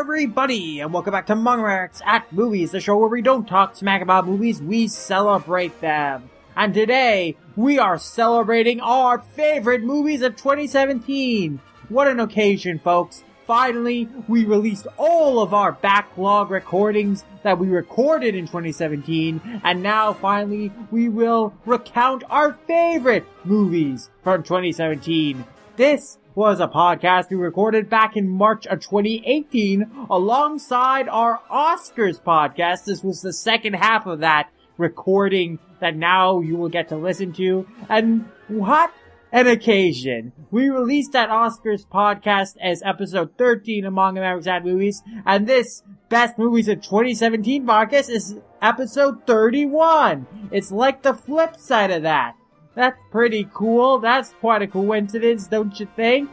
Everybody, 0.00 0.80
and 0.80 0.94
welcome 0.94 1.12
back 1.12 1.26
to 1.26 1.34
Mongracks 1.34 2.00
at 2.06 2.32
Movies, 2.32 2.70
the 2.70 2.80
show 2.80 2.96
where 2.96 3.10
we 3.10 3.20
don't 3.20 3.46
talk 3.46 3.76
smack 3.76 4.00
about 4.00 4.26
movies, 4.26 4.62
we 4.62 4.88
celebrate 4.88 5.78
them. 5.82 6.30
And 6.56 6.72
today, 6.72 7.36
we 7.54 7.78
are 7.78 7.98
celebrating 7.98 8.80
our 8.80 9.18
favorite 9.18 9.82
movies 9.82 10.22
of 10.22 10.36
2017. 10.36 11.60
What 11.90 12.08
an 12.08 12.18
occasion, 12.18 12.78
folks. 12.78 13.24
Finally, 13.46 14.08
we 14.26 14.46
released 14.46 14.86
all 14.96 15.42
of 15.42 15.52
our 15.52 15.72
backlog 15.72 16.50
recordings 16.50 17.26
that 17.42 17.58
we 17.58 17.68
recorded 17.68 18.34
in 18.34 18.46
2017, 18.46 19.60
and 19.62 19.82
now 19.82 20.14
finally, 20.14 20.72
we 20.90 21.10
will 21.10 21.52
recount 21.66 22.24
our 22.30 22.54
favorite 22.66 23.26
movies 23.44 24.08
from 24.24 24.42
2017. 24.42 25.44
This 25.80 26.18
was 26.34 26.60
a 26.60 26.68
podcast 26.68 27.30
we 27.30 27.36
recorded 27.36 27.88
back 27.88 28.14
in 28.14 28.28
March 28.28 28.66
of 28.66 28.80
2018 28.80 30.08
alongside 30.10 31.08
our 31.08 31.40
Oscars 31.50 32.20
podcast. 32.20 32.84
This 32.84 33.02
was 33.02 33.22
the 33.22 33.32
second 33.32 33.76
half 33.76 34.04
of 34.04 34.20
that 34.20 34.50
recording 34.76 35.58
that 35.80 35.96
now 35.96 36.40
you 36.40 36.58
will 36.58 36.68
get 36.68 36.88
to 36.88 36.96
listen 36.96 37.32
to. 37.32 37.66
And 37.88 38.28
what 38.48 38.92
an 39.32 39.46
occasion. 39.46 40.32
We 40.50 40.68
released 40.68 41.12
that 41.12 41.30
Oscars 41.30 41.86
podcast 41.86 42.58
as 42.60 42.82
episode 42.82 43.38
13 43.38 43.86
among 43.86 44.18
America's 44.18 44.48
Ad 44.48 44.66
Movies, 44.66 45.02
and 45.24 45.46
this 45.46 45.82
Best 46.10 46.36
Movies 46.36 46.68
of 46.68 46.82
2017 46.82 47.64
podcast 47.64 48.10
is 48.10 48.36
episode 48.60 49.26
31. 49.26 50.26
It's 50.52 50.70
like 50.70 51.00
the 51.00 51.14
flip 51.14 51.56
side 51.56 51.90
of 51.90 52.02
that. 52.02 52.36
That's 52.80 52.98
pretty 53.10 53.46
cool. 53.52 53.98
That's 53.98 54.32
quite 54.40 54.62
a 54.62 54.66
coincidence, 54.66 55.46
don't 55.46 55.78
you 55.78 55.86
think? 55.96 56.30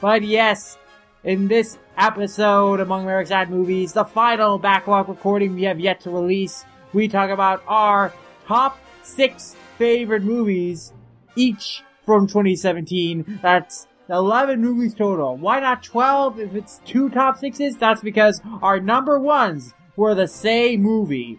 But 0.00 0.24
yes, 0.24 0.76
in 1.22 1.46
this 1.46 1.78
episode 1.96 2.80
among 2.80 3.04
America's 3.04 3.30
Ad 3.30 3.48
Movies, 3.48 3.92
the 3.92 4.04
final 4.04 4.58
backlog 4.58 5.08
recording 5.08 5.54
we 5.54 5.62
have 5.62 5.78
yet 5.78 6.00
to 6.00 6.10
release, 6.10 6.64
we 6.92 7.06
talk 7.06 7.30
about 7.30 7.62
our 7.68 8.12
top 8.44 8.76
six 9.04 9.54
favorite 9.78 10.24
movies, 10.24 10.92
each 11.36 11.84
from 12.04 12.26
2017. 12.26 13.38
That's 13.40 13.86
11 14.10 14.60
movies 14.60 14.94
total. 14.94 15.36
Why 15.36 15.60
not 15.60 15.84
12 15.84 16.40
if 16.40 16.56
it's 16.56 16.80
two 16.84 17.08
top 17.08 17.38
sixes? 17.38 17.76
That's 17.76 18.00
because 18.00 18.40
our 18.62 18.80
number 18.80 19.20
ones 19.20 19.74
were 19.94 20.16
the 20.16 20.26
same 20.26 20.82
movie. 20.82 21.38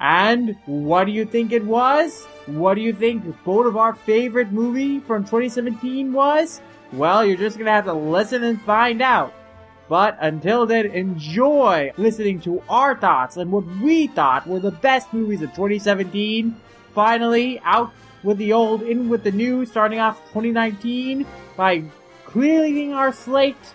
And 0.00 0.56
what 0.66 1.04
do 1.04 1.12
you 1.12 1.24
think 1.24 1.52
it 1.52 1.64
was? 1.64 2.24
What 2.46 2.74
do 2.74 2.80
you 2.80 2.92
think 2.92 3.24
both 3.44 3.66
of 3.66 3.76
our 3.76 3.94
favorite 3.94 4.52
movie 4.52 5.00
from 5.00 5.22
2017 5.24 6.12
was? 6.12 6.60
Well, 6.92 7.24
you're 7.24 7.36
just 7.36 7.58
gonna 7.58 7.70
have 7.70 7.86
to 7.86 7.94
listen 7.94 8.44
and 8.44 8.60
find 8.62 9.00
out. 9.00 9.32
But 9.88 10.16
until 10.20 10.66
then, 10.66 10.86
enjoy 10.86 11.92
listening 11.96 12.40
to 12.40 12.62
our 12.68 12.96
thoughts 12.96 13.36
and 13.36 13.52
what 13.52 13.66
we 13.82 14.06
thought 14.08 14.46
were 14.46 14.60
the 14.60 14.70
best 14.70 15.12
movies 15.12 15.42
of 15.42 15.50
2017. 15.50 16.56
Finally, 16.94 17.60
out 17.64 17.92
with 18.22 18.38
the 18.38 18.52
old, 18.52 18.82
in 18.82 19.08
with 19.08 19.24
the 19.24 19.32
new, 19.32 19.66
starting 19.66 19.98
off 19.98 20.18
2019 20.28 21.26
by 21.56 21.84
clearing 22.24 22.94
our 22.94 23.12
slate. 23.12 23.74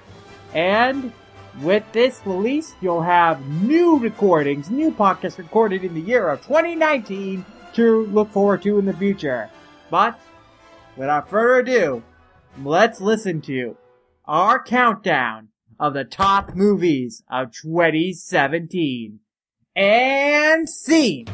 And 0.54 1.14
with 1.62 1.84
this 1.92 2.22
release, 2.26 2.74
you'll 2.82 3.02
have 3.02 3.46
new 3.48 3.98
recordings, 3.98 4.70
new 4.70 4.92
podcasts 4.92 5.38
recorded 5.38 5.84
in 5.84 5.94
the 5.94 6.02
year 6.02 6.30
of 6.30 6.42
2019 6.42 7.46
to 7.74 8.06
look 8.08 8.32
forward 8.32 8.62
to 8.64 8.80
in 8.80 8.86
the 8.86 8.94
future. 8.94 9.50
But 9.90 10.20
without 10.96 11.30
further 11.30 11.60
ado, 11.60 12.04
let's 12.64 13.02
listen 13.02 13.42
to 13.42 13.78
our 14.26 14.62
countdown 14.62 15.50
of 15.80 15.94
the 15.94 16.04
top 16.04 16.56
movies 16.56 17.24
of 17.30 17.52
2017. 17.52 19.20
And 19.76 20.70
scene! 20.70 21.28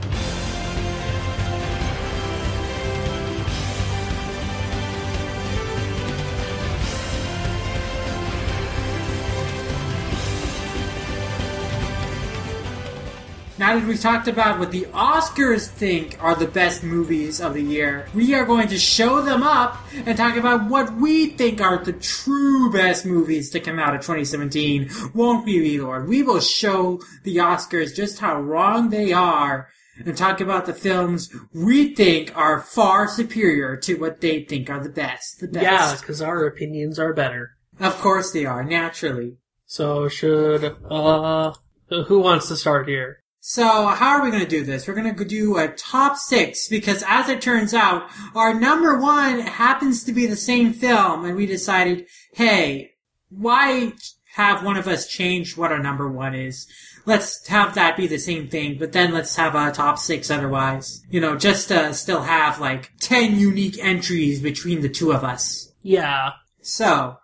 Now 13.66 13.80
that 13.80 13.88
we've 13.88 14.00
talked 14.00 14.28
about 14.28 14.60
what 14.60 14.70
the 14.70 14.84
Oscars 14.94 15.68
think 15.68 16.24
are 16.24 16.36
the 16.36 16.46
best 16.46 16.84
movies 16.84 17.42
of 17.42 17.56
the 17.56 17.64
year, 17.64 18.08
we 18.14 18.36
are 18.36 18.46
going 18.46 18.68
to 18.68 18.78
show 18.78 19.24
them 19.24 19.42
up 19.42 19.80
and 20.06 20.16
talk 20.16 20.36
about 20.38 20.70
what 20.70 20.94
we 20.94 21.32
think 21.32 21.60
are 21.60 21.84
the 21.84 21.94
true 21.94 22.72
best 22.72 23.08
movies 23.08 23.50
to 23.50 23.60
come 23.60 23.80
out 23.80 23.96
of 23.96 24.02
2017. 24.02 24.92
Won't 25.16 25.46
we, 25.46 25.82
Lord? 25.82 26.08
We 26.08 26.22
will 26.22 26.42
show 26.42 27.02
the 27.24 27.38
Oscars 27.38 27.96
just 27.96 28.20
how 28.20 28.40
wrong 28.40 28.92
they 28.92 29.12
are 29.14 29.70
and 29.98 30.16
talk 30.16 30.42
about 30.42 30.68
the 30.68 30.74
films 30.76 31.36
we 31.52 31.96
think 31.96 32.38
are 32.38 32.62
far 32.62 33.08
superior 33.08 33.78
to 33.78 33.96
what 33.96 34.22
they 34.22 34.44
think 34.44 34.70
are 34.70 34.84
the 34.84 34.90
best. 34.90 35.40
The 35.40 35.48
best. 35.48 35.64
Yeah, 35.64 35.96
because 36.00 36.22
our 36.22 36.46
opinions 36.46 37.00
are 37.00 37.14
better. 37.14 37.58
Of 37.80 37.98
course 37.98 38.32
they 38.32 38.46
are, 38.46 38.64
naturally. 38.64 39.38
So 39.66 40.08
should 40.08 40.66
uh 40.88 41.54
who 41.90 42.20
wants 42.20 42.48
to 42.50 42.58
start 42.58 42.88
here? 42.88 43.24
So 43.48 43.86
how 43.86 44.18
are 44.18 44.24
we 44.24 44.32
going 44.32 44.42
to 44.42 44.50
do 44.50 44.64
this? 44.64 44.88
We're 44.88 44.96
going 44.96 45.16
to 45.16 45.24
do 45.24 45.58
a 45.58 45.68
top 45.68 46.18
six 46.18 46.68
because 46.68 47.04
as 47.08 47.30
it 47.30 47.44
turns 47.44 47.76
out, 47.76 48.10
our 48.34 48.56
number 48.56 49.00
one 49.00 49.40
happens 49.40 50.04
to 50.06 50.12
be 50.12 50.26
the 50.26 50.36
same 50.36 50.74
film 50.74 51.26
and 51.26 51.36
we 51.36 51.46
decided, 51.46 52.08
hey, 52.34 52.94
why 53.30 53.94
have 54.34 54.64
one 54.64 54.78
of 54.78 54.88
us 54.88 55.08
change 55.08 55.56
what 55.56 55.72
our 55.72 55.78
number 55.78 56.12
one 56.12 56.34
is? 56.34 56.66
Let's 57.06 57.48
have 57.48 57.76
that 57.76 57.96
be 57.96 58.08
the 58.08 58.18
same 58.18 58.48
thing, 58.48 58.80
but 58.80 58.94
then 58.94 59.14
let's 59.14 59.36
have 59.36 59.54
a 59.54 59.72
top 59.72 60.00
six 60.00 60.32
otherwise. 60.32 61.04
You 61.12 61.22
know, 61.22 61.36
just 61.36 61.68
to 61.68 61.94
still 61.94 62.24
have 62.24 62.60
like 62.60 62.94
10 63.00 63.38
unique 63.38 63.78
entries 63.80 64.42
between 64.42 64.82
the 64.82 64.90
two 64.90 65.14
of 65.14 65.24
us. 65.24 65.72
Yeah. 65.84 66.32
So, 66.64 67.18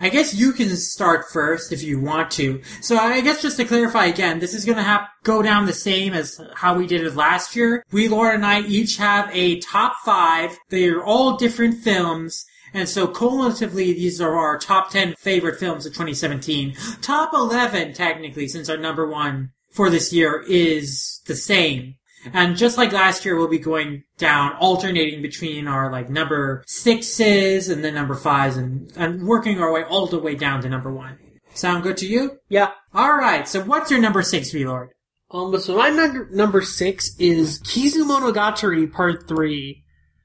I 0.00 0.08
guess 0.08 0.34
you 0.34 0.52
can 0.52 0.74
start 0.76 1.30
first 1.30 1.72
if 1.72 1.82
you 1.82 2.00
want 2.00 2.30
to. 2.32 2.62
So 2.80 2.96
I 2.96 3.20
guess 3.20 3.42
just 3.42 3.58
to 3.58 3.64
clarify 3.64 4.06
again, 4.06 4.38
this 4.38 4.54
is 4.54 4.64
gonna 4.64 4.82
have, 4.82 5.06
go 5.22 5.42
down 5.42 5.66
the 5.66 5.72
same 5.72 6.14
as 6.14 6.40
how 6.54 6.74
we 6.74 6.86
did 6.86 7.04
it 7.04 7.14
last 7.14 7.54
year. 7.54 7.84
We, 7.92 8.08
Laura 8.08 8.34
and 8.34 8.46
I 8.46 8.62
each 8.62 8.96
have 8.96 9.28
a 9.32 9.60
top 9.60 9.94
five. 10.04 10.58
They 10.70 10.88
are 10.88 11.04
all 11.04 11.36
different 11.36 11.82
films. 11.82 12.46
And 12.72 12.88
so 12.88 13.08
cumulatively, 13.08 13.92
these 13.92 14.20
are 14.20 14.36
our 14.36 14.58
top 14.58 14.90
10 14.90 15.16
favorite 15.16 15.58
films 15.58 15.86
of 15.86 15.92
2017. 15.92 16.76
Top 17.02 17.34
11, 17.34 17.94
technically, 17.94 18.46
since 18.48 18.68
our 18.68 18.76
number 18.76 19.08
one 19.08 19.50
for 19.70 19.90
this 19.90 20.12
year 20.12 20.44
is 20.48 21.20
the 21.26 21.34
same. 21.36 21.96
And 22.32 22.56
just 22.56 22.76
like 22.76 22.92
last 22.92 23.24
year, 23.24 23.36
we'll 23.36 23.48
be 23.48 23.58
going 23.58 24.04
down, 24.18 24.54
alternating 24.56 25.22
between 25.22 25.66
our 25.66 25.90
like 25.90 26.10
number 26.10 26.62
sixes 26.66 27.68
and 27.68 27.84
then 27.84 27.94
number 27.94 28.14
fives 28.14 28.56
and, 28.56 28.92
and 28.96 29.26
working 29.26 29.60
our 29.60 29.72
way 29.72 29.84
all 29.84 30.06
the 30.06 30.18
way 30.18 30.34
down 30.34 30.62
to 30.62 30.68
number 30.68 30.92
one. 30.92 31.18
Sound 31.54 31.82
good 31.82 31.96
to 31.98 32.06
you? 32.06 32.38
Yeah. 32.48 32.70
Alright, 32.94 33.48
so 33.48 33.62
what's 33.62 33.90
your 33.90 34.00
number 34.00 34.22
six, 34.22 34.50
V-Lord? 34.50 34.90
Um, 35.30 35.58
so 35.60 35.76
my 35.76 35.90
number 35.90 36.28
number 36.30 36.62
six 36.62 37.14
is 37.18 37.60
Kizumonogatari 37.60 38.92
Part 38.92 39.28
Three. 39.28 39.84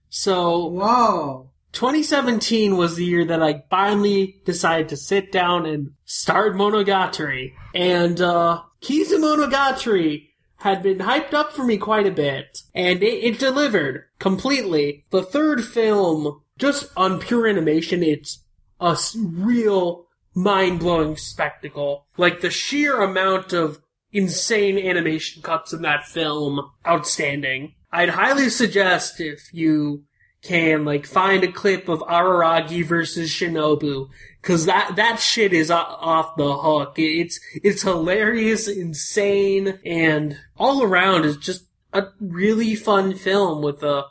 So 0.10 0.68
Whoa. 0.68 1.52
2017 1.74 2.78
was 2.78 2.96
the 2.96 3.04
year 3.04 3.26
that 3.26 3.44
I 3.44 3.64
finally 3.70 4.42
decided 4.46 4.90
to 4.90 4.98
sit 4.98 5.32
down 5.32 5.66
and 5.66 5.92
start 6.06 6.56
Monogatari. 6.56 7.52
And, 7.74 8.22
uh, 8.22 8.62
Kizumonogatari 8.82 10.30
had 10.58 10.82
been 10.82 11.00
hyped 11.00 11.34
up 11.34 11.54
for 11.54 11.64
me 11.64 11.78
quite 11.78 12.08
a 12.08 12.12
bit. 12.12 12.62
And 12.74 13.04
it, 13.04 13.24
it 13.24 13.40
delivered 13.40 14.06
completely. 14.20 15.06
The 15.10 15.24
third 15.24 15.64
film, 15.64 16.42
just 16.58 16.92
on 16.96 17.20
pure 17.20 17.48
animation, 17.48 18.02
it's 18.02 18.40
a 18.80 18.98
real 19.16 20.08
mind-blowing 20.34 21.18
spectacle. 21.18 22.06
Like 22.18 22.42
the 22.42 22.50
sheer 22.50 23.02
amount 23.02 23.54
of 23.54 23.82
insane 24.12 24.78
animation 24.78 25.42
cuts 25.42 25.74
in 25.74 25.82
that 25.82 26.06
film, 26.06 26.72
outstanding. 26.88 27.76
I'd 27.92 28.10
highly 28.10 28.50
suggest 28.50 29.20
if 29.20 29.54
you 29.54 30.04
can 30.46 30.86
like 30.86 31.06
find 31.06 31.44
a 31.44 31.52
clip 31.52 31.90
of 31.90 32.00
Araragi 32.02 32.86
versus 32.86 33.30
Shinobu 33.30 34.10
cuz 34.42 34.66
that 34.66 34.96
that 34.96 35.20
shit 35.20 35.54
is 35.54 35.72
off 35.72 36.36
the 36.38 36.58
hook. 36.58 36.94
It's 36.98 37.40
it's 37.64 37.82
hilarious, 37.82 38.68
insane 38.68 39.80
and 39.86 40.38
all 40.56 40.84
around 40.84 41.26
is 41.26 41.38
just 41.38 41.66
a 41.94 42.08
really 42.20 42.76
fun 42.76 43.16
film 43.16 43.62
with 43.64 43.82
a 43.84 44.06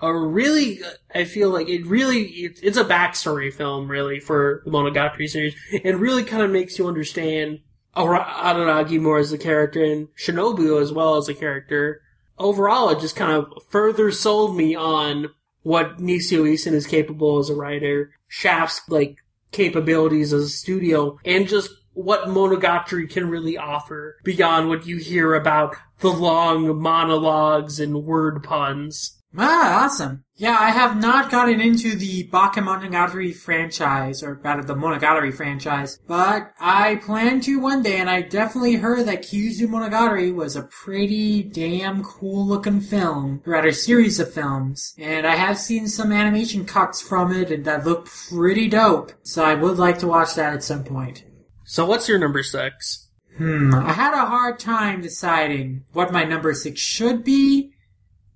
a 0.00 0.12
really 0.12 0.80
I 1.14 1.24
feel 1.24 1.50
like 1.50 1.68
it 1.68 1.86
really 1.86 2.22
it, 2.22 2.58
it's 2.62 2.76
a 2.76 2.84
backstory 2.84 3.52
film 3.52 3.88
really 3.88 4.18
for 4.18 4.62
the 4.64 4.70
Monogatari 4.70 5.28
series 5.28 5.54
and 5.84 6.00
really 6.00 6.24
kind 6.24 6.42
of 6.42 6.50
makes 6.50 6.78
you 6.78 6.88
understand 6.88 7.60
Ara- 7.94 8.24
Araragi 8.24 9.00
more 9.00 9.18
as 9.18 9.32
a 9.32 9.38
character 9.38 9.84
and 9.84 10.08
Shinobu 10.16 10.80
as 10.82 10.92
well 10.92 11.16
as 11.16 11.28
a 11.28 11.34
character. 11.34 12.00
Overall, 12.38 12.90
it 12.90 12.98
just 12.98 13.14
kind 13.14 13.32
of 13.32 13.52
further 13.68 14.10
sold 14.10 14.56
me 14.56 14.74
on 14.74 15.28
what 15.62 15.98
Nisio 15.98 16.50
Isin 16.50 16.72
is 16.72 16.86
capable 16.86 17.38
as 17.38 17.50
a 17.50 17.54
writer, 17.54 18.12
Shaft's 18.28 18.82
like 18.88 19.18
capabilities 19.50 20.32
as 20.32 20.44
a 20.44 20.48
studio, 20.48 21.18
and 21.24 21.46
just 21.46 21.70
what 21.94 22.28
Monogatari 22.28 23.08
can 23.08 23.28
really 23.28 23.56
offer 23.56 24.16
beyond 24.24 24.68
what 24.68 24.86
you 24.86 24.96
hear 24.96 25.34
about 25.34 25.76
the 26.00 26.10
long 26.10 26.80
monologues 26.80 27.78
and 27.78 28.04
word 28.04 28.42
puns. 28.42 29.20
Ah, 29.36 29.84
awesome. 29.84 30.24
Yeah, 30.36 30.56
I 30.58 30.70
have 30.70 31.00
not 31.00 31.30
gotten 31.30 31.60
into 31.60 31.94
the 31.94 32.28
Bakemonogatari 32.28 33.34
franchise, 33.34 34.22
or 34.22 34.34
rather 34.42 34.62
the 34.62 34.74
Monogatari 34.74 35.32
franchise, 35.32 35.98
but 36.06 36.52
I 36.60 36.96
plan 36.96 37.40
to 37.42 37.60
one 37.60 37.82
day, 37.82 37.98
and 37.98 38.10
I 38.10 38.22
definitely 38.22 38.74
heard 38.74 39.06
that 39.06 39.22
Kizu 39.22 39.68
Monogatari 39.68 40.34
was 40.34 40.56
a 40.56 40.64
pretty 40.64 41.42
damn 41.42 42.02
cool 42.02 42.46
looking 42.46 42.80
film, 42.80 43.40
or 43.46 43.52
rather 43.52 43.72
series 43.72 44.18
of 44.20 44.32
films, 44.32 44.94
and 44.98 45.26
I 45.26 45.36
have 45.36 45.58
seen 45.58 45.86
some 45.86 46.12
animation 46.12 46.64
cuts 46.64 47.00
from 47.00 47.32
it, 47.32 47.50
and 47.50 47.64
that 47.64 47.86
look 47.86 48.08
pretty 48.28 48.68
dope, 48.68 49.12
so 49.22 49.44
I 49.44 49.54
would 49.54 49.78
like 49.78 49.98
to 50.00 50.08
watch 50.08 50.34
that 50.34 50.52
at 50.52 50.64
some 50.64 50.84
point. 50.84 51.24
So 51.64 51.86
what's 51.86 52.08
your 52.08 52.18
number 52.18 52.42
six? 52.42 53.08
Hmm, 53.38 53.74
I 53.74 53.92
had 53.92 54.12
a 54.12 54.26
hard 54.26 54.58
time 54.58 55.00
deciding 55.00 55.84
what 55.92 56.12
my 56.12 56.24
number 56.24 56.52
six 56.52 56.80
should 56.80 57.24
be, 57.24 57.71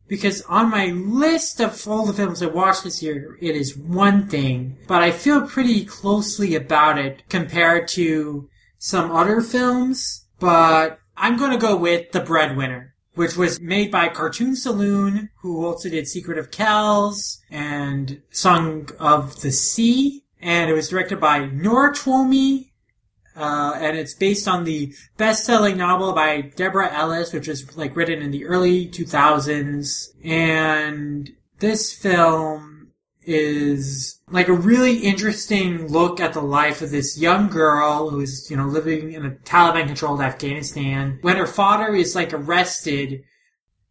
because 0.08 0.42
on 0.42 0.70
my 0.70 0.86
list 0.86 1.60
of 1.60 1.86
all 1.88 2.06
the 2.06 2.12
films 2.12 2.42
I 2.42 2.46
watched 2.46 2.84
this 2.84 3.02
year, 3.02 3.36
it 3.40 3.56
is 3.56 3.76
one 3.76 4.28
thing, 4.28 4.78
but 4.86 5.02
I 5.02 5.10
feel 5.10 5.46
pretty 5.46 5.84
closely 5.84 6.54
about 6.54 6.98
it 6.98 7.22
compared 7.28 7.88
to 7.88 8.48
some 8.78 9.10
other 9.10 9.40
films, 9.40 10.26
but 10.38 11.00
I'm 11.16 11.36
gonna 11.36 11.58
go 11.58 11.76
with 11.76 12.12
The 12.12 12.20
Breadwinner. 12.20 12.94
Which 13.14 13.34
was 13.34 13.58
made 13.60 13.90
by 13.90 14.10
Cartoon 14.10 14.54
Saloon, 14.54 15.30
who 15.36 15.64
also 15.64 15.88
did 15.88 16.06
Secret 16.06 16.36
of 16.36 16.50
Kells 16.50 17.40
and 17.50 18.20
Song 18.30 18.90
of 18.98 19.40
the 19.40 19.50
Sea, 19.50 20.22
and 20.38 20.70
it 20.70 20.74
was 20.74 20.90
directed 20.90 21.18
by 21.18 21.46
Nora 21.46 21.94
Twomey, 21.94 22.72
uh, 23.36 23.74
and 23.76 23.96
it's 23.96 24.14
based 24.14 24.48
on 24.48 24.64
the 24.64 24.94
best-selling 25.16 25.76
novel 25.76 26.12
by 26.12 26.40
Deborah 26.40 26.92
Ellis, 26.92 27.32
which 27.32 27.48
was 27.48 27.76
like 27.76 27.94
written 27.94 28.22
in 28.22 28.30
the 28.30 28.46
early 28.46 28.88
2000s. 28.88 30.08
And 30.24 31.30
this 31.58 31.94
film 31.94 32.92
is 33.22 34.20
like 34.30 34.48
a 34.48 34.52
really 34.52 34.98
interesting 34.98 35.88
look 35.88 36.20
at 36.20 36.32
the 36.32 36.40
life 36.40 36.80
of 36.80 36.90
this 36.90 37.18
young 37.18 37.48
girl 37.48 38.10
who 38.10 38.20
is, 38.20 38.50
you 38.50 38.56
know, 38.56 38.66
living 38.66 39.12
in 39.12 39.26
a 39.26 39.30
Taliban-controlled 39.30 40.20
Afghanistan. 40.20 41.18
When 41.22 41.36
her 41.36 41.46
father 41.46 41.94
is 41.94 42.14
like 42.14 42.32
arrested, 42.32 43.24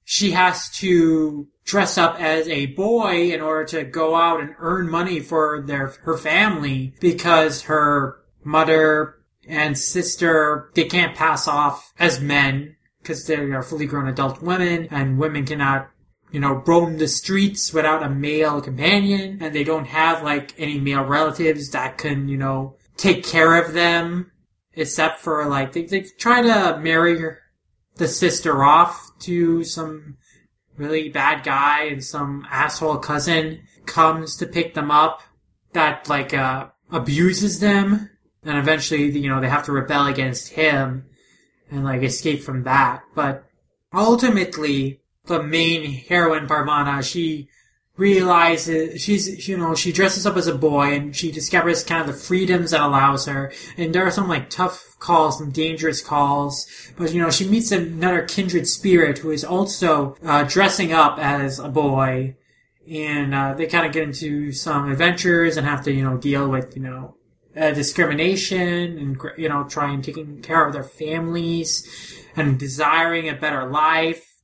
she 0.05 0.31
has 0.31 0.69
to 0.77 1.47
dress 1.65 1.97
up 1.97 2.19
as 2.19 2.47
a 2.47 2.67
boy 2.67 3.31
in 3.31 3.41
order 3.41 3.65
to 3.65 3.83
go 3.83 4.15
out 4.15 4.39
and 4.39 4.55
earn 4.59 4.89
money 4.89 5.19
for 5.19 5.63
their 5.65 5.87
her 6.03 6.17
family 6.17 6.93
because 6.99 7.63
her 7.63 8.19
mother 8.43 9.14
and 9.47 9.77
sister 9.77 10.69
they 10.73 10.85
can't 10.85 11.15
pass 11.15 11.47
off 11.47 11.93
as 11.99 12.19
men 12.19 12.75
because 13.01 13.25
they 13.27 13.35
are 13.35 13.63
fully 13.63 13.85
grown 13.85 14.07
adult 14.07 14.41
women 14.41 14.87
and 14.91 15.17
women 15.17 15.45
cannot 15.45 15.89
you 16.31 16.39
know 16.39 16.63
roam 16.65 16.97
the 16.97 17.07
streets 17.07 17.73
without 17.73 18.03
a 18.03 18.09
male 18.09 18.61
companion 18.61 19.37
and 19.41 19.53
they 19.53 19.63
don't 19.63 19.87
have 19.87 20.23
like 20.23 20.53
any 20.57 20.79
male 20.79 21.03
relatives 21.03 21.69
that 21.69 21.97
can 21.97 22.27
you 22.27 22.37
know 22.37 22.75
take 22.97 23.23
care 23.23 23.55
of 23.55 23.73
them 23.73 24.31
except 24.73 25.19
for 25.19 25.45
like 25.45 25.71
they, 25.73 25.83
they 25.83 26.01
try 26.01 26.41
to 26.41 26.77
marry 26.79 27.35
the 27.95 28.07
sister 28.07 28.63
off 28.63 29.11
to 29.19 29.63
some 29.63 30.17
really 30.77 31.09
bad 31.09 31.43
guy 31.43 31.83
and 31.83 32.03
some 32.03 32.45
asshole 32.51 32.97
cousin 32.97 33.61
comes 33.85 34.35
to 34.35 34.45
pick 34.45 34.73
them 34.73 34.91
up 34.91 35.21
that 35.73 36.09
like 36.09 36.33
uh 36.33 36.67
abuses 36.91 37.59
them 37.59 38.09
and 38.45 38.57
eventually, 38.57 39.09
you 39.17 39.29
know, 39.29 39.41
they 39.41 39.49
have 39.49 39.65
to 39.65 39.71
rebel 39.71 40.05
against 40.05 40.53
him 40.53 41.05
and 41.71 41.83
like 41.83 42.03
escape 42.03 42.43
from 42.43 42.63
that. 42.63 43.03
But 43.15 43.43
ultimately, 43.93 45.01
the 45.25 45.41
main 45.41 45.91
heroine, 45.91 46.47
Parvana, 46.47 47.01
she 47.01 47.49
realizes 47.97 49.01
she's, 49.01 49.47
you 49.47 49.57
know, 49.57 49.73
she 49.73 49.91
dresses 49.91 50.27
up 50.27 50.35
as 50.35 50.47
a 50.47 50.55
boy 50.55 50.93
and 50.93 51.15
she 51.15 51.31
discovers 51.31 51.83
kind 51.83 52.01
of 52.01 52.07
the 52.07 52.21
freedoms 52.21 52.71
that 52.71 52.81
allows 52.81 53.25
her. 53.25 53.51
And 53.77 53.95
there 53.95 54.05
are 54.05 54.11
some 54.11 54.27
like 54.27 54.49
tough 54.49 54.95
calls, 54.99 55.39
some 55.39 55.51
dangerous 55.51 56.01
calls. 56.01 56.67
But, 56.97 57.13
you 57.13 57.21
know, 57.21 57.31
she 57.31 57.47
meets 57.47 57.71
another 57.71 58.21
kindred 58.23 58.67
spirit 58.67 59.19
who 59.19 59.31
is 59.31 59.43
also 59.43 60.17
uh, 60.23 60.43
dressing 60.43 60.93
up 60.93 61.17
as 61.19 61.57
a 61.57 61.69
boy. 61.69 62.35
And 62.87 63.33
uh, 63.33 63.55
they 63.55 63.65
kind 63.65 63.87
of 63.87 63.93
get 63.93 64.03
into 64.03 64.51
some 64.51 64.91
adventures 64.91 65.57
and 65.57 65.65
have 65.65 65.83
to, 65.85 65.91
you 65.91 66.03
know, 66.03 66.17
deal 66.17 66.47
with, 66.47 66.75
you 66.75 66.83
know, 66.83 67.15
uh, 67.57 67.71
discrimination 67.71 68.97
and 68.97 69.21
you 69.37 69.49
know 69.49 69.63
trying 69.63 70.01
taking 70.01 70.41
care 70.41 70.65
of 70.65 70.73
their 70.73 70.83
families 70.83 72.23
and 72.35 72.59
desiring 72.59 73.29
a 73.29 73.35
better 73.35 73.69
life 73.69 74.39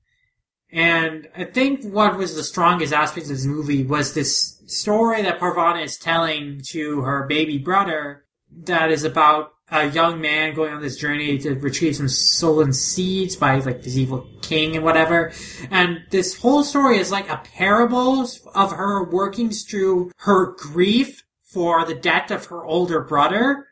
and 0.71 1.27
i 1.35 1.43
think 1.43 1.83
what 1.83 2.17
was 2.17 2.35
the 2.35 2.43
strongest 2.43 2.93
aspect 2.93 3.25
of 3.25 3.31
this 3.31 3.45
movie 3.45 3.83
was 3.83 4.13
this 4.13 4.61
story 4.67 5.21
that 5.21 5.39
parvana 5.39 5.81
is 5.81 5.97
telling 5.97 6.61
to 6.63 7.01
her 7.01 7.25
baby 7.27 7.57
brother 7.57 8.25
that 8.51 8.91
is 8.91 9.03
about 9.03 9.53
a 9.71 9.85
young 9.89 10.19
man 10.19 10.53
going 10.53 10.73
on 10.73 10.81
this 10.81 10.97
journey 10.97 11.37
to 11.37 11.55
retrieve 11.55 11.95
some 11.95 12.09
stolen 12.09 12.73
seeds 12.73 13.37
by 13.37 13.57
like 13.59 13.81
this 13.81 13.95
evil 13.95 14.27
king 14.41 14.75
and 14.75 14.83
whatever. 14.83 15.31
And 15.71 16.01
this 16.09 16.37
whole 16.37 16.63
story 16.63 16.97
is 16.97 17.09
like 17.09 17.29
a 17.29 17.37
parable 17.37 18.27
of 18.53 18.71
her 18.71 19.03
working 19.05 19.49
through 19.49 20.11
her 20.17 20.53
grief 20.57 21.23
for 21.51 21.85
the 21.85 21.95
death 21.95 22.31
of 22.31 22.45
her 22.45 22.63
older 22.63 23.01
brother. 23.01 23.67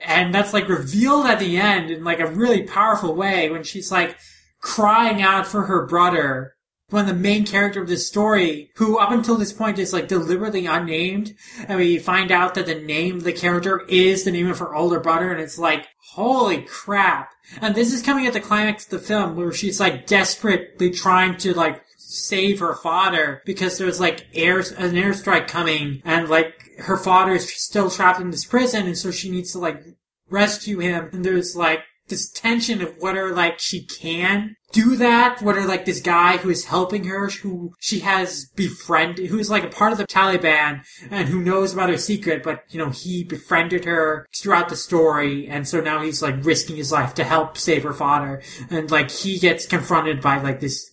And 0.00 0.34
that's 0.34 0.52
like 0.52 0.68
revealed 0.68 1.26
at 1.26 1.38
the 1.38 1.58
end 1.58 1.90
in 1.90 2.02
like 2.02 2.20
a 2.20 2.30
really 2.30 2.62
powerful 2.62 3.14
way 3.14 3.50
when 3.50 3.62
she's 3.62 3.92
like 3.92 4.16
crying 4.60 5.22
out 5.22 5.46
for 5.46 5.62
her 5.62 5.86
brother. 5.86 6.54
When 6.90 7.04
the 7.04 7.12
main 7.12 7.44
character 7.44 7.82
of 7.82 7.88
this 7.88 8.08
story, 8.08 8.70
who 8.76 8.96
up 8.96 9.10
until 9.10 9.34
this 9.34 9.52
point 9.52 9.78
is 9.78 9.92
like 9.92 10.08
deliberately 10.08 10.64
unnamed, 10.64 11.34
and 11.66 11.78
we 11.78 11.98
find 11.98 12.32
out 12.32 12.54
that 12.54 12.64
the 12.64 12.76
name 12.76 13.16
of 13.16 13.24
the 13.24 13.32
character 13.34 13.82
is 13.90 14.24
the 14.24 14.30
name 14.30 14.48
of 14.48 14.58
her 14.60 14.74
older 14.74 14.98
brother, 14.98 15.30
and 15.30 15.38
it's 15.38 15.58
like, 15.58 15.86
holy 16.12 16.62
crap. 16.62 17.30
And 17.60 17.74
this 17.74 17.92
is 17.92 18.00
coming 18.00 18.26
at 18.26 18.32
the 18.32 18.40
climax 18.40 18.86
of 18.86 18.90
the 18.90 18.98
film 19.00 19.36
where 19.36 19.52
she's 19.52 19.78
like 19.78 20.06
desperately 20.06 20.90
trying 20.90 21.36
to 21.38 21.52
like 21.52 21.84
save 21.98 22.60
her 22.60 22.74
father 22.74 23.42
because 23.44 23.76
there's 23.76 24.00
like 24.00 24.26
air 24.32 24.60
an 24.60 24.94
airstrike 24.94 25.46
coming 25.46 26.00
and 26.06 26.30
like 26.30 26.67
her 26.78 26.96
father 26.96 27.32
is 27.32 27.52
still 27.52 27.90
trapped 27.90 28.20
in 28.20 28.30
this 28.30 28.44
prison 28.44 28.86
and 28.86 28.96
so 28.96 29.10
she 29.10 29.30
needs 29.30 29.52
to 29.52 29.58
like 29.58 29.82
rescue 30.30 30.78
him. 30.78 31.08
And 31.12 31.24
there's 31.24 31.56
like 31.56 31.80
this 32.08 32.30
tension 32.30 32.80
of 32.80 32.96
whether 32.98 33.34
like 33.34 33.58
she 33.58 33.84
can 33.84 34.56
do 34.72 34.96
that, 34.96 35.40
whether 35.42 35.66
like 35.66 35.84
this 35.84 36.00
guy 36.00 36.36
who 36.38 36.50
is 36.50 36.66
helping 36.66 37.04
her, 37.04 37.28
who 37.28 37.72
she 37.80 38.00
has 38.00 38.46
befriended, 38.56 39.28
who's 39.28 39.50
like 39.50 39.64
a 39.64 39.68
part 39.68 39.92
of 39.92 39.98
the 39.98 40.06
Taliban 40.06 40.82
and 41.10 41.28
who 41.28 41.40
knows 41.40 41.72
about 41.72 41.90
her 41.90 41.98
secret, 41.98 42.42
but 42.42 42.64
you 42.70 42.78
know, 42.78 42.90
he 42.90 43.24
befriended 43.24 43.84
her 43.84 44.26
throughout 44.36 44.68
the 44.68 44.76
story 44.76 45.46
and 45.48 45.66
so 45.66 45.80
now 45.80 46.02
he's 46.02 46.22
like 46.22 46.44
risking 46.44 46.76
his 46.76 46.92
life 46.92 47.14
to 47.14 47.24
help 47.24 47.56
save 47.56 47.82
her 47.82 47.94
father. 47.94 48.42
And 48.70 48.90
like 48.90 49.10
he 49.10 49.38
gets 49.38 49.66
confronted 49.66 50.20
by 50.20 50.40
like 50.40 50.60
this 50.60 50.90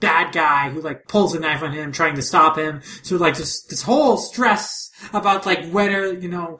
bad 0.00 0.32
guy 0.32 0.70
who 0.70 0.80
like 0.80 1.08
pulls 1.08 1.34
a 1.34 1.40
knife 1.40 1.62
on 1.62 1.72
him 1.72 1.92
trying 1.92 2.14
to 2.14 2.22
stop 2.22 2.56
him. 2.56 2.80
So 3.02 3.16
like 3.16 3.36
this, 3.36 3.62
this 3.62 3.82
whole 3.82 4.16
stress 4.16 4.90
about 5.12 5.46
like 5.46 5.68
whether, 5.70 6.12
you 6.12 6.28
know, 6.28 6.58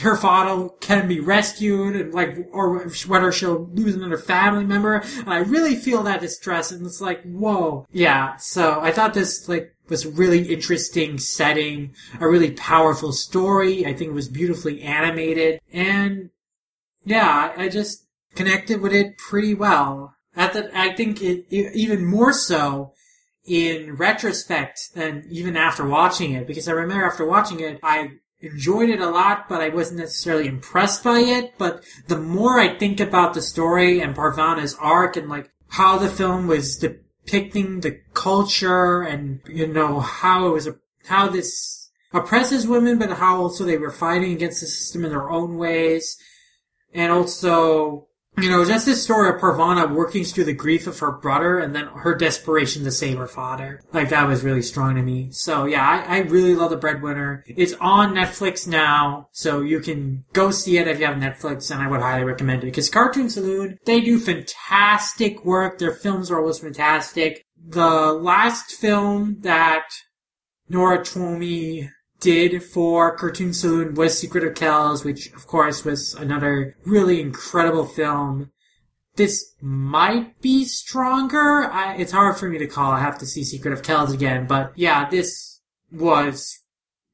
her 0.00 0.16
father 0.16 0.68
can 0.80 1.08
be 1.08 1.20
rescued 1.20 1.96
and 1.96 2.12
like, 2.12 2.36
or 2.52 2.88
whether 3.06 3.32
she'll 3.32 3.66
lose 3.72 3.94
another 3.94 4.18
family 4.18 4.64
member. 4.64 5.02
And 5.18 5.32
I 5.32 5.38
really 5.38 5.76
feel 5.76 6.02
that 6.02 6.20
distress 6.20 6.70
and 6.70 6.84
it's 6.86 7.00
like, 7.00 7.22
whoa. 7.22 7.86
Yeah. 7.90 8.36
So 8.36 8.80
I 8.80 8.92
thought 8.92 9.14
this 9.14 9.48
like 9.48 9.74
was 9.88 10.06
really 10.06 10.52
interesting 10.52 11.18
setting, 11.18 11.94
a 12.20 12.28
really 12.28 12.52
powerful 12.52 13.12
story. 13.12 13.86
I 13.86 13.92
think 13.94 14.10
it 14.10 14.14
was 14.14 14.28
beautifully 14.28 14.82
animated 14.82 15.60
and 15.72 16.30
yeah, 17.04 17.52
I 17.56 17.68
just 17.68 18.06
connected 18.34 18.80
with 18.80 18.92
it 18.92 19.18
pretty 19.18 19.54
well. 19.54 20.14
At 20.36 20.52
the, 20.52 20.70
I 20.76 20.94
think 20.94 21.22
it, 21.22 21.46
even 21.50 22.04
more 22.04 22.32
so 22.32 22.92
in 23.46 23.94
retrospect 23.96 24.94
than 24.94 25.26
even 25.30 25.56
after 25.56 25.86
watching 25.86 26.32
it, 26.32 26.46
because 26.46 26.68
I 26.68 26.72
remember 26.72 27.04
after 27.04 27.24
watching 27.24 27.60
it, 27.60 27.78
I 27.82 28.12
enjoyed 28.40 28.90
it 28.90 29.00
a 29.00 29.10
lot, 29.10 29.48
but 29.48 29.60
I 29.60 29.68
wasn't 29.68 30.00
necessarily 30.00 30.48
impressed 30.48 31.04
by 31.04 31.18
it. 31.18 31.54
But 31.58 31.84
the 32.08 32.18
more 32.18 32.58
I 32.58 32.76
think 32.76 33.00
about 33.00 33.34
the 33.34 33.42
story 33.42 34.00
and 34.00 34.14
Parvana's 34.14 34.74
arc 34.80 35.16
and 35.16 35.28
like 35.28 35.50
how 35.68 35.98
the 35.98 36.08
film 36.08 36.46
was 36.46 36.76
depicting 36.76 37.80
the 37.80 38.00
culture 38.12 39.02
and, 39.02 39.40
you 39.46 39.66
know, 39.66 40.00
how 40.00 40.48
it 40.48 40.50
was, 40.50 40.66
a, 40.66 40.76
how 41.06 41.28
this 41.28 41.90
oppresses 42.12 42.66
women, 42.66 42.98
but 42.98 43.10
how 43.10 43.40
also 43.40 43.64
they 43.64 43.78
were 43.78 43.90
fighting 43.90 44.32
against 44.32 44.60
the 44.60 44.66
system 44.66 45.04
in 45.04 45.10
their 45.10 45.30
own 45.30 45.56
ways. 45.56 46.16
And 46.92 47.12
also 47.12 48.08
you 48.36 48.50
know, 48.50 48.64
just 48.64 48.86
this 48.86 49.02
story 49.02 49.28
of 49.28 49.40
Parvana 49.40 49.86
working 49.86 50.24
through 50.24 50.44
the 50.44 50.52
grief 50.52 50.86
of 50.86 50.98
her 50.98 51.12
brother 51.12 51.58
and 51.58 51.74
then 51.74 51.86
her 51.86 52.14
desperation 52.14 52.84
to 52.84 52.90
save 52.90 53.18
her 53.18 53.28
father. 53.28 53.80
Like, 53.92 54.08
that 54.08 54.26
was 54.26 54.42
really 54.42 54.62
strong 54.62 54.96
to 54.96 55.02
me. 55.02 55.28
So, 55.30 55.66
yeah, 55.66 55.86
I, 55.86 56.16
I 56.16 56.18
really 56.20 56.54
love 56.54 56.70
The 56.70 56.76
Breadwinner. 56.76 57.44
It's 57.46 57.74
on 57.74 58.14
Netflix 58.14 58.66
now, 58.66 59.28
so 59.32 59.60
you 59.60 59.80
can 59.80 60.24
go 60.32 60.50
see 60.50 60.78
it 60.78 60.88
if 60.88 60.98
you 60.98 61.06
have 61.06 61.16
Netflix, 61.16 61.70
and 61.70 61.80
I 61.80 61.88
would 61.88 62.00
highly 62.00 62.24
recommend 62.24 62.62
it. 62.62 62.66
Because 62.66 62.90
Cartoon 62.90 63.30
Saloon, 63.30 63.78
they 63.84 64.00
do 64.00 64.18
fantastic 64.18 65.44
work. 65.44 65.78
Their 65.78 65.92
films 65.92 66.30
are 66.30 66.40
always 66.40 66.58
fantastic. 66.58 67.44
The 67.66 68.12
last 68.12 68.72
film 68.72 69.38
that 69.40 69.84
Nora 70.68 70.98
Twomey 70.98 71.88
did 72.24 72.62
for 72.62 73.14
Cartoon 73.16 73.52
Saloon 73.52 73.94
was 73.94 74.18
Secret 74.18 74.44
of 74.44 74.54
Kells, 74.54 75.04
which 75.04 75.30
of 75.34 75.46
course 75.46 75.84
was 75.84 76.14
another 76.14 76.74
really 76.86 77.20
incredible 77.20 77.86
film. 77.86 78.50
This 79.16 79.54
might 79.60 80.40
be 80.40 80.64
stronger. 80.64 81.70
I, 81.70 81.96
it's 81.96 82.12
hard 82.12 82.38
for 82.38 82.48
me 82.48 82.56
to 82.58 82.66
call. 82.66 82.92
I 82.92 83.00
have 83.00 83.18
to 83.18 83.26
see 83.26 83.44
Secret 83.44 83.74
of 83.74 83.82
Kells 83.82 84.10
again, 84.10 84.46
but 84.46 84.72
yeah, 84.74 85.08
this 85.08 85.60
was 85.92 86.60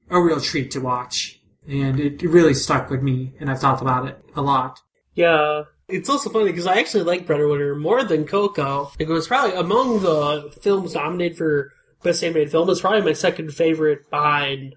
a 0.08 0.20
real 0.20 0.40
treat 0.40 0.70
to 0.70 0.80
watch. 0.80 1.40
And 1.68 1.98
it, 1.98 2.22
really 2.22 2.54
stuck 2.54 2.88
with 2.88 3.02
me, 3.02 3.34
and 3.40 3.50
I've 3.50 3.60
talked 3.60 3.82
about 3.82 4.06
it 4.06 4.24
a 4.34 4.42
lot. 4.42 4.80
Yeah. 5.14 5.64
It's 5.88 6.08
also 6.08 6.30
funny 6.30 6.46
because 6.46 6.66
I 6.66 6.78
actually 6.78 7.02
like 7.02 7.26
Breadwinner 7.26 7.74
more 7.74 8.04
than 8.04 8.26
Coco. 8.26 8.92
It 8.98 9.08
was 9.08 9.26
probably 9.26 9.56
among 9.56 10.02
the 10.02 10.54
films 10.62 10.94
nominated 10.94 11.36
for 11.36 11.72
Best 12.02 12.22
Animated 12.22 12.52
Film. 12.52 12.70
It's 12.70 12.80
probably 12.80 13.02
my 13.02 13.12
second 13.12 13.52
favorite 13.52 14.08
behind 14.08 14.76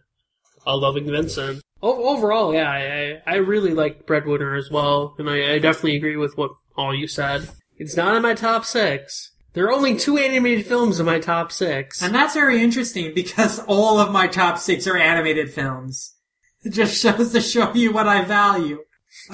uh, 0.66 0.78
Loving 0.78 1.06
Vincent. 1.06 1.62
O- 1.82 2.16
overall, 2.16 2.54
yeah, 2.54 2.70
I, 2.70 3.22
I 3.26 3.36
really 3.36 3.74
like 3.74 4.06
Breadwinner 4.06 4.56
as 4.56 4.70
well, 4.72 5.16
and 5.18 5.30
I, 5.30 5.54
I 5.54 5.60
definitely 5.60 5.98
agree 5.98 6.18
with 6.18 6.38
what 6.38 6.52
all 6.78 6.96
you 6.96 7.08
said. 7.08 7.50
It's 7.78 7.98
not 7.98 8.16
in 8.16 8.22
my 8.22 8.34
top 8.34 8.66
six. 8.66 9.32
There 9.54 9.66
are 9.66 9.72
only 9.72 9.96
two 9.98 10.18
animated 10.18 10.66
films 10.66 11.00
in 11.00 11.06
my 11.06 11.20
top 11.20 11.52
six. 11.52 12.02
And 12.02 12.14
that's 12.14 12.34
very 12.34 12.64
interesting 12.64 13.14
because 13.14 13.60
all 13.68 14.00
of 14.00 14.12
my 14.12 14.28
top 14.28 14.58
six 14.58 14.88
are 14.88 14.98
animated 14.98 15.54
films. 15.54 16.16
It 16.64 16.72
just 16.72 17.00
shows 17.00 17.32
to 17.34 17.42
show 17.42 17.72
you 17.74 17.92
what 17.92 18.08
I 18.08 18.24
value. 18.24 18.80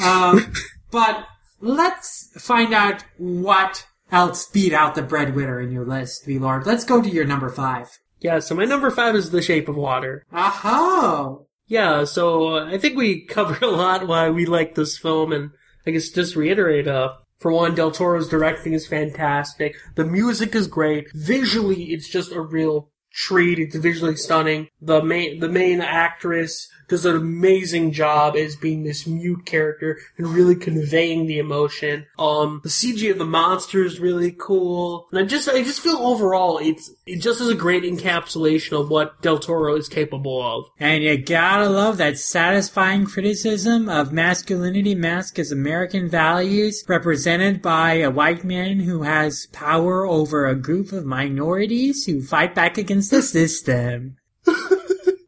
Um, 0.01 0.53
but 0.91 1.25
let's 1.62 2.31
find 2.38 2.74
out 2.74 3.05
what 3.17 3.86
else 4.12 4.48
beat 4.48 4.74
out 4.74 4.95
the 4.95 5.03
breadwinner 5.03 5.62
in 5.62 5.71
your 5.71 5.86
list, 5.86 6.25
V 6.25 6.39
Lord. 6.39 6.65
Let's 6.65 6.83
go 6.83 7.01
to 7.01 7.09
your 7.09 7.25
number 7.25 7.50
five. 7.50 7.89
Yeah, 8.21 8.39
so 8.39 8.55
my 8.55 8.65
number 8.65 8.91
five 8.91 9.15
is 9.15 9.31
The 9.31 9.41
Shape 9.41 9.69
of 9.69 9.77
Water. 9.77 10.25
Aha! 10.31 11.38
Yeah, 11.67 12.03
so 12.03 12.57
uh, 12.57 12.65
I 12.65 12.77
think 12.77 12.97
we 12.97 13.25
covered 13.25 13.63
a 13.63 13.69
lot 13.69 14.07
why 14.07 14.29
we 14.29 14.45
like 14.45 14.75
this 14.75 14.97
film, 14.97 15.31
and 15.31 15.51
I 15.88 15.91
guess 15.91 16.09
just 16.09 16.35
reiterate, 16.35 16.88
uh, 16.88 17.13
for 17.38 17.51
one, 17.51 17.75
Del 17.75 17.91
Toro's 17.91 18.27
directing 18.27 18.73
is 18.73 18.88
fantastic. 18.88 19.75
The 19.95 20.03
music 20.03 20.53
is 20.55 20.67
great. 20.67 21.07
Visually, 21.13 21.85
it's 21.93 22.09
just 22.09 22.33
a 22.33 22.41
real 22.41 22.91
treat. 23.13 23.59
It's 23.59 23.75
visually 23.75 24.17
stunning. 24.17 24.67
The 24.81 25.01
main, 25.01 25.39
the 25.39 25.47
main 25.49 25.79
actress 25.79 26.67
does 26.89 27.05
an 27.05 27.15
amazing 27.15 27.91
job 27.91 28.36
as 28.36 28.55
being 28.55 28.84
this 28.84 29.08
mute 29.08 29.46
character 29.46 29.98
and 30.17 30.27
really 30.27 30.55
conveying 30.55 31.27
the 31.27 31.39
emotion. 31.39 32.05
Um, 32.17 32.62
the 32.63 32.69
CG 32.69 33.10
of 33.12 33.17
the 33.17 33.25
monster 33.25 33.84
is 33.84 34.00
really 34.00 34.36
cool, 34.38 35.08
and 35.12 35.19
I 35.19 35.24
just, 35.24 35.48
I 35.48 35.63
just 35.63 35.81
feel 35.81 35.98
overall, 35.98 36.58
it's, 36.58 36.91
it 37.05 37.22
just 37.22 37.41
is 37.41 37.50
a 37.50 37.55
great 37.55 37.84
encapsulation 37.84 38.79
of 38.79 38.89
what 38.89 39.22
Del 39.22 39.39
Toro 39.39 39.75
is 39.75 39.88
capable 39.88 40.41
of. 40.41 40.65
And 40.79 41.03
you 41.03 41.17
gotta 41.17 41.69
love 41.69 41.98
that 41.98 42.17
satisfying 42.17 43.05
criticism 43.05 43.89
of 43.89 44.12
masculinity 44.12 44.96
masked 44.96 45.39
as 45.39 45.51
American 45.51 46.10
values 46.10 46.84
represented 46.88 47.62
by 47.62 47.96
a 47.96 48.10
white 48.12 48.43
man 48.43 48.81
who 48.81 49.03
has 49.03 49.48
power 49.48 50.05
over 50.05 50.46
a 50.46 50.55
group 50.55 50.91
of 50.91 51.05
minorities 51.05 52.05
who 52.05 52.22
fight 52.22 52.55
back 52.55 52.77
against 52.77 53.12
the 53.12 53.22
system. 53.22 54.17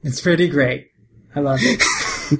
it's 0.03 0.21
pretty 0.21 0.47
great. 0.47 0.90
I 1.35 1.39
love 1.39 1.59
it. 1.61 2.39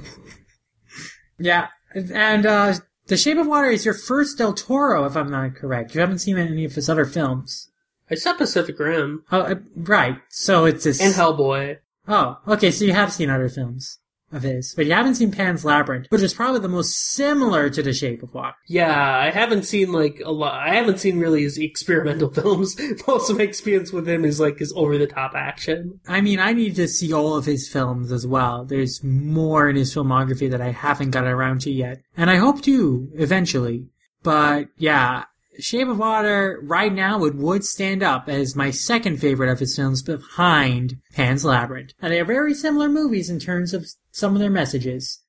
yeah, 1.38 1.68
and 1.94 2.46
uh, 2.46 2.74
The 3.06 3.16
Shape 3.16 3.38
of 3.38 3.46
Water 3.46 3.68
is 3.70 3.84
your 3.84 3.94
first 3.94 4.38
Del 4.38 4.52
Toro, 4.52 5.04
if 5.04 5.16
I'm 5.16 5.30
not 5.30 5.54
correct. 5.54 5.94
You 5.94 6.00
haven't 6.00 6.18
seen 6.18 6.38
any 6.38 6.64
of 6.64 6.74
his 6.74 6.88
other 6.88 7.04
films. 7.04 7.70
I 8.10 8.14
saw 8.14 8.34
Pacific 8.34 8.78
Rim 8.78 9.24
Oh, 9.32 9.40
uh, 9.40 9.54
right. 9.74 10.18
So 10.28 10.66
it's 10.66 10.84
this. 10.84 11.00
and 11.00 11.14
Hellboy. 11.14 11.78
Oh, 12.06 12.38
okay. 12.46 12.70
So 12.70 12.84
you 12.84 12.92
have 12.92 13.12
seen 13.12 13.30
other 13.30 13.48
films 13.48 13.98
of 14.32 14.42
his, 14.42 14.74
but 14.74 14.86
you 14.86 14.92
haven't 14.92 15.16
seen 15.16 15.30
Pan's 15.30 15.64
Labyrinth, 15.64 16.06
which 16.10 16.22
is 16.22 16.34
probably 16.34 16.60
the 16.60 16.68
most 16.68 16.96
similar 16.96 17.70
to 17.70 17.82
The 17.82 17.92
Shape 17.92 18.22
of 18.22 18.34
Water. 18.34 18.56
Yeah, 18.66 19.18
I 19.18 19.30
haven't 19.30 19.64
seen 19.64 19.92
like 19.92 20.20
a 20.24 20.32
lot. 20.32 20.54
I 20.54 20.74
haven't 20.74 20.98
seen 20.98 21.18
really 21.18 21.42
his 21.42 21.58
experimental 21.58 22.30
films. 22.32 22.76
Most 23.06 23.30
of 23.30 23.38
my 23.38 23.44
experience 23.44 23.92
with 23.92 24.08
him 24.08 24.24
is 24.24 24.40
like 24.40 24.58
his 24.58 24.72
over 24.74 24.98
the 24.98 25.06
top 25.06 25.32
action. 25.34 26.00
I 26.08 26.20
mean, 26.20 26.40
I 26.40 26.52
need 26.52 26.76
to 26.76 26.88
see 26.88 27.12
all 27.12 27.36
of 27.36 27.46
his 27.46 27.68
films 27.68 28.10
as 28.12 28.26
well. 28.26 28.64
There's 28.64 29.02
more 29.04 29.68
in 29.68 29.76
his 29.76 29.94
filmography 29.94 30.50
that 30.50 30.60
I 30.60 30.70
haven't 30.70 31.10
got 31.10 31.24
around 31.24 31.60
to 31.62 31.70
yet, 31.70 32.02
and 32.16 32.30
I 32.30 32.36
hope 32.36 32.62
to 32.62 33.08
eventually. 33.14 33.88
But 34.22 34.68
yeah, 34.76 35.24
Shape 35.58 35.88
of 35.88 35.98
Water 35.98 36.60
right 36.62 36.92
now 36.92 37.24
it 37.24 37.34
would 37.34 37.64
stand 37.64 38.02
up 38.02 38.28
as 38.28 38.56
my 38.56 38.70
second 38.70 39.18
favorite 39.18 39.50
of 39.50 39.58
his 39.58 39.76
films 39.76 40.02
behind 40.02 40.98
Pan's 41.14 41.44
Labyrinth. 41.44 41.92
And 42.00 42.12
they 42.12 42.20
are 42.20 42.24
very 42.24 42.54
similar 42.54 42.88
movies 42.88 43.28
in 43.28 43.38
terms 43.38 43.74
of 43.74 43.86
some 44.10 44.34
of 44.34 44.40
their 44.40 44.50
messages. 44.50 45.20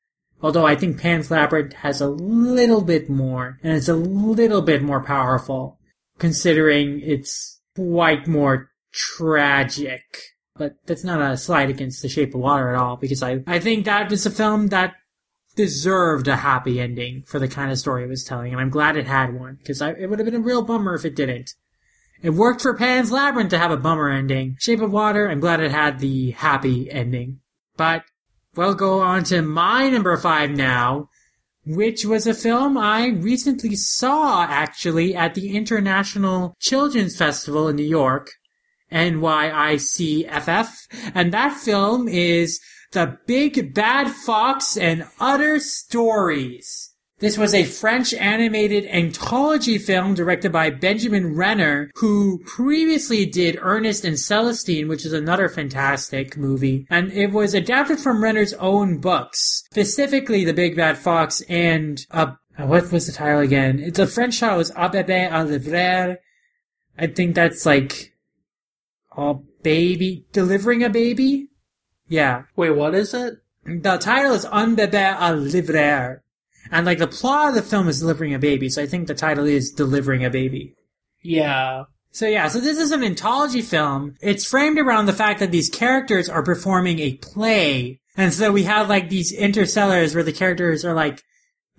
Although 0.42 0.66
I 0.66 0.76
think 0.76 1.00
Pan's 1.00 1.32
Labyrinth 1.32 1.74
has 1.74 2.02
a 2.02 2.10
little 2.10 2.82
bit 2.82 3.10
more, 3.10 3.60
and 3.64 3.74
it's 3.74 3.88
a 3.88 3.96
little 3.96 4.62
bit 4.62 4.84
more 4.84 5.04
powerful, 5.04 5.80
considering 6.20 7.00
it's 7.02 7.62
quite 7.76 8.28
more 8.28 8.70
tragic. 8.92 10.04
But 10.56 10.76
that's 10.86 11.04
not 11.04 11.22
a 11.22 11.38
slight 11.38 11.70
against 11.70 12.02
The 12.02 12.10
Shape 12.10 12.36
of 12.36 12.42
Water 12.42 12.70
at 12.70 12.80
all, 12.80 12.98
because 12.98 13.24
I, 13.24 13.40
I 13.48 13.60
think 13.60 13.86
that 13.86 14.12
is 14.12 14.26
a 14.26 14.32
film 14.32 14.68
that 14.68 14.96
deserved 15.56 16.28
a 16.28 16.38
happy 16.38 16.80
ending 16.80 17.24
for 17.24 17.40
the 17.40 17.48
kind 17.48 17.72
of 17.72 17.80
story 17.80 18.04
it 18.04 18.10
was 18.10 18.24
telling, 18.24 18.52
and 18.52 18.62
I'm 18.62 18.70
glad 18.70 18.98
it 18.98 19.08
had 19.08 19.34
one, 19.34 19.56
because 19.56 19.82
it 19.82 20.10
would 20.10 20.20
have 20.20 20.26
been 20.26 20.36
a 20.36 20.40
real 20.40 20.62
bummer 20.62 20.96
if 20.96 21.06
it 21.06 21.16
didn't. 21.16 21.52
It 22.22 22.32
worked 22.32 22.62
for 22.62 22.74
Pan's 22.74 23.12
Labyrinth 23.12 23.50
to 23.50 23.58
have 23.58 23.72
a 23.72 23.78
bummer 23.78 24.10
ending. 24.10 24.56
Shape 24.60 24.82
of 24.82 24.92
Water, 24.92 25.30
I'm 25.30 25.42
glad 25.42 25.60
it 25.60 25.72
had 25.72 26.00
the 26.00 26.32
happy 26.32 26.90
ending. 26.90 27.40
But 27.76 28.04
we'll 28.56 28.76
go 28.76 29.02
on 29.02 29.26
to 29.26 29.42
my 29.42 29.90
number 29.90 30.16
five 30.18 30.52
now, 30.52 31.10
which 31.66 32.06
was 32.06 32.26
a 32.26 32.34
film 32.34 32.78
I 32.78 33.08
recently 33.08 33.76
saw 33.76 34.46
actually 34.46 35.16
at 35.16 35.36
the 35.36 35.56
International 35.56 36.56
Children's 36.60 37.18
Festival 37.18 37.68
in 37.68 37.76
New 37.76 37.84
York, 37.84 38.32
NYICFF, 38.92 40.70
and 41.16 41.34
that 41.34 41.58
film 41.58 42.08
is 42.08 42.60
The 42.94 43.18
Big 43.26 43.74
Bad 43.74 44.12
Fox 44.12 44.78
and 44.78 45.08
Other 45.20 45.60
Stories. 45.60 46.94
This 47.18 47.40
was 47.40 47.56
a 47.56 47.64
French 47.64 48.14
animated 48.14 48.86
anthology 48.86 49.80
film 49.80 50.14
directed 50.14 50.52
by 50.52 50.70
Benjamin 50.70 51.36
Renner, 51.36 51.90
who 51.96 52.44
previously 52.46 53.26
did 53.26 53.58
Ernest 53.60 54.06
and 54.06 54.20
Celestine, 54.20 54.88
which 54.88 55.06
is 55.06 55.14
another 55.14 55.50
fantastic 55.50 56.38
movie. 56.38 56.86
And 56.88 57.12
it 57.12 57.32
was 57.32 57.56
adapted 57.56 58.00
from 58.00 58.24
Renner's 58.24 58.54
own 58.54 59.00
books, 59.00 59.64
specifically 59.72 60.46
The 60.46 60.54
Big 60.54 60.76
Bad 60.76 61.00
Fox 61.00 61.42
and, 61.50 62.06
uh, 62.12 62.34
what 62.58 62.92
was 62.92 63.08
the 63.08 63.12
title 63.12 63.40
again? 63.40 63.80
It's 63.80 63.98
a 63.98 64.06
French 64.06 64.40
title, 64.40 64.60
it's 64.60 64.70
A 64.70 64.90
Bébé 64.90 65.32
à 65.32 65.48
Livrer. 65.48 66.18
I 67.00 67.08
think 67.08 67.34
that's 67.34 67.66
like, 67.66 68.14
a 69.18 69.34
baby, 69.64 70.28
delivering 70.32 70.84
a 70.84 70.90
baby? 70.90 71.50
Yeah. 72.14 72.44
Wait, 72.56 72.70
what 72.70 72.94
is 72.94 73.16
it? 73.16 73.40
The 73.66 73.98
title 73.98 74.34
is 74.34 74.46
Un 74.46 74.76
bébé 74.76 75.18
à 75.18 75.34
livrer. 75.34 76.22
And 76.70 76.86
like 76.86 77.00
the 77.00 77.08
plot 77.08 77.50
of 77.50 77.56
the 77.56 77.64
film 77.64 77.88
is 77.88 78.02
delivering 78.02 78.36
a 78.36 78.40
baby, 78.40 78.70
so 78.70 78.84
I 78.84 78.86
think 78.86 79.08
the 79.08 79.16
title 79.16 79.46
is 79.46 79.72
Delivering 79.72 80.24
a 80.24 80.30
Baby. 80.30 80.76
Yeah. 81.24 81.86
So 82.12 82.28
yeah, 82.28 82.50
so 82.50 82.60
this 82.60 82.78
is 82.78 82.92
an 82.92 83.04
anthology 83.04 83.64
film. 83.64 84.16
It's 84.22 84.46
framed 84.46 84.78
around 84.78 85.08
the 85.08 85.14
fact 85.14 85.40
that 85.40 85.52
these 85.52 85.70
characters 85.70 86.30
are 86.30 86.44
performing 86.44 87.00
a 87.00 87.14
play. 87.16 88.00
And 88.16 88.32
so 88.32 88.52
we 88.52 88.64
have 88.64 88.90
like 88.90 89.10
these 89.10 89.36
interstitials 89.36 90.14
where 90.14 90.24
the 90.24 90.32
characters 90.32 90.86
are 90.86 90.94
like, 90.94 91.24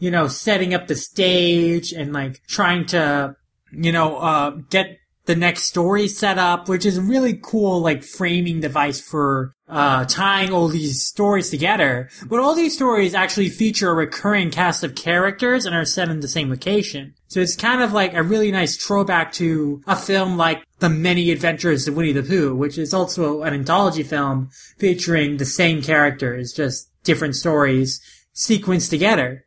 you 0.01 0.11
know, 0.11 0.27
setting 0.27 0.75
up 0.75 0.89
the 0.89 0.97
stage 0.97 1.93
and 1.93 2.13
like 2.13 2.43
trying 2.49 2.87
to, 2.87 3.37
you 3.71 3.93
know, 3.93 4.17
uh, 4.17 4.51
get 4.69 4.99
the 5.27 5.35
next 5.35 5.65
story 5.65 6.07
set 6.07 6.39
up, 6.39 6.69
which 6.69 6.85
is 6.85 6.99
a 6.99 7.03
really 7.03 7.39
cool, 7.43 7.81
like, 7.81 8.05
framing 8.05 8.61
device 8.61 9.01
for, 9.01 9.53
uh, 9.69 10.05
tying 10.05 10.53
all 10.53 10.69
these 10.69 11.03
stories 11.03 11.49
together. 11.49 12.11
But 12.27 12.41
all 12.41 12.55
these 12.55 12.75
stories 12.75 13.15
actually 13.15 13.49
feature 13.49 13.91
a 13.91 13.95
recurring 13.95 14.51
cast 14.51 14.85
of 14.85 14.95
characters 14.95 15.65
and 15.65 15.75
are 15.75 15.87
set 15.87 16.11
in 16.11 16.21
the 16.21 16.29
same 16.29 16.51
location. 16.51 17.15
So 17.29 17.41
it's 17.41 17.57
kind 17.57 17.83
of 17.83 17.93
like 17.93 18.13
a 18.13 18.23
really 18.23 18.53
nice 18.53 18.77
throwback 18.77 19.33
to 19.35 19.83
a 19.87 19.97
film 19.97 20.37
like 20.37 20.63
The 20.81 20.91
Many 20.91 21.31
Adventures 21.31 21.89
of 21.89 21.97
Winnie 21.97 22.13
the 22.13 22.23
Pooh, 22.23 22.55
which 22.55 22.77
is 22.77 22.93
also 22.93 23.43
an 23.43 23.55
anthology 23.55 24.03
film 24.03 24.51
featuring 24.79 25.39
the 25.39 25.47
same 25.47 25.81
characters, 25.81 26.53
just 26.53 26.91
different 27.03 27.35
stories 27.35 28.01
sequenced 28.35 28.91
together. 28.91 29.45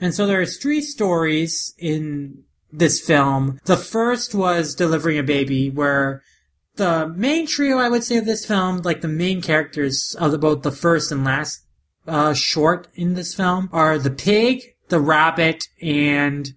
And 0.00 0.14
so 0.14 0.26
there's 0.26 0.58
three 0.58 0.82
stories 0.82 1.72
in 1.78 2.42
this 2.76 3.00
film. 3.00 3.58
The 3.64 3.76
first 3.76 4.34
was 4.34 4.74
delivering 4.74 5.18
a 5.18 5.22
baby 5.22 5.70
where 5.70 6.22
the 6.76 7.08
main 7.08 7.46
trio, 7.46 7.78
I 7.78 7.88
would 7.88 8.04
say, 8.04 8.18
of 8.18 8.26
this 8.26 8.44
film, 8.44 8.82
like 8.82 9.00
the 9.00 9.08
main 9.08 9.40
characters 9.40 10.14
of 10.18 10.38
both 10.40 10.62
the 10.62 10.70
first 10.70 11.10
and 11.10 11.24
last 11.24 11.64
uh, 12.06 12.34
short 12.34 12.88
in 12.94 13.14
this 13.14 13.34
film, 13.34 13.68
are 13.72 13.98
the 13.98 14.10
pig, 14.10 14.62
the 14.88 15.00
rabbit, 15.00 15.64
and 15.82 16.52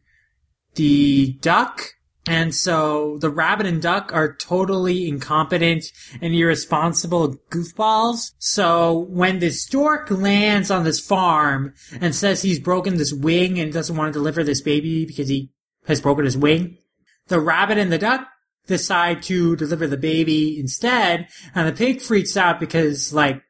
the 0.76 1.38
duck. 1.42 1.82
And 2.28 2.54
so 2.54 3.18
the 3.20 3.30
rabbit 3.30 3.66
and 3.66 3.82
duck 3.82 4.12
are 4.14 4.36
totally 4.36 5.08
incompetent 5.08 5.86
and 6.22 6.36
irresponsible 6.36 7.38
goofballs. 7.50 8.34
So 8.38 9.08
when 9.10 9.40
the 9.40 9.50
stork 9.50 10.12
lands 10.12 10.70
on 10.70 10.84
this 10.84 11.00
farm 11.00 11.74
and 12.00 12.14
says 12.14 12.42
he's 12.42 12.60
broken 12.60 12.98
this 12.98 13.14
wing 13.14 13.58
and 13.58 13.74
doesn't 13.74 13.96
want 13.96 14.14
to 14.14 14.20
deliver 14.20 14.44
this 14.44 14.62
baby 14.62 15.06
because 15.06 15.30
he 15.30 15.50
has 15.90 16.00
broken 16.00 16.24
his 16.24 16.38
wing, 16.38 16.78
the 17.28 17.40
rabbit 17.40 17.78
and 17.78 17.92
the 17.92 17.98
duck 17.98 18.28
decide 18.68 19.24
to 19.24 19.56
deliver 19.56 19.88
the 19.88 19.98
baby 19.98 20.58
instead, 20.58 21.28
and 21.56 21.68
the 21.68 21.74
pig 21.74 22.00
freaks 22.00 22.38
out 22.38 22.60
because, 22.60 23.12
like, 23.12 23.42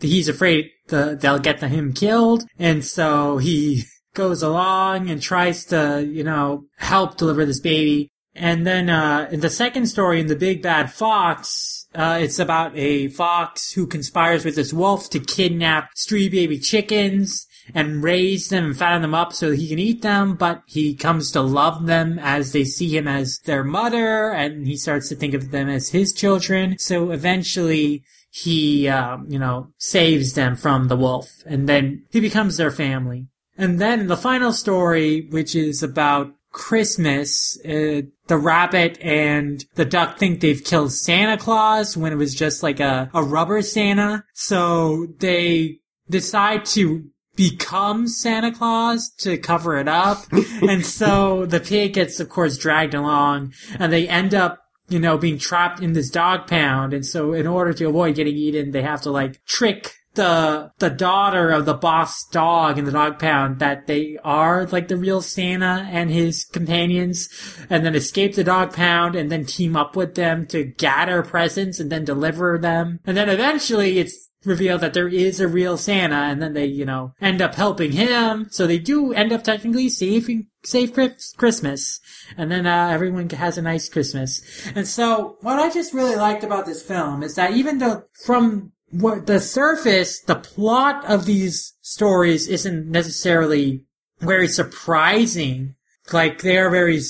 he's 0.00 0.28
afraid 0.28 0.70
the, 0.88 1.18
they'll 1.20 1.38
get 1.38 1.60
him 1.60 1.92
killed, 1.94 2.44
and 2.58 2.84
so 2.84 3.38
he 3.38 3.84
goes 4.14 4.42
along 4.42 5.10
and 5.10 5.20
tries 5.20 5.64
to, 5.64 6.06
you 6.06 6.22
know, 6.22 6.64
help 6.76 7.16
deliver 7.16 7.44
this 7.44 7.60
baby. 7.60 8.10
And 8.34 8.66
then, 8.66 8.90
uh, 8.90 9.28
in 9.32 9.40
the 9.40 9.50
second 9.50 9.86
story, 9.86 10.20
in 10.20 10.26
The 10.26 10.36
Big 10.36 10.62
Bad 10.62 10.92
Fox, 10.92 11.86
uh, 11.94 12.18
it's 12.20 12.38
about 12.38 12.76
a 12.76 13.08
fox 13.08 13.72
who 13.72 13.86
conspires 13.86 14.44
with 14.44 14.54
this 14.54 14.74
wolf 14.74 15.08
to 15.10 15.18
kidnap 15.18 15.88
three 15.96 16.28
baby 16.28 16.58
chickens 16.58 17.46
and 17.74 18.02
raise 18.02 18.48
them 18.48 18.66
and 18.66 18.76
fatten 18.76 19.02
them 19.02 19.14
up 19.14 19.32
so 19.32 19.52
he 19.52 19.68
can 19.68 19.78
eat 19.78 20.02
them, 20.02 20.34
but 20.34 20.62
he 20.66 20.94
comes 20.94 21.30
to 21.32 21.40
love 21.40 21.86
them 21.86 22.18
as 22.18 22.52
they 22.52 22.64
see 22.64 22.96
him 22.96 23.08
as 23.08 23.38
their 23.40 23.64
mother, 23.64 24.30
and 24.30 24.66
he 24.66 24.76
starts 24.76 25.08
to 25.08 25.16
think 25.16 25.34
of 25.34 25.50
them 25.50 25.68
as 25.68 25.90
his 25.90 26.12
children. 26.12 26.78
So 26.78 27.10
eventually, 27.10 28.04
he, 28.30 28.88
um, 28.88 29.26
you 29.28 29.38
know, 29.38 29.68
saves 29.78 30.34
them 30.34 30.56
from 30.56 30.88
the 30.88 30.96
wolf, 30.96 31.42
and 31.46 31.68
then 31.68 32.04
he 32.10 32.20
becomes 32.20 32.56
their 32.56 32.70
family. 32.70 33.28
And 33.58 33.80
then 33.80 34.06
the 34.06 34.16
final 34.16 34.52
story, 34.52 35.26
which 35.30 35.56
is 35.56 35.82
about 35.82 36.32
Christmas, 36.52 37.58
uh, 37.64 38.02
the 38.28 38.36
rabbit 38.38 38.98
and 39.00 39.64
the 39.74 39.84
duck 39.84 40.18
think 40.18 40.40
they've 40.40 40.62
killed 40.64 40.92
Santa 40.92 41.36
Claus 41.36 41.96
when 41.96 42.12
it 42.12 42.16
was 42.16 42.34
just 42.34 42.62
like 42.62 42.80
a, 42.80 43.10
a 43.14 43.22
rubber 43.22 43.62
Santa. 43.62 44.24
So 44.34 45.06
they 45.18 45.80
decide 46.08 46.64
to 46.66 47.10
become 47.36 48.08
Santa 48.08 48.50
Claus 48.50 49.10
to 49.18 49.36
cover 49.36 49.76
it 49.76 49.88
up. 49.88 50.24
and 50.62 50.84
so 50.84 51.46
the 51.46 51.60
pig 51.60 51.94
gets, 51.94 52.18
of 52.18 52.28
course, 52.28 52.58
dragged 52.58 52.94
along 52.94 53.52
and 53.78 53.92
they 53.92 54.08
end 54.08 54.34
up 54.34 54.62
you 54.88 55.00
know, 55.00 55.18
being 55.18 55.38
trapped 55.38 55.82
in 55.82 55.94
this 55.94 56.10
dog 56.10 56.46
pound. 56.46 56.92
And 56.92 57.04
so 57.04 57.32
in 57.32 57.46
order 57.46 57.72
to 57.72 57.88
avoid 57.88 58.14
getting 58.14 58.36
eaten, 58.36 58.70
they 58.70 58.82
have 58.82 59.02
to 59.02 59.10
like 59.10 59.44
trick 59.44 59.94
the 60.16 60.72
the 60.78 60.90
daughter 60.90 61.50
of 61.50 61.66
the 61.66 61.74
boss 61.74 62.24
dog 62.28 62.78
in 62.78 62.84
the 62.84 62.90
dog 62.90 63.18
pound 63.18 63.60
that 63.60 63.86
they 63.86 64.18
are 64.24 64.66
like 64.66 64.88
the 64.88 64.96
real 64.96 65.20
Santa 65.20 65.86
and 65.90 66.10
his 66.10 66.44
companions, 66.44 67.28
and 67.70 67.84
then 67.84 67.94
escape 67.94 68.34
the 68.34 68.42
dog 68.44 68.72
pound 68.72 69.14
and 69.14 69.30
then 69.30 69.44
team 69.44 69.76
up 69.76 69.94
with 69.94 70.14
them 70.14 70.46
to 70.46 70.64
gather 70.64 71.22
presents 71.22 71.78
and 71.78 71.92
then 71.92 72.04
deliver 72.04 72.58
them. 72.58 72.98
And 73.06 73.16
then 73.16 73.28
eventually 73.28 73.98
it's 73.98 74.25
reveal 74.46 74.78
that 74.78 74.94
there 74.94 75.08
is 75.08 75.40
a 75.40 75.48
real 75.48 75.76
Santa, 75.76 76.16
and 76.16 76.40
then 76.40 76.54
they, 76.54 76.66
you 76.66 76.84
know, 76.84 77.12
end 77.20 77.42
up 77.42 77.54
helping 77.54 77.92
him. 77.92 78.46
So 78.50 78.66
they 78.66 78.78
do 78.78 79.12
end 79.12 79.32
up 79.32 79.44
technically 79.44 79.88
saving 79.88 80.48
save 80.64 80.92
Christmas, 81.36 82.00
and 82.36 82.50
then 82.50 82.66
uh, 82.66 82.88
everyone 82.88 83.28
has 83.30 83.56
a 83.56 83.62
nice 83.62 83.88
Christmas. 83.88 84.42
And 84.74 84.86
so, 84.86 85.36
what 85.40 85.58
I 85.58 85.70
just 85.70 85.94
really 85.94 86.16
liked 86.16 86.42
about 86.42 86.66
this 86.66 86.82
film 86.82 87.22
is 87.22 87.34
that 87.36 87.52
even 87.52 87.78
though 87.78 88.04
from 88.24 88.72
what 88.90 89.26
the 89.26 89.40
surface, 89.40 90.20
the 90.20 90.36
plot 90.36 91.04
of 91.08 91.26
these 91.26 91.74
stories 91.82 92.48
isn't 92.48 92.88
necessarily 92.88 93.84
very 94.20 94.48
surprising. 94.48 95.74
Like 96.12 96.42
they 96.42 96.56
are 96.56 96.70
very 96.70 97.00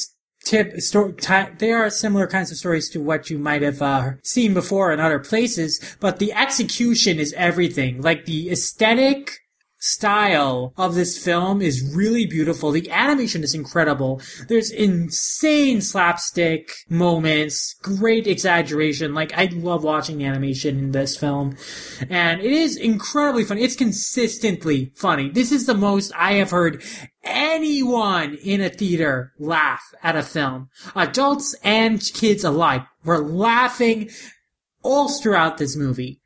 tip 0.47 0.81
story, 0.81 1.15
they 1.59 1.73
are 1.73 1.91
similar 1.91 2.27
kinds 2.27 2.51
of 2.51 2.57
stories 2.57 2.89
to 2.91 3.01
what 3.01 3.29
you 3.29 3.39
might 3.39 3.63
have 3.63 3.83
uh, 3.83 4.13
seen 4.23 4.55
before 4.55 4.93
in 4.93 5.01
other 5.01 5.19
places, 5.19 5.97
but 6.01 6.19
the 6.19 6.33
execution 6.33 7.19
is 7.19 7.35
everything. 7.37 8.01
Like 8.01 8.25
the 8.25 8.51
aesthetic 8.51 9.41
style 9.79 10.73
of 10.77 10.95
this 10.95 11.23
film 11.23 11.61
is 11.63 11.95
really 11.95 12.27
beautiful. 12.27 12.71
The 12.71 12.91
animation 12.91 13.45
is 13.45 13.55
incredible. 13.55 14.21
There's 14.49 14.71
insane 14.71 15.81
slapstick 15.81 16.73
moments, 16.89 17.75
great 17.83 18.27
exaggeration. 18.27 19.15
Like, 19.15 19.33
I 19.37 19.45
love 19.53 19.85
watching 19.85 20.19
the 20.19 20.25
animation 20.25 20.79
in 20.79 20.93
this 20.93 21.17
film. 21.17 21.57
And 22.09 22.41
it 22.41 22.53
is 22.53 22.77
incredibly 22.77 23.45
funny. 23.45 23.63
It's 23.63 23.77
consistently 23.77 24.93
funny. 24.97 25.29
This 25.29 25.53
is 25.53 25.67
the 25.67 25.75
most 25.75 26.13
I 26.17 26.35
have 26.35 26.51
heard 26.51 26.83
anyone 27.27 28.35
in 28.43 28.61
a 28.61 28.69
theater 28.69 29.33
laugh 29.39 29.83
at 30.03 30.17
a 30.17 30.23
film. 30.23 30.71
Adults 30.95 31.55
and 31.63 32.01
kids 32.15 32.45
alike 32.45 32.85
were 33.05 33.19
laughing 33.19 34.11
all 34.83 35.09
throughout 35.09 35.59
this 35.59 35.77
movie 35.77 36.21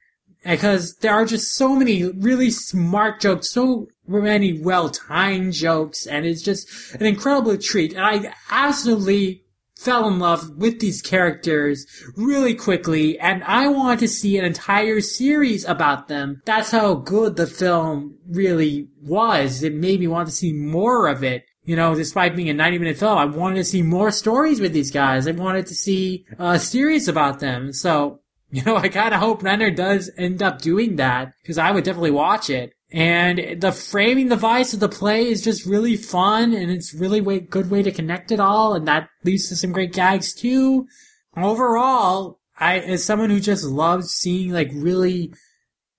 because 0.44 0.96
there 0.96 1.12
are 1.12 1.24
just 1.24 1.52
so 1.54 1.74
many 1.74 2.04
really 2.04 2.50
smart 2.50 3.20
jokes, 3.20 3.50
so 3.50 3.86
many 4.06 4.58
well-timed 4.58 5.52
jokes, 5.52 6.06
and 6.06 6.26
it's 6.26 6.42
just 6.42 6.94
an 6.94 7.06
incredible 7.06 7.56
treat. 7.58 7.92
And 7.92 8.04
I 8.04 8.34
absolutely 8.50 9.44
fell 9.80 10.06
in 10.06 10.18
love 10.18 10.56
with 10.56 10.80
these 10.80 11.02
characters 11.02 11.86
really 12.16 12.54
quickly, 12.54 13.18
and 13.18 13.42
I 13.44 13.68
want 13.68 14.00
to 14.00 14.08
see 14.08 14.38
an 14.38 14.44
entire 14.44 15.00
series 15.00 15.64
about 15.64 16.08
them. 16.08 16.42
That's 16.44 16.70
how 16.70 16.94
good 16.94 17.36
the 17.36 17.46
film 17.46 18.18
really 18.28 18.88
was. 19.02 19.62
It 19.62 19.74
made 19.74 20.00
me 20.00 20.06
want 20.06 20.28
to 20.28 20.34
see 20.34 20.52
more 20.52 21.08
of 21.08 21.24
it. 21.24 21.44
You 21.64 21.76
know, 21.76 21.94
despite 21.94 22.36
being 22.36 22.48
a 22.48 22.54
90 22.54 22.78
minute 22.78 22.96
film, 22.96 23.18
I 23.18 23.26
wanted 23.26 23.56
to 23.56 23.64
see 23.64 23.82
more 23.82 24.10
stories 24.10 24.60
with 24.60 24.72
these 24.72 24.90
guys. 24.90 25.28
I 25.28 25.32
wanted 25.32 25.66
to 25.66 25.74
see 25.74 26.24
a 26.38 26.58
series 26.58 27.06
about 27.06 27.38
them. 27.40 27.72
So 27.72 28.20
You 28.52 28.62
know, 28.64 28.76
I 28.76 28.88
kind 28.88 29.14
of 29.14 29.20
hope 29.20 29.44
Renner 29.44 29.70
does 29.70 30.10
end 30.16 30.42
up 30.42 30.60
doing 30.60 30.96
that 30.96 31.32
because 31.40 31.56
I 31.56 31.70
would 31.70 31.84
definitely 31.84 32.10
watch 32.10 32.50
it. 32.50 32.72
And 32.92 33.60
the 33.60 33.70
framing 33.70 34.28
device 34.28 34.74
of 34.74 34.80
the 34.80 34.88
play 34.88 35.28
is 35.28 35.42
just 35.42 35.64
really 35.64 35.96
fun 35.96 36.52
and 36.52 36.70
it's 36.70 36.92
really 36.92 37.20
way, 37.20 37.38
good 37.38 37.70
way 37.70 37.82
to 37.82 37.92
connect 37.92 38.32
it 38.32 38.40
all. 38.40 38.74
And 38.74 38.86
that 38.88 39.08
leads 39.22 39.48
to 39.48 39.56
some 39.56 39.72
great 39.72 39.92
gags 39.92 40.34
too. 40.34 40.88
Overall, 41.36 42.40
I, 42.58 42.78
as 42.80 43.04
someone 43.04 43.30
who 43.30 43.40
just 43.40 43.64
loves 43.64 44.10
seeing 44.10 44.52
like 44.52 44.70
really 44.72 45.32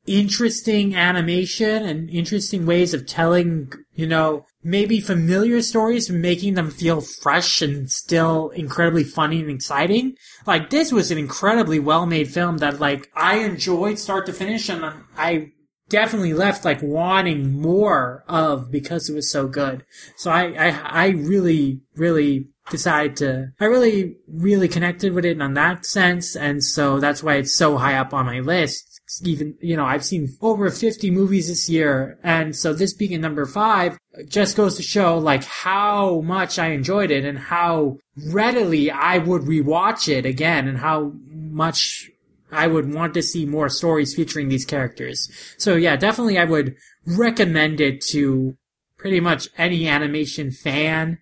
interesting 0.06 0.96
animation 0.96 1.84
and 1.86 2.10
interesting 2.10 2.66
ways 2.66 2.94
of 2.94 3.08
telling, 3.08 3.72
you 3.94 4.08
know, 4.08 4.46
maybe 4.64 5.00
familiar 5.00 5.62
stories 5.62 6.10
making 6.10 6.56
them 6.56 6.70
feel 6.70 7.02
fresh 7.02 7.62
and 7.62 7.90
still 7.90 8.50
incredibly 8.50 9.04
funny 9.04 9.40
and 9.40 9.50
exciting. 9.50 10.16
Like 10.46 10.70
this 10.70 10.92
was 10.92 11.10
an 11.10 11.18
incredibly 11.18 11.80
well 11.80 12.06
made 12.06 12.30
film 12.32 12.58
that 12.58 12.80
like 12.80 13.10
I 13.16 13.38
enjoyed 13.40 13.98
start 13.98 14.26
to 14.26 14.34
finish 14.34 14.68
and 14.70 14.84
I 15.18 15.52
definitely 15.92 16.34
left 16.34 16.66
like 16.66 16.82
wanting 16.82 17.62
more 17.62 18.24
of 18.28 18.72
because 18.72 19.10
it 19.10 19.14
was 19.14 19.30
so 19.30 19.48
good. 19.48 19.86
So 20.16 20.32
I, 20.32 20.46
I, 20.54 20.70
I 20.84 21.08
really, 21.10 21.82
really 21.96 22.48
decided 22.70 23.18
to, 23.18 23.52
I 23.60 23.66
really, 23.66 24.16
really 24.28 24.68
connected 24.68 25.14
with 25.14 25.26
it 25.26 25.40
in 25.40 25.54
that 25.54 25.86
sense. 25.86 26.36
And 26.36 26.64
so 26.64 27.00
that's 27.00 27.22
why 27.22 27.36
it's 27.36 27.54
so 27.54 27.78
high 27.78 27.96
up 27.96 28.14
on 28.14 28.26
my 28.26 28.40
list 28.40 28.92
even, 29.24 29.56
you 29.60 29.76
know, 29.76 29.86
I've 29.86 30.06
seen 30.06 30.30
over 30.42 30.70
50 30.70 31.12
movies 31.12 31.50
this 31.50 31.70
year. 31.70 32.18
And 32.24 32.56
so 32.56 32.74
this 32.74 32.94
being 32.94 33.12
in 33.12 33.22
number 33.22 33.46
five 33.46 33.98
just 34.28 34.56
goes 34.56 34.76
to 34.78 34.84
show 34.84 35.18
like 35.18 35.44
how 35.44 36.22
much 36.22 36.58
I 36.58 36.68
enjoyed 36.68 37.12
it 37.12 37.26
and 37.26 37.38
how 37.38 37.98
readily 38.28 38.90
I 38.90 39.18
would 39.18 39.44
rewatch 39.44 40.08
it 40.08 40.26
again 40.26 40.68
and 40.68 40.78
how 40.78 41.14
much 41.28 42.10
I 42.52 42.68
would 42.68 42.94
want 42.94 43.14
to 43.16 43.24
see 43.24 43.46
more 43.46 43.70
stories 43.70 44.16
featuring 44.16 44.50
these 44.50 44.66
characters. 44.66 45.30
So 45.58 45.76
yeah, 45.76 45.96
definitely 45.96 46.38
I 46.38 46.46
would 46.46 46.76
recommend 47.06 47.82
it 47.82 48.02
to 48.08 48.58
pretty 48.98 49.20
much 49.20 49.50
any 49.58 49.88
animation 49.88 50.52
fan 50.52 51.18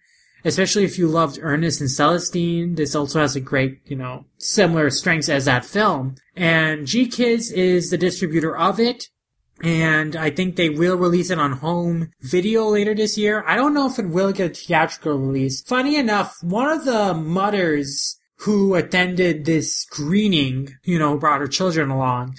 especially 0.46 0.84
if 0.84 0.98
you 0.98 1.08
loved 1.08 1.40
Ernest 1.42 1.82
and 1.82 1.90
Celestine. 1.90 2.76
This 2.76 2.96
also 2.96 3.20
has 3.20 3.36
a 3.36 3.42
great, 3.42 3.80
you 3.86 3.96
know, 3.96 4.26
similar 4.38 4.90
strengths 4.90 5.30
as 5.30 5.46
that 5.46 5.66
film. 5.66 6.16
And 6.36 6.86
GKIDS 6.86 7.52
is 7.52 7.90
the 7.90 7.98
distributor 7.98 8.56
of 8.56 8.80
it. 8.80 9.10
And 9.62 10.16
I 10.16 10.30
think 10.30 10.56
they 10.56 10.70
will 10.70 10.96
release 10.96 11.30
it 11.30 11.40
on 11.40 11.52
home 11.52 12.12
video 12.22 12.66
later 12.68 12.96
this 12.96 13.18
year. 13.18 13.44
I 13.46 13.58
don't 13.58 13.74
know 13.74 13.88
if 13.88 14.00
it 14.00 14.08
will 14.08 14.32
get 14.32 14.52
a 14.52 14.54
theatrical 14.54 15.18
release. 15.18 15.62
Funny 15.62 15.98
enough, 15.98 16.38
one 16.42 16.70
of 16.70 16.86
the 16.86 17.14
mothers 17.14 18.18
who 18.42 18.76
attended 18.76 19.46
this 19.46 19.76
screening, 19.76 20.76
you 20.84 20.98
know, 20.98 21.18
brought 21.18 21.42
her 21.42 21.48
children 21.48 21.90
along. 21.90 22.36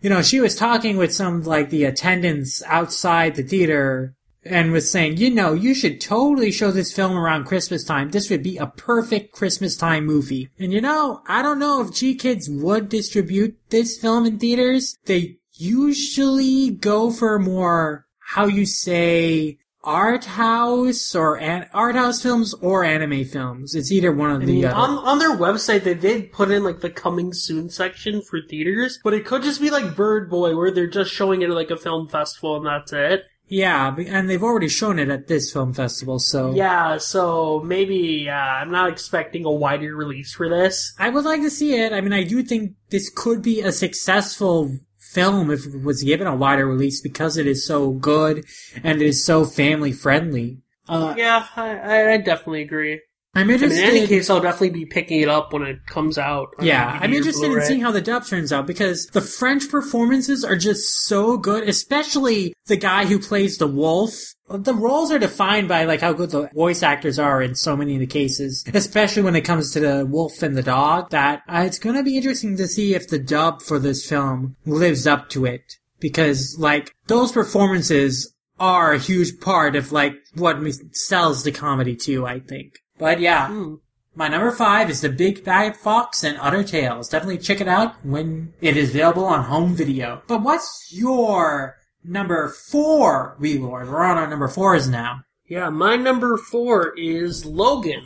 You 0.00 0.08
know, 0.08 0.22
she 0.22 0.40
was 0.40 0.54
talking 0.54 0.96
with 0.96 1.12
some 1.12 1.42
like 1.42 1.70
the 1.70 1.84
attendants 1.84 2.62
outside 2.66 3.34
the 3.34 3.42
theater 3.42 4.14
and 4.44 4.72
was 4.72 4.90
saying, 4.90 5.18
you 5.18 5.28
know, 5.28 5.52
you 5.52 5.74
should 5.74 6.00
totally 6.00 6.50
show 6.50 6.70
this 6.70 6.94
film 6.94 7.16
around 7.16 7.44
Christmas 7.44 7.84
time. 7.84 8.10
This 8.10 8.30
would 8.30 8.42
be 8.42 8.56
a 8.56 8.66
perfect 8.66 9.32
Christmas 9.32 9.76
time 9.76 10.06
movie. 10.06 10.48
And 10.58 10.72
you 10.72 10.80
know, 10.80 11.20
I 11.26 11.42
don't 11.42 11.58
know 11.58 11.82
if 11.82 11.88
GKIDS 11.88 12.62
would 12.62 12.88
distribute 12.88 13.58
this 13.70 13.98
film 13.98 14.26
in 14.26 14.38
theaters. 14.38 14.96
They 15.04 15.36
usually 15.54 16.70
go 16.70 17.10
for 17.10 17.38
more, 17.38 18.06
how 18.20 18.46
you 18.46 18.64
say, 18.64 19.58
art 19.82 20.24
house 20.26 21.14
or 21.14 21.38
an- 21.40 21.66
art 21.72 21.94
house 21.94 22.22
films 22.22 22.52
or 22.54 22.84
anime 22.84 23.24
films. 23.24 23.74
It's 23.74 23.90
either 23.90 24.12
one 24.12 24.30
of 24.30 24.42
I 24.42 24.44
the 24.44 24.52
mean, 24.52 24.64
other. 24.66 24.74
on, 24.76 24.90
on 24.98 25.18
their 25.18 25.36
website, 25.36 25.84
they 25.84 25.94
did 25.94 26.32
put 26.32 26.50
in 26.50 26.62
like 26.64 26.80
the 26.80 26.90
coming 26.90 27.32
soon 27.32 27.70
section 27.70 28.20
for 28.22 28.40
theaters, 28.48 28.98
but 29.02 29.14
it 29.14 29.24
could 29.24 29.42
just 29.42 29.60
be 29.60 29.70
like 29.70 29.96
Bird 29.96 30.28
Boy, 30.30 30.54
where 30.56 30.70
they're 30.70 30.86
just 30.86 31.10
showing 31.12 31.42
it 31.42 31.50
at 31.50 31.56
like 31.56 31.70
a 31.70 31.76
film 31.76 32.08
festival 32.08 32.56
and 32.56 32.66
that's 32.66 32.92
it. 32.92 33.24
yeah, 33.48 33.96
and 33.96 34.28
they've 34.30 34.42
already 34.42 34.68
shown 34.68 34.98
it 34.98 35.08
at 35.08 35.26
this 35.28 35.50
film 35.52 35.72
festival, 35.72 36.18
so 36.18 36.52
Yeah, 36.54 36.98
so 36.98 37.60
maybe 37.64 38.28
uh, 38.28 38.32
I'm 38.34 38.70
not 38.70 38.90
expecting 38.90 39.44
a 39.44 39.50
wider 39.50 39.96
release 39.96 40.32
for 40.34 40.48
this. 40.48 40.94
I 40.98 41.08
would 41.08 41.24
like 41.24 41.40
to 41.40 41.50
see 41.50 41.74
it. 41.74 41.92
I 41.92 42.00
mean, 42.00 42.12
I 42.12 42.22
do 42.24 42.42
think 42.42 42.72
this 42.90 43.10
could 43.14 43.42
be 43.42 43.60
a 43.62 43.72
successful 43.72 44.76
film 45.12 45.50
if 45.50 45.66
it 45.66 45.82
was 45.82 46.02
given 46.02 46.26
a 46.26 46.36
wider 46.36 46.66
release 46.66 47.00
because 47.00 47.36
it 47.36 47.46
is 47.46 47.66
so 47.66 47.90
good 47.92 48.44
and 48.82 49.00
it 49.00 49.06
is 49.06 49.24
so 49.24 49.44
family 49.44 49.92
friendly. 49.92 50.58
Uh, 50.88 51.14
Yeah, 51.16 51.46
I, 51.56 51.76
I, 51.78 52.12
I 52.12 52.16
definitely 52.18 52.62
agree. 52.62 53.00
I'm 53.32 53.42
I 53.42 53.44
mean, 53.44 53.54
interested. 53.54 53.84
in 53.84 53.96
any 53.96 54.06
case, 54.08 54.28
I'll 54.28 54.40
definitely 54.40 54.70
be 54.70 54.86
picking 54.86 55.20
it 55.20 55.28
up 55.28 55.52
when 55.52 55.62
it 55.62 55.86
comes 55.86 56.18
out. 56.18 56.48
yeah, 56.60 56.98
I'm 57.00 57.14
interested 57.14 57.52
in 57.52 57.60
seeing 57.62 57.80
how 57.80 57.92
the 57.92 58.00
dub 58.00 58.26
turns 58.26 58.52
out 58.52 58.66
because 58.66 59.06
the 59.06 59.20
French 59.20 59.70
performances 59.70 60.44
are 60.44 60.56
just 60.56 61.04
so 61.04 61.36
good, 61.36 61.68
especially 61.68 62.54
the 62.66 62.76
guy 62.76 63.04
who 63.04 63.20
plays 63.20 63.58
the 63.58 63.68
wolf. 63.68 64.14
The 64.48 64.74
roles 64.74 65.12
are 65.12 65.18
defined 65.20 65.68
by 65.68 65.84
like 65.84 66.00
how 66.00 66.12
good 66.12 66.30
the 66.30 66.48
voice 66.48 66.82
actors 66.82 67.20
are 67.20 67.40
in 67.40 67.54
so 67.54 67.76
many 67.76 67.94
of 67.94 68.00
the 68.00 68.06
cases, 68.08 68.64
especially 68.74 69.22
when 69.22 69.36
it 69.36 69.42
comes 69.42 69.70
to 69.72 69.80
the 69.80 70.04
wolf 70.04 70.42
and 70.42 70.56
the 70.56 70.62
dog. 70.62 71.10
That 71.10 71.42
uh, 71.48 71.62
it's 71.64 71.78
going 71.78 71.94
to 71.94 72.02
be 72.02 72.16
interesting 72.16 72.56
to 72.56 72.66
see 72.66 72.94
if 72.94 73.06
the 73.06 73.20
dub 73.20 73.62
for 73.62 73.78
this 73.78 74.04
film 74.08 74.56
lives 74.66 75.06
up 75.06 75.28
to 75.30 75.44
it 75.44 75.76
because 76.00 76.56
like 76.58 76.92
those 77.06 77.30
performances 77.30 78.34
are 78.58 78.92
a 78.92 78.98
huge 78.98 79.40
part 79.40 79.76
of 79.76 79.92
like 79.92 80.14
what 80.34 80.58
sells 80.92 81.44
the 81.44 81.52
comedy 81.52 81.94
too. 81.94 82.26
I 82.26 82.40
think, 82.40 82.74
but 83.00 83.18
yeah. 83.20 83.48
Hmm. 83.48 83.74
My 84.14 84.28
number 84.28 84.50
five 84.50 84.90
is 84.90 85.00
The 85.00 85.08
Big 85.08 85.44
Bad 85.44 85.76
Fox 85.76 86.24
and 86.24 86.36
Other 86.38 86.64
Tales. 86.64 87.08
Definitely 87.08 87.38
check 87.38 87.60
it 87.60 87.68
out 87.68 87.94
when 88.04 88.52
it 88.60 88.76
is 88.76 88.90
available 88.90 89.24
on 89.24 89.44
home 89.44 89.74
video. 89.74 90.22
But 90.26 90.42
what's 90.42 90.88
your 90.90 91.76
number 92.04 92.48
four, 92.48 93.36
Wee 93.38 93.58
Lord? 93.58 93.88
We're 93.88 94.02
on 94.02 94.18
our 94.18 94.26
number 94.26 94.48
fours 94.48 94.88
now. 94.88 95.22
Yeah, 95.46 95.70
my 95.70 95.96
number 95.96 96.36
four 96.36 96.92
is 96.98 97.46
Logan. 97.46 98.02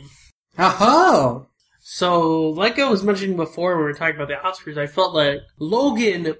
Oh, 0.57 1.47
So, 1.81 2.49
like 2.49 2.79
I 2.79 2.89
was 2.89 3.03
mentioning 3.03 3.35
before 3.35 3.71
when 3.75 3.79
we 3.79 3.91
were 3.91 3.93
talking 3.93 4.15
about 4.15 4.27
the 4.29 4.35
Oscars, 4.35 4.77
I 4.77 4.87
felt 4.87 5.13
like 5.13 5.39
Logan 5.59 6.35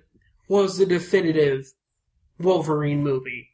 was 0.47 0.77
the 0.77 0.85
definitive 0.85 1.65
Wolverine 2.39 3.03
movie. 3.03 3.49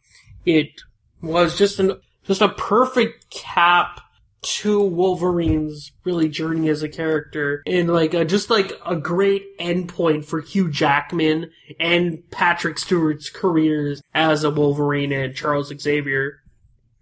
It 0.46 0.82
was 1.22 1.58
just 1.58 1.80
an 1.80 2.00
just 2.26 2.42
a 2.42 2.50
perfect 2.50 3.30
cap 3.30 4.02
to 4.44 4.82
Wolverine's 4.82 5.92
really 6.04 6.28
journey 6.28 6.70
as 6.70 6.82
a 6.82 6.90
character, 6.90 7.62
and 7.66 7.92
like 7.92 8.14
a, 8.14 8.26
just 8.26 8.50
like 8.50 8.74
a 8.86 8.96
great 8.96 9.58
endpoint 9.60 10.26
for 10.26 10.42
Hugh 10.42 10.70
Jackman 10.70 11.52
and 11.80 12.30
Patrick 12.32 12.80
Stewart's 12.80 13.30
careers 13.30 14.02
as 14.14 14.44
a 14.44 14.50
Wolverine 14.50 15.12
and 15.12 15.36
Charles 15.36 15.72
Xavier. 15.80 16.42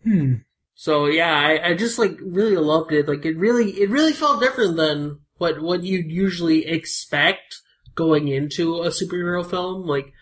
hmm. 0.03 0.35
So 0.75 1.07
yeah, 1.07 1.33
I, 1.33 1.69
I 1.69 1.73
just 1.73 1.99
like 1.99 2.17
really 2.21 2.55
loved 2.55 2.93
it. 2.93 3.07
Like 3.07 3.25
it 3.25 3.37
really, 3.37 3.71
it 3.81 3.89
really 3.89 4.13
felt 4.13 4.41
different 4.41 4.77
than 4.77 5.19
what 5.37 5.61
what 5.61 5.83
you'd 5.83 6.09
usually 6.09 6.65
expect 6.65 7.55
going 7.95 8.29
into 8.29 8.81
a 8.81 8.87
superhero 8.87 9.45
film. 9.45 9.85
Like, 9.85 10.13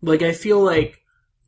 like 0.00 0.22
I 0.22 0.32
feel 0.32 0.60
like 0.60 0.98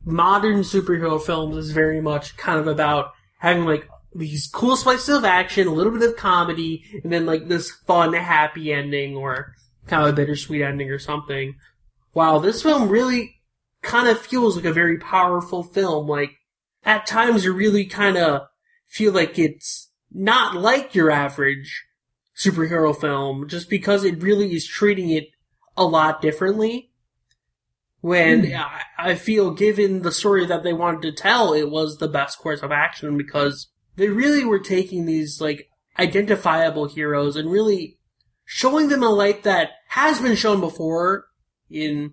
modern 0.04 0.60
superhero 0.60 1.20
films 1.20 1.56
is 1.56 1.70
very 1.70 2.02
much 2.02 2.36
kind 2.36 2.60
of 2.60 2.66
about 2.66 3.12
having 3.38 3.64
like 3.64 3.88
these 4.14 4.46
cool 4.46 4.76
slices 4.76 5.08
of 5.08 5.24
action, 5.24 5.66
a 5.66 5.72
little 5.72 5.92
bit 5.92 6.08
of 6.08 6.16
comedy, 6.16 6.84
and 7.02 7.12
then 7.12 7.26
like 7.26 7.48
this 7.48 7.70
fun, 7.70 8.12
happy 8.12 8.72
ending 8.72 9.16
or 9.16 9.54
kind 9.86 10.02
of 10.02 10.10
a 10.10 10.12
bittersweet 10.12 10.62
ending 10.62 10.90
or 10.90 10.98
something. 10.98 11.54
While 12.12 12.40
this 12.40 12.62
film 12.62 12.88
really 12.88 13.34
kind 13.84 14.08
of 14.08 14.18
feels 14.18 14.56
like 14.56 14.64
a 14.64 14.72
very 14.72 14.98
powerful 14.98 15.62
film. 15.62 16.08
Like 16.08 16.32
at 16.84 17.06
times 17.06 17.44
you 17.44 17.52
really 17.52 17.84
kind 17.84 18.16
of 18.16 18.48
feel 18.88 19.12
like 19.12 19.38
it's 19.38 19.90
not 20.10 20.56
like 20.56 20.94
your 20.94 21.10
average 21.10 21.84
superhero 22.36 22.98
film 22.98 23.48
just 23.48 23.70
because 23.70 24.02
it 24.02 24.22
really 24.22 24.54
is 24.54 24.66
treating 24.66 25.10
it 25.10 25.28
a 25.76 25.84
lot 25.84 26.20
differently. 26.20 26.90
When 28.00 28.46
hmm. 28.46 28.56
I, 28.56 28.82
I 28.98 29.14
feel 29.14 29.52
given 29.52 30.02
the 30.02 30.12
story 30.12 30.46
that 30.46 30.62
they 30.62 30.72
wanted 30.72 31.02
to 31.02 31.12
tell, 31.12 31.52
it 31.52 31.70
was 31.70 31.98
the 31.98 32.08
best 32.08 32.38
course 32.38 32.62
of 32.62 32.72
action 32.72 33.16
because 33.16 33.68
they 33.96 34.08
really 34.08 34.44
were 34.44 34.58
taking 34.58 35.06
these 35.06 35.40
like 35.40 35.68
identifiable 35.98 36.86
heroes 36.86 37.36
and 37.36 37.50
really 37.50 37.98
showing 38.44 38.88
them 38.88 39.02
a 39.02 39.08
light 39.08 39.42
that 39.44 39.70
has 39.88 40.20
been 40.20 40.36
shown 40.36 40.60
before 40.60 41.26
in, 41.70 42.12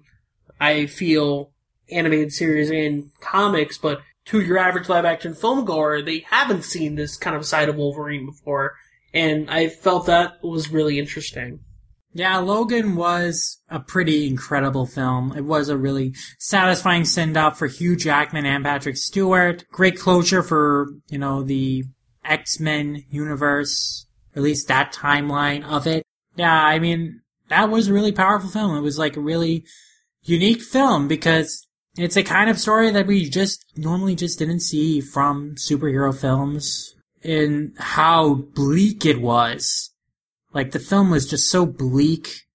I 0.60 0.86
feel, 0.86 1.52
animated 1.92 2.32
series 2.32 2.70
and 2.70 3.12
comics, 3.20 3.78
but 3.78 4.02
to 4.26 4.42
your 4.42 4.58
average 4.58 4.88
live 4.88 5.06
action 5.06 5.34
film 5.34 5.66
goer, 5.66 6.02
they 6.02 6.20
haven't 6.20 6.64
seen 6.64 6.96
this 6.96 7.18
kind 7.18 7.36
of 7.36 7.46
side 7.46 7.70
of 7.70 7.76
Wolverine 7.76 8.26
before. 8.26 8.76
And 9.14 9.50
I 9.50 9.68
felt 9.68 10.06
that 10.06 10.44
was 10.44 10.72
really 10.72 11.00
interesting. 11.00 11.60
Yeah, 12.14 12.38
Logan 12.40 12.96
was 12.96 13.60
a 13.70 13.80
pretty 13.80 14.28
incredible 14.28 14.86
film. 14.86 15.34
It 15.36 15.46
was 15.46 15.70
a 15.70 15.78
really 15.78 16.14
satisfying 16.40 17.06
send 17.06 17.38
off 17.38 17.58
for 17.58 17.68
Hugh 17.68 17.96
Jackman 17.96 18.46
and 18.46 18.66
Patrick 18.66 18.98
Stewart. 18.98 19.64
Great 19.72 19.98
closure 19.98 20.44
for, 20.44 20.90
you 21.10 21.18
know, 21.18 21.42
the 21.42 21.86
X-Men 22.26 23.06
universe, 23.10 24.08
at 24.36 24.42
least 24.42 24.68
that 24.68 24.94
timeline 24.94 25.64
of 25.64 25.88
it. 25.88 26.06
Yeah, 26.36 26.54
I 26.54 26.80
mean, 26.80 27.22
that 27.48 27.70
was 27.70 27.88
a 27.88 27.94
really 27.94 28.12
powerful 28.12 28.50
film. 28.50 28.76
It 28.76 28.82
was 28.82 29.00
like 29.00 29.16
a 29.16 29.22
really 29.22 29.64
unique 30.24 30.62
film 30.62 31.08
because 31.08 31.66
it's 31.98 32.18
a 32.18 32.24
kind 32.24 32.50
of 32.50 32.60
story 32.60 32.92
that 32.92 33.08
we 33.08 33.30
just 33.30 33.66
normally 33.78 34.16
just 34.16 34.40
didn't 34.40 34.62
see 34.62 35.02
from 35.02 35.56
superhero 35.56 36.18
films 36.18 36.96
and 37.24 37.74
how 37.78 38.34
bleak 38.34 39.06
it 39.06 39.22
was. 39.22 39.91
Like 40.54 40.72
the 40.72 40.80
film 40.80 41.10
was 41.10 41.30
just 41.30 41.50
so 41.50 41.66
bleak 41.66 42.46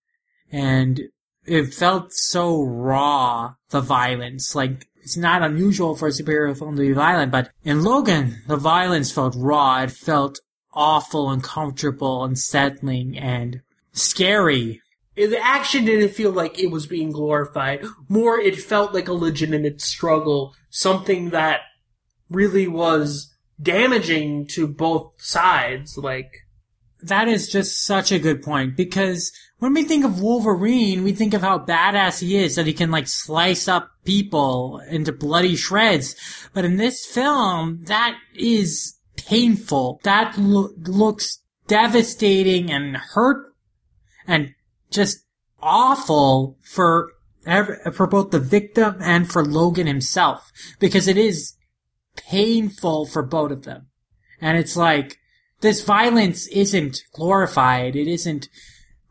and 0.51 1.01
it 1.47 1.73
felt 1.73 2.13
so 2.13 2.63
raw, 2.63 3.55
the 3.71 3.81
violence. 3.81 4.55
Like 4.55 4.89
it's 4.97 5.17
not 5.17 5.43
unusual 5.43 5.95
for 5.95 6.09
a 6.09 6.11
superhero 6.11 6.57
film 6.59 6.77
to 6.77 6.83
be 6.83 6.93
violent, 6.93 7.31
but 7.31 7.51
in 7.65 7.85
Logan, 7.85 8.43
the 8.49 8.57
violence 8.57 9.13
felt 9.13 9.35
raw. 9.37 9.83
It 9.83 9.93
felt 9.93 10.41
awful, 10.73 11.31
uncomfortable, 11.31 12.25
unsettling, 12.25 13.17
and 13.17 13.63
scary. 13.93 14.83
The 15.15 15.39
action 15.43 15.87
didn't 15.87 16.11
feel 16.11 16.31
like 16.31 16.59
it 16.59 16.71
was 16.71 16.87
being 16.87 17.11
glorified. 17.11 17.85
More, 18.09 18.39
it 18.39 18.61
felt 18.61 18.93
like 18.93 19.09
a 19.09 19.15
legitimate 19.15 19.81
struggle. 19.81 20.55
Something 20.69 21.31
that 21.31 21.61
really 22.29 22.69
was 22.69 23.35
damaging 23.61 24.47
to 24.49 24.67
both 24.67 25.15
sides. 25.19 25.97
Like, 25.97 26.46
That 27.03 27.29
is 27.29 27.51
just 27.51 27.85
such 27.85 28.11
a 28.11 28.19
good 28.19 28.43
point 28.43 28.77
because 28.77 29.33
when 29.59 29.75
we 29.75 29.85
think 29.85 30.05
of 30.05 30.21
Wolverine, 30.21 31.03
we 31.03 31.13
think 31.13 31.35
of 31.35 31.43
how 31.43 31.59
badass 31.59 32.21
he 32.21 32.37
is 32.37 32.57
that 32.57 32.67
he 32.67 32.73
can 32.73 32.91
like 32.91 33.07
slice 33.07 33.69
up 33.69 33.91
people 34.05 34.81
into 34.89 35.13
bloody 35.13 35.57
shreds. 35.57 36.17
But 36.53 36.65
in 36.65 36.77
this 36.77 37.05
film, 37.05 37.85
that 37.85 38.17
is 38.35 38.99
painful. 39.17 40.01
That 40.05 40.37
lo- 40.39 40.73
looks 40.87 41.41
devastating 41.67 42.71
and 42.71 42.97
hurt 42.97 43.55
and 44.27 44.55
just 44.91 45.25
awful 45.63 46.59
for 46.63 47.13
for 47.93 48.09
both 48.09 48.33
the 48.33 48.41
victim 48.41 48.97
and 49.01 49.31
for 49.31 49.45
Logan 49.45 49.87
himself 49.87 50.51
because 50.81 51.07
it 51.07 51.17
is 51.17 51.57
painful 52.17 53.07
for 53.07 53.23
both 53.23 53.53
of 53.53 53.63
them. 53.63 53.87
And 54.41 54.59
it's 54.59 54.77
like, 54.77 55.19
this 55.67 55.85
violence 55.85 56.47
isn't 56.49 57.03
glorified. 57.13 57.97
It 57.97 58.07
isn't 58.07 58.49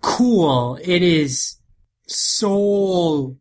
cool. 0.01 0.79
It 0.81 1.01
is 1.01 1.57
soul 2.07 3.37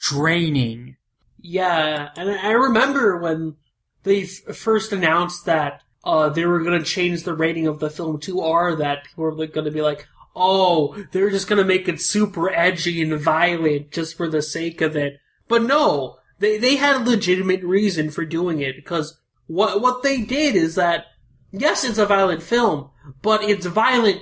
draining. 0.00 0.96
yeah, 1.40 2.10
and 2.16 2.30
I 2.30 2.52
remember 2.52 3.18
when 3.18 3.56
they 4.02 4.24
first 4.24 4.92
announced 4.92 5.46
that 5.46 5.82
uh, 6.04 6.28
they 6.28 6.44
were 6.44 6.62
going 6.62 6.78
to 6.78 6.84
change 6.84 7.22
the 7.22 7.34
rating 7.34 7.66
of 7.66 7.80
the 7.80 7.90
film 7.90 8.20
to 8.20 8.40
R, 8.40 8.76
that 8.76 9.04
people 9.04 9.24
were 9.24 9.46
going 9.46 9.64
to 9.64 9.70
be 9.70 9.82
like, 9.82 10.06
oh, 10.36 10.94
they're 11.12 11.30
just 11.30 11.48
going 11.48 11.60
to 11.60 11.64
make 11.64 11.88
it 11.88 12.00
super 12.00 12.50
edgy 12.50 13.02
and 13.02 13.18
violent 13.18 13.90
just 13.90 14.16
for 14.16 14.28
the 14.28 14.42
sake 14.42 14.80
of 14.80 14.96
it. 14.96 15.20
But 15.48 15.62
no, 15.62 16.18
they 16.38 16.58
they 16.58 16.76
had 16.76 16.96
a 16.96 17.10
legitimate 17.10 17.62
reason 17.62 18.10
for 18.10 18.24
doing 18.24 18.60
it 18.60 18.76
because 18.76 19.18
what 19.46 19.80
what 19.80 20.02
they 20.02 20.20
did 20.22 20.56
is 20.56 20.74
that 20.74 21.06
yes, 21.60 21.84
it's 21.84 21.98
a 21.98 22.06
violent 22.06 22.42
film, 22.42 22.90
but 23.22 23.42
it's 23.42 23.66
violent 23.66 24.20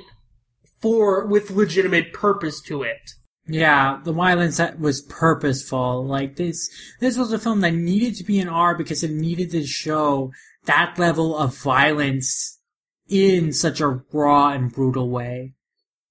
for 0.80 1.26
with 1.26 1.50
legitimate 1.50 2.12
purpose 2.12 2.60
to 2.62 2.82
it. 2.82 3.12
Yeah, 3.46 4.00
the 4.04 4.12
violence 4.12 4.58
that 4.58 4.78
was 4.78 5.02
purposeful. 5.02 6.04
Like 6.04 6.36
this, 6.36 6.70
this 7.00 7.16
was 7.16 7.32
a 7.32 7.38
film 7.38 7.60
that 7.60 7.74
needed 7.74 8.14
to 8.16 8.24
be 8.24 8.38
an 8.38 8.48
R 8.48 8.76
because 8.76 9.02
it 9.02 9.10
needed 9.10 9.50
to 9.50 9.66
show 9.66 10.32
that 10.64 10.98
level 10.98 11.36
of 11.36 11.56
violence 11.56 12.60
in 13.08 13.52
such 13.52 13.80
a 13.80 14.00
raw 14.12 14.50
and 14.50 14.72
brutal 14.72 15.10
way. 15.10 15.54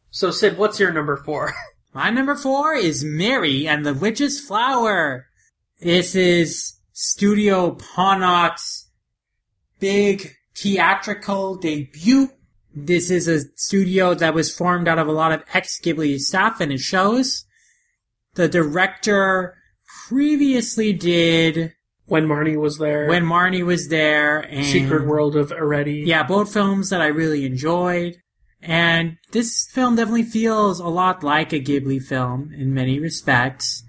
So 0.09 0.31
Sid, 0.31 0.57
what's 0.57 0.79
your 0.79 0.91
number 0.91 1.17
four? 1.17 1.53
My 1.93 2.09
number 2.09 2.35
four 2.35 2.73
is 2.73 3.03
Mary 3.03 3.67
and 3.67 3.85
the 3.85 3.93
Witch's 3.93 4.39
Flower. 4.39 5.27
This 5.79 6.15
is 6.15 6.77
Studio 6.93 7.71
Ponoc's 7.71 8.89
big 9.79 10.35
theatrical 10.55 11.55
debut. 11.55 12.29
This 12.73 13.11
is 13.11 13.27
a 13.27 13.41
studio 13.55 14.13
that 14.13 14.33
was 14.33 14.55
formed 14.55 14.87
out 14.87 14.99
of 14.99 15.07
a 15.07 15.11
lot 15.11 15.31
of 15.31 15.43
ex-Ghibli 15.53 16.19
staff 16.19 16.61
and 16.61 16.71
it 16.71 16.79
shows. 16.79 17.45
The 18.35 18.47
director 18.47 19.57
previously 20.07 20.93
did 20.93 21.73
when 22.05 22.27
Marnie 22.27 22.59
was 22.59 22.77
there. 22.77 23.07
When 23.07 23.25
Marnie 23.25 23.65
was 23.65 23.89
there 23.89 24.39
and 24.39 24.65
Secret 24.65 25.05
World 25.05 25.35
of 25.35 25.49
Arrietty. 25.49 26.05
Yeah, 26.05 26.23
both 26.23 26.53
films 26.53 26.89
that 26.89 27.01
I 27.01 27.07
really 27.07 27.45
enjoyed. 27.45 28.17
And 28.61 29.17
this 29.31 29.67
film 29.71 29.95
definitely 29.95 30.23
feels 30.23 30.79
a 30.79 30.87
lot 30.87 31.23
like 31.23 31.51
a 31.51 31.59
Ghibli 31.59 32.01
film 32.01 32.53
in 32.53 32.73
many 32.73 32.99
respects. 32.99 33.83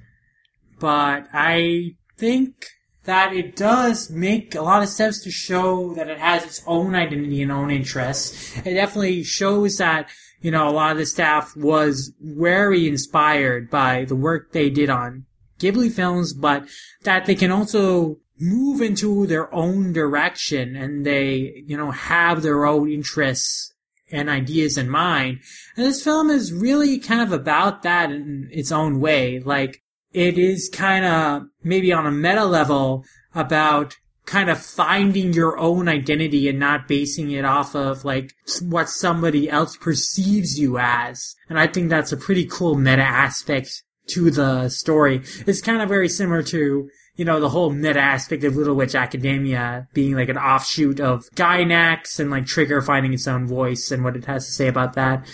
But 0.80 1.28
I 1.32 1.96
think 2.16 2.66
that 3.04 3.32
it 3.34 3.56
does 3.56 4.10
make 4.10 4.54
a 4.54 4.62
lot 4.62 4.82
of 4.82 4.88
steps 4.88 5.20
to 5.22 5.30
show 5.30 5.92
that 5.94 6.08
it 6.08 6.18
has 6.18 6.44
its 6.44 6.62
own 6.66 6.94
identity 6.94 7.42
and 7.42 7.50
own 7.50 7.70
interests. 7.70 8.56
It 8.58 8.74
definitely 8.74 9.24
shows 9.24 9.78
that, 9.78 10.08
you 10.40 10.50
know, 10.50 10.68
a 10.68 10.70
lot 10.70 10.92
of 10.92 10.98
the 10.98 11.06
staff 11.06 11.56
was 11.56 12.12
very 12.20 12.86
inspired 12.86 13.70
by 13.70 14.04
the 14.04 14.16
work 14.16 14.52
they 14.52 14.70
did 14.70 14.88
on 14.88 15.26
Ghibli 15.58 15.90
films, 15.92 16.32
but 16.32 16.68
that 17.02 17.26
they 17.26 17.34
can 17.34 17.50
also 17.50 18.18
move 18.38 18.80
into 18.80 19.26
their 19.26 19.52
own 19.54 19.92
direction 19.92 20.76
and 20.76 21.04
they, 21.04 21.64
you 21.66 21.76
know, 21.76 21.90
have 21.90 22.42
their 22.42 22.66
own 22.66 22.88
interests 22.88 23.72
and 24.10 24.28
ideas 24.28 24.76
in 24.76 24.88
mind. 24.88 25.40
And 25.76 25.86
this 25.86 26.04
film 26.04 26.30
is 26.30 26.52
really 26.52 26.98
kind 26.98 27.20
of 27.20 27.32
about 27.32 27.82
that 27.82 28.10
in 28.12 28.48
its 28.52 28.70
own 28.70 29.00
way. 29.00 29.40
Like, 29.40 29.82
it 30.12 30.38
is 30.38 30.68
kind 30.68 31.04
of 31.04 31.44
maybe 31.62 31.92
on 31.92 32.06
a 32.06 32.10
meta 32.10 32.44
level 32.44 33.04
about 33.34 33.96
kind 34.24 34.50
of 34.50 34.60
finding 34.60 35.32
your 35.32 35.58
own 35.58 35.88
identity 35.88 36.48
and 36.48 36.58
not 36.58 36.86
basing 36.86 37.30
it 37.32 37.44
off 37.44 37.74
of 37.74 38.04
like 38.04 38.32
what 38.62 38.88
somebody 38.88 39.50
else 39.50 39.76
perceives 39.76 40.58
you 40.58 40.78
as. 40.78 41.34
And 41.48 41.58
I 41.58 41.66
think 41.66 41.88
that's 41.88 42.12
a 42.12 42.16
pretty 42.16 42.46
cool 42.46 42.76
meta 42.76 43.02
aspect 43.02 43.82
to 44.08 44.30
the 44.30 44.68
story. 44.68 45.22
It's 45.46 45.60
kind 45.60 45.82
of 45.82 45.88
very 45.88 46.08
similar 46.08 46.42
to, 46.44 46.88
you 47.16 47.24
know, 47.24 47.40
the 47.40 47.48
whole 47.48 47.70
meta 47.70 48.00
aspect 48.00 48.44
of 48.44 48.56
Little 48.56 48.74
Witch 48.74 48.94
Academia 48.94 49.88
being 49.92 50.14
like 50.14 50.28
an 50.28 50.38
offshoot 50.38 51.00
of 51.00 51.28
Gainax 51.34 52.20
and 52.20 52.30
like 52.30 52.46
Trigger 52.46 52.80
finding 52.80 53.12
its 53.12 53.26
own 53.26 53.46
voice 53.46 53.90
and 53.90 54.04
what 54.04 54.16
it 54.16 54.26
has 54.26 54.46
to 54.46 54.52
say 54.52 54.68
about 54.68 54.94
that. 54.94 55.26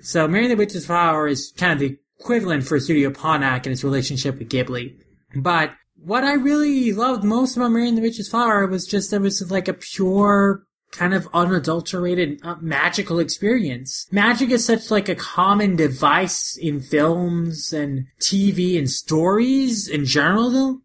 So 0.00 0.28
Mary 0.28 0.46
the 0.46 0.56
Witch's 0.56 0.86
Flower 0.86 1.26
is 1.26 1.52
kind 1.56 1.72
of 1.72 1.80
the 1.80 1.98
equivalent 2.20 2.64
for 2.64 2.80
Studio 2.80 3.10
Ponoc 3.10 3.64
and 3.64 3.68
its 3.68 3.84
relationship 3.84 4.38
with 4.38 4.48
Ghibli. 4.48 4.96
But 5.36 5.72
what 5.96 6.24
I 6.24 6.34
really 6.34 6.92
loved 6.92 7.24
most 7.24 7.56
about 7.56 7.72
Mary 7.72 7.90
the 7.90 8.00
Witch's 8.00 8.28
Flower 8.28 8.66
was 8.66 8.86
just 8.86 9.12
it 9.12 9.20
was 9.20 9.50
like 9.50 9.68
a 9.68 9.74
pure 9.74 10.64
kind 10.90 11.12
of 11.12 11.28
unadulterated 11.34 12.40
uh, 12.42 12.56
magical 12.60 13.18
experience. 13.18 14.06
Magic 14.10 14.50
is 14.50 14.64
such 14.64 14.90
like 14.90 15.08
a 15.08 15.14
common 15.14 15.76
device 15.76 16.56
in 16.56 16.80
films 16.80 17.72
and 17.72 18.06
TV 18.20 18.78
and 18.78 18.90
stories 18.90 19.86
in 19.86 20.04
general 20.04 20.50
though 20.50 20.80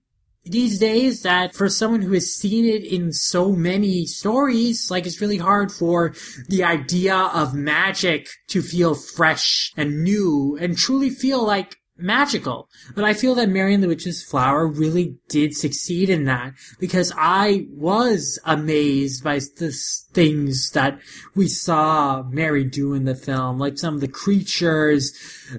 these 0.45 0.77
days 0.77 1.21
that 1.23 1.55
for 1.55 1.69
someone 1.69 2.01
who 2.01 2.13
has 2.13 2.33
seen 2.33 2.65
it 2.65 2.83
in 2.83 3.13
so 3.13 3.51
many 3.51 4.05
stories, 4.05 4.91
like 4.91 5.05
it's 5.05 5.21
really 5.21 5.37
hard 5.37 5.71
for 5.71 6.13
the 6.49 6.63
idea 6.63 7.15
of 7.15 7.53
magic 7.53 8.27
to 8.49 8.61
feel 8.61 8.93
fresh 8.93 9.71
and 9.77 10.03
new 10.03 10.57
and 10.59 10.77
truly 10.77 11.09
feel 11.09 11.45
like 11.45 11.77
magical. 11.97 12.67
But 12.95 13.05
I 13.05 13.13
feel 13.13 13.35
that 13.35 13.49
Mary 13.49 13.73
and 13.73 13.83
the 13.83 13.87
Witch's 13.87 14.23
Flower 14.23 14.67
really 14.67 15.17
did 15.29 15.55
succeed 15.55 16.09
in 16.09 16.25
that 16.25 16.53
because 16.79 17.13
I 17.15 17.67
was 17.69 18.39
amazed 18.45 19.23
by 19.23 19.35
the 19.35 19.73
things 20.11 20.71
that 20.71 20.99
we 21.35 21.47
saw 21.47 22.23
Mary 22.23 22.63
do 22.63 22.93
in 22.93 23.05
the 23.05 23.15
film, 23.15 23.59
like 23.59 23.77
some 23.77 23.95
of 23.95 24.01
the 24.01 24.07
creatures, 24.07 25.13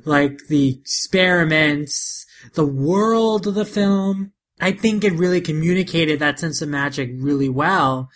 like 0.04 0.38
the 0.48 0.78
experiments, 0.80 2.26
the 2.54 2.66
world 2.66 3.46
of 3.46 3.54
the 3.54 3.64
film. 3.64 4.32
I 4.64 4.72
think 4.72 5.04
it 5.04 5.12
really 5.12 5.42
communicated 5.42 6.20
that 6.20 6.38
sense 6.38 6.62
of 6.62 6.70
magic 6.70 7.10
really 7.16 7.50
well. 7.50 8.08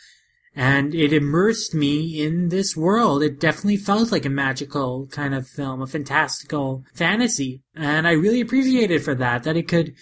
And 0.57 0.95
it 0.95 1.13
immersed 1.13 1.75
me 1.75 2.25
in 2.25 2.49
this 2.49 2.75
world. 2.75 3.23
It 3.23 3.39
definitely 3.39 3.77
felt 3.77 4.11
like 4.11 4.25
a 4.25 4.31
magical 4.31 5.09
kind 5.09 5.35
of 5.35 5.47
film, 5.47 5.83
a 5.83 5.87
fantastical 5.87 6.87
fantasy. 6.95 7.61
And 7.77 8.09
I 8.09 8.13
really 8.13 8.41
appreciated 8.41 9.05
for 9.05 9.15
that, 9.17 9.43
that 9.43 9.59
it 9.59 9.69
could, 9.69 9.95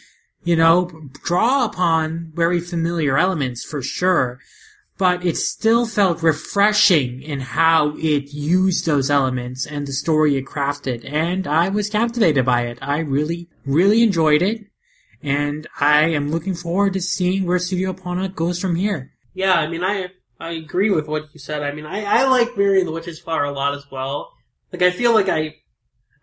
you 0.45 0.55
know, 0.55 0.89
draw 1.25 1.65
upon 1.65 2.31
very 2.33 2.61
familiar 2.61 3.19
elements 3.19 3.65
for 3.65 3.83
sure. 3.83 4.39
But 4.99 5.27
it 5.27 5.37
still 5.37 5.85
felt 5.85 6.23
refreshing 6.23 7.23
in 7.23 7.41
how 7.41 7.97
it 7.97 8.33
used 8.33 8.87
those 8.87 9.11
elements 9.11 9.67
and 9.67 9.85
the 9.85 9.93
story 9.93 10.37
it 10.37 10.45
crafted. 10.45 11.13
And 11.13 11.49
I 11.49 11.71
was 11.71 11.91
captivated 11.91 12.47
by 12.47 12.67
it. 12.67 12.79
I 12.81 12.99
really, 12.99 13.49
really 13.65 14.05
enjoyed 14.05 14.43
it 14.43 14.61
and 15.27 15.67
I 15.81 16.05
am 16.11 16.31
looking 16.31 16.55
forward 16.55 16.93
to 16.93 17.01
seeing 17.01 17.45
where 17.45 17.59
Studio 17.59 17.93
Ponoc 17.93 18.37
goes 18.37 18.61
from 18.61 18.77
here. 18.77 19.12
Yeah, 19.35 19.55
I 19.55 19.67
mean, 19.67 19.83
I 19.83 20.11
I 20.39 20.51
agree 20.51 20.91
with 20.91 21.09
what 21.09 21.25
you 21.35 21.41
said. 21.41 21.65
I 21.65 21.73
mean, 21.73 21.85
I, 21.85 22.05
I 22.05 22.29
like 22.29 22.57
Mary 22.57 22.79
and 22.79 22.87
the 22.87 22.93
Witch's 22.93 23.19
Flower 23.19 23.45
a 23.45 23.51
lot 23.51 23.75
as 23.75 23.91
well. 23.91 24.33
Like, 24.73 24.83
I 24.83 24.93
feel 24.93 25.12
like 25.12 25.29
I 25.29 25.57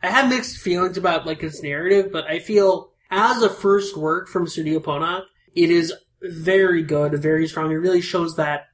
I 0.01 0.09
have 0.09 0.29
mixed 0.29 0.57
feelings 0.57 0.97
about 0.97 1.25
like 1.25 1.43
its 1.43 1.61
narrative, 1.61 2.13
but 2.13 2.25
I 2.25 2.39
feel 2.39 2.91
as 3.11 3.41
a 3.41 3.49
first 3.49 3.97
work 3.97 4.29
from 4.29 4.47
Studio 4.47 4.79
Ponoc, 4.79 5.23
it 5.53 5.69
is 5.69 5.93
very 6.21 6.81
good, 6.81 7.21
very 7.21 7.47
strong. 7.49 7.71
It 7.71 7.75
really 7.75 8.01
shows 8.01 8.37
that 8.37 8.67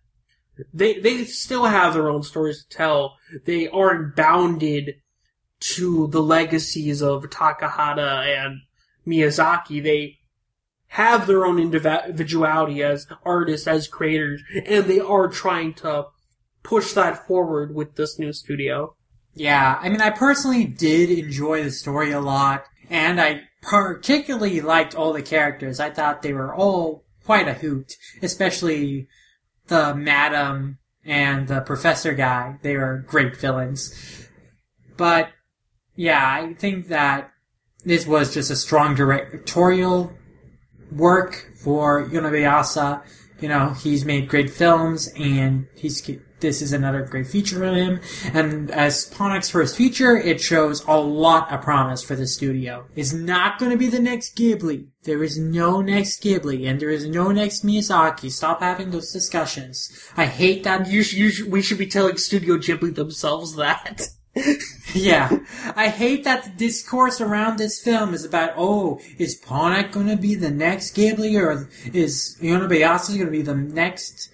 they 0.72 1.00
they 1.00 1.24
still 1.24 1.66
have 1.66 1.96
their 1.96 2.10
own 2.10 2.22
stories 2.22 2.64
to 2.64 2.78
tell. 2.78 3.18
They 3.46 3.68
aren't 3.68 4.16
bounded 4.16 5.02
to 5.62 6.08
the 6.08 6.22
legacies 6.22 7.02
of 7.02 7.24
Takahata 7.24 8.46
and 8.46 8.62
Miyazaki, 9.10 9.84
they 9.84 10.19
have 10.90 11.28
their 11.28 11.46
own 11.46 11.60
individuality 11.60 12.84
as 12.84 13.08
artists, 13.24 13.68
as 13.68 13.88
creators, 13.88 14.42
and 14.66 14.86
they 14.86 15.00
are 15.00 15.28
trying 15.28 15.74
to 15.76 16.06
push 16.64 16.94
that 16.94 17.28
forward 17.28 17.74
with 17.74 17.96
this 17.96 18.20
new 18.20 18.34
studio. 18.34 18.96
Yeah, 19.34 19.78
I 19.82 19.90
mean, 19.90 20.02
I 20.02 20.10
personally 20.10 20.66
did 20.66 21.12
enjoy 21.12 21.64
the 21.64 21.72
story 21.72 22.12
a 22.12 22.20
lot, 22.20 22.66
and 22.90 23.22
I 23.22 23.44
particularly 23.62 24.62
liked 24.62 24.96
all 24.96 25.14
the 25.14 25.22
characters. 25.22 25.80
I 25.80 25.92
thought 25.92 26.22
they 26.22 26.34
were 26.34 26.54
all 26.54 27.06
quite 27.24 27.48
a 27.48 27.54
hoot, 27.54 27.94
especially 28.22 29.08
the 29.68 29.94
madam 29.94 30.80
and 31.06 31.48
the 31.48 31.62
professor 31.62 32.14
guy. 32.14 32.58
They 32.64 32.76
were 32.76 33.06
great 33.08 33.38
villains. 33.38 34.28
But, 34.98 35.30
yeah, 35.96 36.28
I 36.28 36.56
think 36.56 36.88
that 36.88 37.32
this 37.86 38.08
was 38.08 38.34
just 38.34 38.50
a 38.50 38.56
strong 38.56 38.96
directorial 38.96 40.14
work 40.92 41.52
for 41.56 42.08
Yonebayashi. 42.08 43.02
You 43.40 43.48
know, 43.48 43.70
he's 43.70 44.04
made 44.04 44.28
great 44.28 44.50
films, 44.50 45.10
and 45.16 45.68
he's 45.76 46.02
this 46.40 46.62
is 46.62 46.74
another 46.74 47.04
great 47.04 47.28
feature 47.28 47.64
of 47.64 47.76
him. 47.76 48.00
And 48.34 48.72
as 48.72 49.10
Ponoc's 49.10 49.50
first 49.50 49.76
feature, 49.76 50.16
it 50.16 50.40
shows 50.42 50.84
a 50.88 50.98
lot 50.98 51.52
of 51.52 51.62
promise 51.62 52.02
for 52.02 52.16
the 52.16 52.28
studio. 52.28 52.86
It's 52.96 53.14
not 53.14 53.60
going 53.60 53.72
to 53.72 53.78
be 53.78 53.88
the 53.88 54.00
next 54.00 54.38
Ghibli. 54.38 54.88
There 55.04 55.24
is 55.24 55.38
no 55.38 55.82
next 55.82 56.24
Ghibli, 56.24 56.68
and 56.68 56.80
there 56.80 56.90
is 56.90 57.06
no 57.06 57.32
next 57.32 57.66
Miyazaki. 57.66 58.32
Stop 58.32 58.62
having 58.62 58.92
those 58.92 59.12
discussions. 59.12 59.92
I 60.16 60.26
hate 60.26 60.64
that. 60.64 60.88
You, 60.88 61.02
you, 61.02 61.50
we 61.50 61.62
should 61.62 61.78
be 61.78 61.88
telling 61.88 62.18
Studio 62.18 62.58
Ghibli 62.58 62.96
themselves 62.96 63.56
that. 63.56 64.10
yeah. 64.94 65.40
I 65.76 65.90
hate 65.90 66.24
that 66.24 66.44
the 66.44 66.52
discourse 66.52 67.20
around 67.22 67.58
this 67.58 67.82
film 67.82 68.14
is 68.14 68.24
about, 68.24 68.54
oh, 68.58 69.00
is 69.18 69.40
Ponoc 69.40 69.92
going 69.92 70.08
to 70.08 70.18
be 70.18 70.36
the 70.36 70.52
next 70.52 70.96
Ghibli 70.96 71.40
or 71.40 71.70
is 71.94 72.38
Yonebayashi 72.42 73.16
going 73.16 73.26
to 73.26 73.32
be 73.32 73.42
the 73.42 73.56
next, 73.56 74.30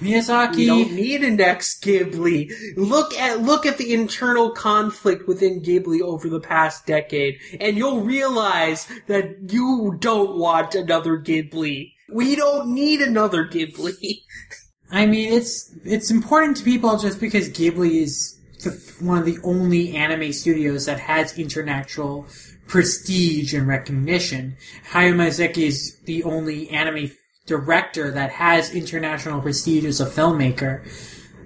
Miyazaki. 0.00 0.56
We 0.56 0.66
don't 0.66 0.92
need 0.92 1.24
a 1.24 1.30
next 1.30 1.82
Ghibli. 1.82 2.50
Look 2.76 3.14
at 3.14 3.40
look 3.40 3.64
at 3.64 3.78
the 3.78 3.94
internal 3.94 4.50
conflict 4.50 5.26
within 5.26 5.62
Ghibli 5.62 6.00
over 6.02 6.28
the 6.28 6.40
past 6.40 6.86
decade, 6.86 7.38
and 7.60 7.76
you'll 7.78 8.02
realize 8.02 8.86
that 9.06 9.52
you 9.52 9.96
don't 9.98 10.36
want 10.36 10.74
another 10.74 11.18
Ghibli. 11.18 11.92
We 12.12 12.36
don't 12.36 12.74
need 12.74 13.00
another 13.00 13.46
Ghibli. 13.46 14.22
I 14.90 15.06
mean, 15.06 15.32
it's 15.32 15.74
it's 15.84 16.10
important 16.10 16.58
to 16.58 16.64
people 16.64 16.98
just 16.98 17.18
because 17.18 17.48
Ghibli 17.48 18.02
is 18.02 18.35
the, 18.66 19.04
one 19.04 19.18
of 19.18 19.24
the 19.24 19.38
only 19.42 19.96
anime 19.96 20.32
studios 20.32 20.86
that 20.86 21.00
has 21.00 21.38
international 21.38 22.26
prestige 22.66 23.54
and 23.54 23.66
recognition. 23.66 24.56
Hayao 24.90 25.14
Miyazaki 25.14 25.58
is 25.58 25.96
the 26.04 26.24
only 26.24 26.68
anime 26.70 27.10
director 27.46 28.10
that 28.10 28.30
has 28.32 28.74
international 28.74 29.40
prestige 29.40 29.84
as 29.84 30.00
a 30.00 30.06
filmmaker. 30.06 30.86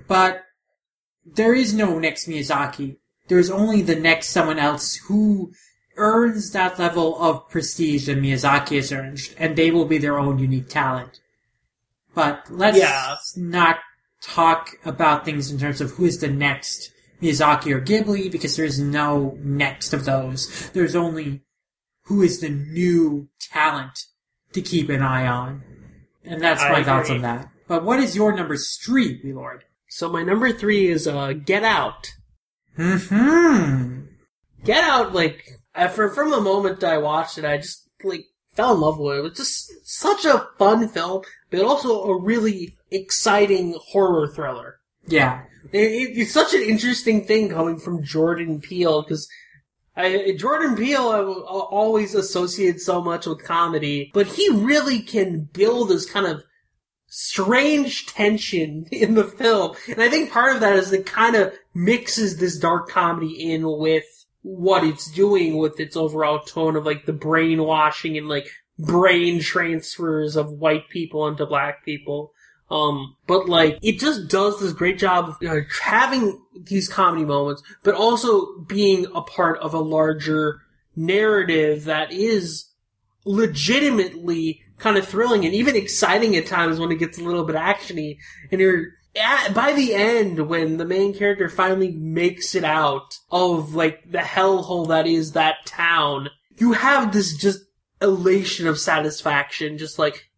But 0.09 0.43
there 1.25 1.55
is 1.55 1.75
no 1.75 1.99
next 1.99 2.27
Miyazaki. 2.27 2.97
There's 3.29 3.51
only 3.51 3.83
the 3.83 3.97
next 3.97 4.31
someone 4.31 4.59
else 4.59 4.97
who 4.97 5.53
earns 5.97 6.51
that 6.53 6.79
level 6.79 7.21
of 7.21 7.49
prestige 7.51 8.07
that 8.07 8.19
Miyazaki 8.19 8.77
has 8.77 8.91
earned, 8.93 9.21
and 9.39 9.55
they 9.55 9.71
will 9.71 9.85
be 9.85 9.99
their 9.99 10.19
own 10.19 10.39
unique 10.39 10.69
talent. 10.69 11.21
But 12.15 12.47
let's 12.51 12.79
Yeah. 12.79 13.17
not 13.37 13.79
talk 14.23 14.77
about 14.85 15.25
things 15.25 15.51
in 15.51 15.59
terms 15.59 15.81
of 15.81 15.93
who 15.93 16.07
is 16.07 16.19
the 16.19 16.29
next 16.29 16.91
Miyazaki 17.21 17.75
or 17.75 17.81
Ghibli, 17.81 18.31
because 18.31 18.57
there's 18.57 18.79
no 18.79 19.37
next 19.41 19.93
of 19.93 20.05
those. 20.05 20.71
There's 20.71 20.97
only 20.97 21.43
who 22.05 22.23
is 22.23 22.41
the 22.41 22.49
new 22.49 23.29
talent 23.41 24.07
to 24.53 24.63
keep 24.63 24.89
an 24.89 25.03
eye 25.03 25.27
on. 25.27 25.63
And 26.25 26.41
that's 26.41 26.63
I 26.63 26.73
my 26.73 26.83
thoughts 26.83 27.09
agree. 27.09 27.17
on 27.19 27.23
that. 27.23 27.49
But 27.69 27.85
what 27.85 28.01
is 28.01 28.17
your 28.17 28.35
number 28.35 28.57
three, 28.57 29.21
Lord? 29.25 29.65
So 29.89 30.09
my 30.09 30.23
number 30.23 30.53
three 30.53 30.89
is 30.89 31.07
uh, 31.07 31.33
Get 31.33 31.63
Out. 31.65 32.13
Hmm. 32.77 34.03
Get 34.65 34.85
Out, 34.85 35.13
like 35.15 35.45
after 35.75 36.09
from 36.11 36.31
the 36.31 36.41
moment 36.41 36.83
I 36.85 36.99
watched 36.99 37.39
it, 37.39 37.45
I 37.45 37.59
just 37.59 37.89
like 38.03 38.27
fell 38.55 38.75
in 38.75 38.81
love 38.81 38.99
with 38.99 39.17
it. 39.17 39.19
It 39.19 39.23
was 39.23 39.37
just 39.37 39.71
such 39.85 40.25
a 40.25 40.49
fun 40.59 40.89
film, 40.89 41.23
but 41.51 41.63
also 41.63 42.03
a 42.05 42.21
really 42.21 42.77
exciting 42.91 43.79
horror 43.91 44.29
thriller. 44.29 44.80
Yeah. 45.07 45.43
It, 45.73 45.79
it- 45.93 46.19
it's 46.19 46.33
such 46.33 46.55
an 46.55 46.63
interesting 46.63 47.25
thing 47.25 47.51
coming 47.51 47.79
from 47.79 48.03
Jordan 48.03 48.61
Peele 48.61 49.03
because 49.03 49.29
Jordan 50.37 50.77
Peele 50.77 51.09
I 51.11 51.21
always 51.23 52.15
associated 52.15 52.81
so 52.81 53.03
much 53.03 53.27
with 53.27 53.45
comedy, 53.45 54.11
but 54.15 54.27
he 54.29 54.49
really 54.49 55.01
can 55.01 55.49
build 55.53 55.89
this 55.91 56.11
kind 56.11 56.27
of 56.27 56.43
strange 57.07 58.07
tension 58.07 58.87
in 58.93 59.15
the 59.15 59.25
film. 59.25 59.77
And 59.89 60.01
I 60.01 60.09
think 60.09 60.31
part 60.31 60.55
of 60.55 60.61
that 60.61 60.77
is 60.77 60.93
it 60.93 61.07
kind 61.07 61.37
of 61.37 61.53
mixes 61.75 62.39
this 62.39 62.59
dark 62.59 62.89
comedy 62.89 63.53
in 63.53 63.63
with 63.79 64.05
what 64.43 64.85
it's 64.85 65.11
doing 65.11 65.59
with 65.59 65.79
its 65.79 65.97
overall 65.97 66.41
tone 66.41 66.77
of 66.77 66.87
like 66.87 67.05
the 67.05 67.13
brainwashing 67.13 68.17
and 68.17 68.29
like 68.29 68.49
brain 68.79 69.39
transfers 69.41 70.35
of 70.37 70.51
white 70.53 70.89
people 70.89 71.29
into 71.29 71.45
black 71.45 71.85
people. 71.85 72.33
Um, 72.71 73.17
but 73.27 73.49
like, 73.49 73.79
it 73.83 73.99
just 73.99 74.29
does 74.29 74.61
this 74.61 74.73
great 74.73 74.99
job 74.99 75.29
of 75.29 75.37
you 75.41 75.49
know, 75.49 75.63
having 75.83 76.41
these 76.55 76.89
comedy 76.89 77.25
moments, 77.25 77.63
but 77.83 77.95
also 77.95 78.59
being 78.61 79.07
a 79.15 79.23
part 79.23 79.59
of 79.59 79.75
a 79.75 79.81
larger 79.81 80.61
narrative 80.95 81.85
that 81.85 82.13
is 82.13 82.67
legitimately 83.25 84.63
kind 84.79 84.97
of 84.97 85.07
thrilling 85.07 85.45
and 85.45 85.55
even 85.55 85.77
exciting 85.77 86.37
at 86.37 86.47
times 86.47 86.79
when 86.79 86.91
it 86.91 86.99
gets 86.99 87.19
a 87.19 87.25
little 87.25 87.45
bit 87.45 87.57
actiony. 87.57 88.19
And 88.51 88.61
you're, 88.61 88.87
at, 89.17 89.53
by 89.53 89.73
the 89.73 89.95
end, 89.95 90.49
when 90.49 90.77
the 90.77 90.85
main 90.85 91.13
character 91.13 91.49
finally 91.49 91.91
makes 91.91 92.55
it 92.55 92.65
out 92.65 93.19
of 93.31 93.75
like 93.75 94.11
the 94.11 94.19
hellhole 94.19 94.89
that 94.89 95.07
is 95.07 95.33
that 95.33 95.67
town, 95.67 96.31
you 96.57 96.73
have 96.73 97.13
this 97.13 97.37
just 97.37 97.65
elation 98.01 98.67
of 98.67 98.79
satisfaction, 98.79 99.77
just 99.77 99.99
like, 99.99 100.30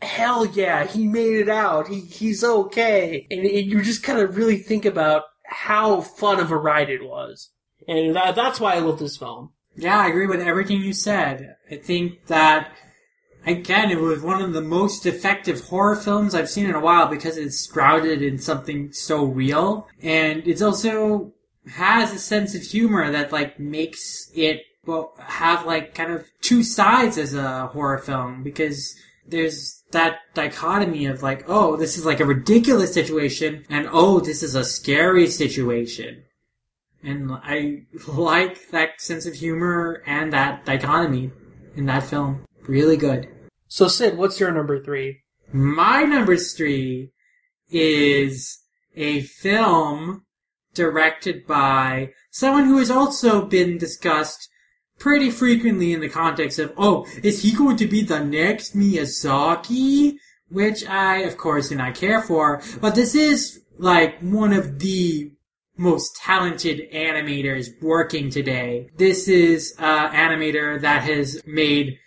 hell 0.00 0.46
yeah, 0.46 0.84
he 0.84 1.06
made 1.06 1.36
it 1.36 1.48
out. 1.48 1.88
He 1.88 2.00
he's 2.00 2.44
okay. 2.44 3.26
And 3.30 3.44
it, 3.44 3.66
you 3.66 3.82
just 3.82 4.02
kind 4.02 4.18
of 4.18 4.36
really 4.36 4.58
think 4.58 4.84
about 4.84 5.24
how 5.44 6.00
fun 6.00 6.40
of 6.40 6.50
a 6.50 6.56
ride 6.56 6.90
it 6.90 7.02
was. 7.04 7.50
And 7.86 8.14
that, 8.16 8.34
that's 8.34 8.60
why 8.60 8.74
I 8.74 8.80
love 8.80 8.98
this 8.98 9.16
film. 9.16 9.52
Yeah, 9.74 9.98
I 9.98 10.08
agree 10.08 10.26
with 10.26 10.40
everything 10.40 10.82
you 10.82 10.92
said. 10.92 11.56
I 11.70 11.76
think 11.76 12.26
that, 12.26 12.72
again, 13.46 13.90
it 13.90 14.00
was 14.00 14.20
one 14.20 14.42
of 14.42 14.52
the 14.52 14.60
most 14.60 15.06
effective 15.06 15.60
horror 15.60 15.96
films 15.96 16.34
I've 16.34 16.50
seen 16.50 16.66
in 16.66 16.74
a 16.74 16.80
while 16.80 17.06
because 17.06 17.36
it's 17.36 17.66
grounded 17.66 18.20
in 18.20 18.38
something 18.38 18.92
so 18.92 19.24
real. 19.24 19.88
And 20.02 20.46
it 20.46 20.60
also 20.60 21.32
has 21.68 22.12
a 22.12 22.18
sense 22.18 22.54
of 22.54 22.62
humor 22.62 23.10
that, 23.10 23.32
like, 23.32 23.58
makes 23.58 24.30
it, 24.34 24.62
have, 25.18 25.64
like, 25.64 25.94
kind 25.94 26.12
of 26.12 26.26
two 26.40 26.62
sides 26.62 27.16
as 27.16 27.34
a 27.34 27.68
horror 27.68 27.98
film 27.98 28.42
because 28.42 28.96
there's 29.26 29.77
that 29.90 30.18
dichotomy 30.34 31.06
of, 31.06 31.22
like, 31.22 31.44
oh, 31.48 31.76
this 31.76 31.96
is 31.96 32.04
like 32.04 32.20
a 32.20 32.24
ridiculous 32.24 32.92
situation 32.92 33.64
and 33.68 33.88
oh, 33.90 34.20
this 34.20 34.42
is 34.42 34.54
a 34.54 34.64
scary 34.64 35.26
situation. 35.26 36.24
And 37.02 37.30
I 37.32 37.82
like 38.06 38.70
that 38.70 39.00
sense 39.00 39.24
of 39.24 39.34
humor 39.34 40.02
and 40.06 40.32
that 40.32 40.64
dichotomy 40.64 41.30
in 41.76 41.86
that 41.86 42.04
film. 42.04 42.44
Really 42.62 42.96
good. 42.96 43.28
So 43.68 43.88
Sid, 43.88 44.18
what's 44.18 44.40
your 44.40 44.50
number 44.50 44.82
three? 44.82 45.20
My 45.52 46.02
number 46.02 46.36
three 46.36 47.12
is 47.70 48.58
a 48.96 49.22
film 49.22 50.24
directed 50.74 51.46
by 51.46 52.12
someone 52.30 52.64
who 52.64 52.78
has 52.78 52.90
also 52.90 53.44
been 53.44 53.78
discussed 53.78 54.48
pretty 54.98 55.30
frequently 55.30 55.92
in 55.92 56.00
the 56.00 56.08
context 56.08 56.58
of, 56.58 56.72
oh, 56.76 57.06
is 57.22 57.42
he 57.42 57.52
going 57.52 57.76
to 57.76 57.86
be 57.86 58.02
the 58.02 58.20
next 58.20 58.76
Miyazaki? 58.76 60.16
Which 60.50 60.86
I, 60.86 61.18
of 61.18 61.36
course, 61.36 61.68
do 61.68 61.76
not 61.76 61.94
care 61.94 62.22
for. 62.22 62.62
But 62.80 62.94
this 62.94 63.14
is, 63.14 63.60
like, 63.76 64.18
one 64.20 64.52
of 64.52 64.78
the 64.78 65.32
most 65.76 66.16
talented 66.16 66.90
animators 66.92 67.68
working 67.80 68.30
today. 68.30 68.88
This 68.96 69.28
is 69.28 69.74
an 69.78 70.10
animator 70.12 70.80
that 70.80 71.02
has 71.04 71.40
made 71.46 71.98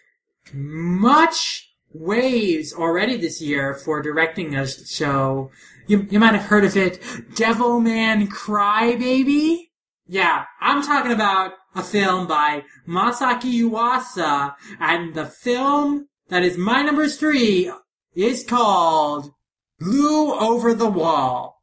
much 0.53 1.69
waves 1.93 2.73
already 2.73 3.17
this 3.17 3.41
year 3.41 3.73
for 3.73 4.01
directing 4.01 4.55
a 4.55 4.67
show. 4.67 5.51
You, 5.87 6.07
you 6.09 6.19
might 6.19 6.33
have 6.33 6.45
heard 6.45 6.65
of 6.65 6.75
it, 6.75 7.01
Devilman 7.33 8.27
Crybaby? 8.27 9.69
Yeah, 10.07 10.45
I'm 10.59 10.81
talking 10.83 11.11
about 11.11 11.53
a 11.75 11.83
film 11.83 12.27
by 12.27 12.63
Masaki 12.87 13.61
Yuasa, 13.61 14.55
and 14.79 15.13
the 15.13 15.25
film 15.25 16.07
that 16.29 16.43
is 16.43 16.57
my 16.57 16.81
number 16.81 17.07
three 17.07 17.71
is 18.15 18.43
called 18.43 19.31
Lu 19.79 20.33
Over 20.33 20.73
the 20.73 20.89
Wall. 20.89 21.61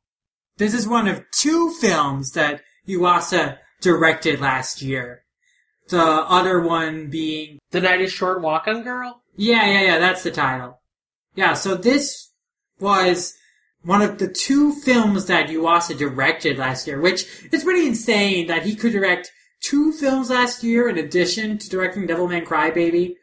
This 0.57 0.75
is 0.75 0.89
one 0.89 1.07
of 1.07 1.25
two 1.31 1.73
films 1.81 2.33
that 2.33 2.63
Yuasa 2.87 3.59
directed 3.81 4.41
last 4.41 4.83
year. 4.83 5.25
The 5.89 6.03
other 6.03 6.61
one 6.61 7.09
being 7.09 7.59
The 7.71 7.81
Night 7.81 8.01
is 8.01 8.13
Short 8.13 8.43
Walk 8.43 8.67
on 8.67 8.83
Girl? 8.83 9.23
yeah, 9.37 9.67
yeah, 9.67 9.83
yeah, 9.83 9.99
that's 9.99 10.23
the 10.25 10.31
title. 10.33 10.81
Yeah, 11.37 11.55
so 11.55 11.77
this 11.77 12.33
was 12.81 13.35
one 13.85 14.03
of 14.03 14.19
the 14.19 14.29
two 14.29 14.73
films 14.73 15.27
that 15.27 15.49
Yuasa 15.49 15.97
directed 15.97 16.59
last 16.59 16.87
year, 16.87 17.01
which 17.01 17.27
is 17.53 17.63
pretty 17.63 17.87
insane 17.87 18.49
that 18.49 18.65
he 18.67 18.75
could 18.75 18.93
direct 18.93 19.31
two 19.61 19.93
films 19.93 20.31
last 20.31 20.63
year 20.63 20.89
in 20.89 20.99
addition 20.99 21.59
to 21.59 21.69
directing 21.69 22.07
Devilman 22.07 22.45
Crybaby. 22.45 23.15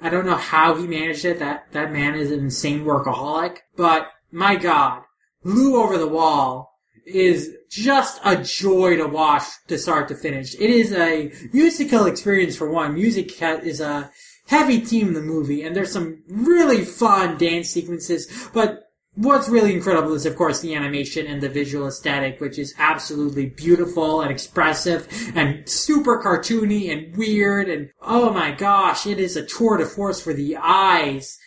I 0.00 0.10
don't 0.10 0.26
know 0.26 0.36
how 0.36 0.74
he 0.74 0.86
managed 0.86 1.24
it. 1.24 1.38
That 1.38 1.72
that 1.72 1.92
man 1.92 2.14
is 2.14 2.30
an 2.30 2.40
insane 2.40 2.84
workaholic. 2.84 3.58
But 3.76 4.08
my 4.30 4.56
God, 4.56 5.02
Lu 5.44 5.82
Over 5.82 5.98
the 5.98 6.08
Wall 6.08 6.74
is 7.06 7.54
just 7.70 8.20
a 8.24 8.42
joy 8.42 8.96
to 8.96 9.06
watch 9.06 9.44
to 9.68 9.78
start 9.78 10.08
to 10.08 10.14
finish. 10.14 10.54
It 10.54 10.70
is 10.70 10.92
a 10.92 11.32
musical 11.52 12.06
experience 12.06 12.56
for 12.56 12.70
one. 12.70 12.94
Music 12.94 13.30
is 13.40 13.80
a 13.80 14.10
heavy 14.46 14.80
theme 14.80 15.08
in 15.08 15.14
the 15.14 15.22
movie, 15.22 15.62
and 15.62 15.74
there's 15.74 15.92
some 15.92 16.22
really 16.28 16.84
fun 16.84 17.38
dance 17.38 17.68
sequences. 17.70 18.48
But 18.52 18.83
what's 19.16 19.48
really 19.48 19.74
incredible 19.74 20.14
is, 20.14 20.26
of 20.26 20.36
course, 20.36 20.60
the 20.60 20.74
animation 20.74 21.26
and 21.26 21.40
the 21.40 21.48
visual 21.48 21.86
aesthetic, 21.86 22.40
which 22.40 22.58
is 22.58 22.74
absolutely 22.78 23.46
beautiful 23.46 24.20
and 24.20 24.30
expressive 24.30 25.06
and 25.34 25.68
super 25.68 26.20
cartoony 26.22 26.92
and 26.92 27.16
weird. 27.16 27.68
And 27.68 27.90
oh 28.00 28.32
my 28.32 28.52
gosh, 28.52 29.06
it 29.06 29.18
is 29.18 29.36
a 29.36 29.46
tour 29.46 29.76
de 29.76 29.86
force 29.86 30.20
for 30.20 30.32
the 30.32 30.56
eyes. 30.56 31.38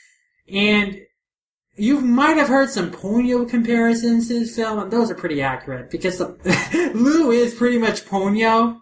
And 0.51 1.01
you 1.76 2.01
might 2.01 2.38
have 2.38 2.47
heard 2.47 2.70
some 2.70 2.91
Ponyo 2.91 3.47
comparisons 3.47 4.28
to 4.28 4.39
this 4.39 4.55
film, 4.55 4.80
and 4.80 4.91
those 4.91 5.11
are 5.11 5.15
pretty 5.15 5.41
accurate 5.41 5.91
because 5.91 6.18
the, 6.18 6.91
Lu 6.95 7.32
is 7.32 7.53
pretty 7.53 7.78
much 7.78 8.05
Ponyo. 8.05 8.82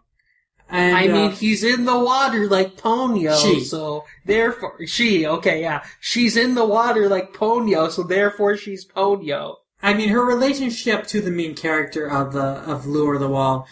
And, 0.70 0.96
I 0.96 1.08
mean, 1.08 1.28
uh, 1.28 1.30
he's 1.30 1.64
in 1.64 1.86
the 1.86 1.98
water 1.98 2.48
like 2.48 2.76
Ponyo, 2.76 3.40
She. 3.40 3.64
so 3.64 4.06
therefore 4.26 4.86
she. 4.88 5.26
Okay, 5.28 5.62
yeah, 5.62 5.84
she's 6.00 6.36
in 6.36 6.56
the 6.56 6.66
water 6.66 7.08
like 7.08 7.34
Ponyo, 7.34 7.92
so 7.92 8.02
therefore 8.04 8.58
she's 8.58 8.86
Ponyo. 8.86 9.56
I 9.84 9.94
mean, 9.94 10.10
her 10.10 10.26
relationship 10.26 11.06
to 11.08 11.22
the 11.22 11.30
main 11.30 11.54
character 11.54 12.10
of 12.10 12.34
the 12.34 12.42
of 12.42 12.88
Lu 12.88 13.04
Over 13.04 13.20
the 13.20 13.28
Wall 13.28 13.68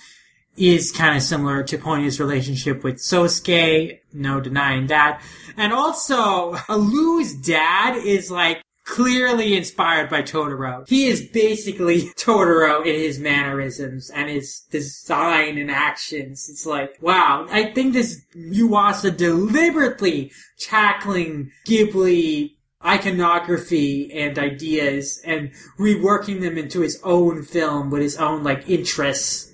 is 0.55 0.91
kind 0.91 1.17
of 1.17 1.23
similar 1.23 1.63
to 1.63 1.77
Ponyo's 1.79 2.19
relationship 2.19 2.83
with 2.83 2.97
Sosuke. 2.97 3.99
No 4.13 4.39
denying 4.39 4.87
that. 4.87 5.21
And 5.57 5.73
also, 5.73 6.55
Lu's 6.69 7.33
dad 7.33 7.97
is 7.97 8.29
like 8.29 8.61
clearly 8.85 9.55
inspired 9.55 10.09
by 10.09 10.21
Totoro. 10.21 10.87
He 10.87 11.07
is 11.07 11.21
basically 11.29 12.01
Totoro 12.17 12.85
in 12.85 12.95
his 12.95 13.19
mannerisms 13.19 14.09
and 14.09 14.29
his 14.29 14.61
design 14.71 15.57
and 15.57 15.71
actions. 15.71 16.49
It's 16.49 16.65
like, 16.65 16.97
wow, 17.01 17.47
I 17.49 17.71
think 17.71 17.93
this 17.93 18.21
Yuasa 18.35 19.15
deliberately 19.15 20.31
tackling 20.59 21.51
Ghibli 21.67 22.51
iconography 22.85 24.11
and 24.13 24.37
ideas 24.37 25.21
and 25.23 25.51
reworking 25.79 26.41
them 26.41 26.57
into 26.57 26.81
his 26.81 26.99
own 27.03 27.43
film 27.43 27.89
with 27.89 28.01
his 28.01 28.17
own 28.17 28.43
like 28.43 28.69
interests 28.69 29.53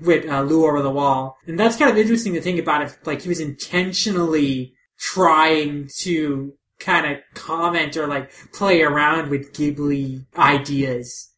with 0.00 0.28
uh, 0.28 0.42
Lu 0.42 0.66
Over 0.66 0.82
the 0.82 0.90
Wall. 0.90 1.36
And 1.46 1.58
that's 1.58 1.76
kind 1.76 1.90
of 1.90 1.98
interesting 1.98 2.34
to 2.34 2.40
think 2.40 2.58
about 2.58 2.82
if 2.82 3.06
like 3.06 3.22
he 3.22 3.28
was 3.28 3.40
intentionally 3.40 4.74
trying 4.98 5.88
to 5.98 6.54
kind 6.78 7.06
of 7.06 7.18
comment 7.34 7.96
or 7.96 8.06
like 8.06 8.30
play 8.52 8.82
around 8.82 9.30
with 9.30 9.52
Ghibli 9.52 10.24
ideas. 10.36 11.30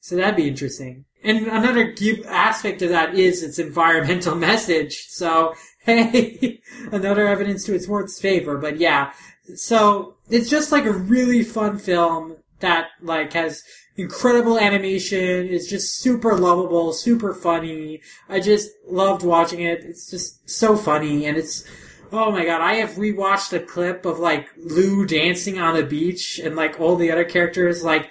So 0.00 0.16
that'd 0.16 0.36
be 0.36 0.48
interesting. 0.48 1.04
And 1.22 1.46
another 1.46 1.94
aspect 2.26 2.82
of 2.82 2.90
that 2.90 3.14
is 3.14 3.42
its 3.42 3.58
environmental 3.58 4.34
message. 4.48 5.06
So, 5.08 5.54
hey, 5.84 6.60
another 6.90 7.28
evidence 7.28 7.64
to 7.64 7.74
its 7.74 7.88
worth's 7.88 8.20
favor. 8.20 8.58
But 8.58 8.78
yeah, 8.78 9.12
so 9.54 10.16
it's 10.28 10.48
just 10.48 10.72
like 10.72 10.84
a 10.84 10.92
really 10.92 11.42
fun 11.42 11.78
film 11.78 12.36
that 12.60 12.88
like 13.00 13.32
has 13.34 13.62
incredible 13.96 14.58
animation. 14.58 15.48
It's 15.48 15.68
just 15.68 15.98
super 15.98 16.36
lovable, 16.36 16.92
super 16.92 17.34
funny. 17.34 18.00
I 18.28 18.40
just 18.40 18.70
loved 18.88 19.22
watching 19.22 19.60
it. 19.60 19.84
It's 19.84 20.10
just 20.10 20.48
so 20.48 20.76
funny 20.76 21.26
and 21.26 21.36
it's 21.36 21.64
Oh 22.12 22.30
my 22.30 22.44
god, 22.44 22.60
I 22.60 22.74
have 22.74 22.90
rewatched 22.90 23.54
a 23.54 23.60
clip 23.60 24.04
of 24.04 24.18
like 24.18 24.50
Lu 24.58 25.06
dancing 25.06 25.58
on 25.58 25.74
the 25.74 25.82
beach 25.82 26.38
and 26.38 26.54
like 26.54 26.78
all 26.78 26.96
the 26.96 27.10
other 27.10 27.24
characters 27.24 27.82
like 27.82 28.10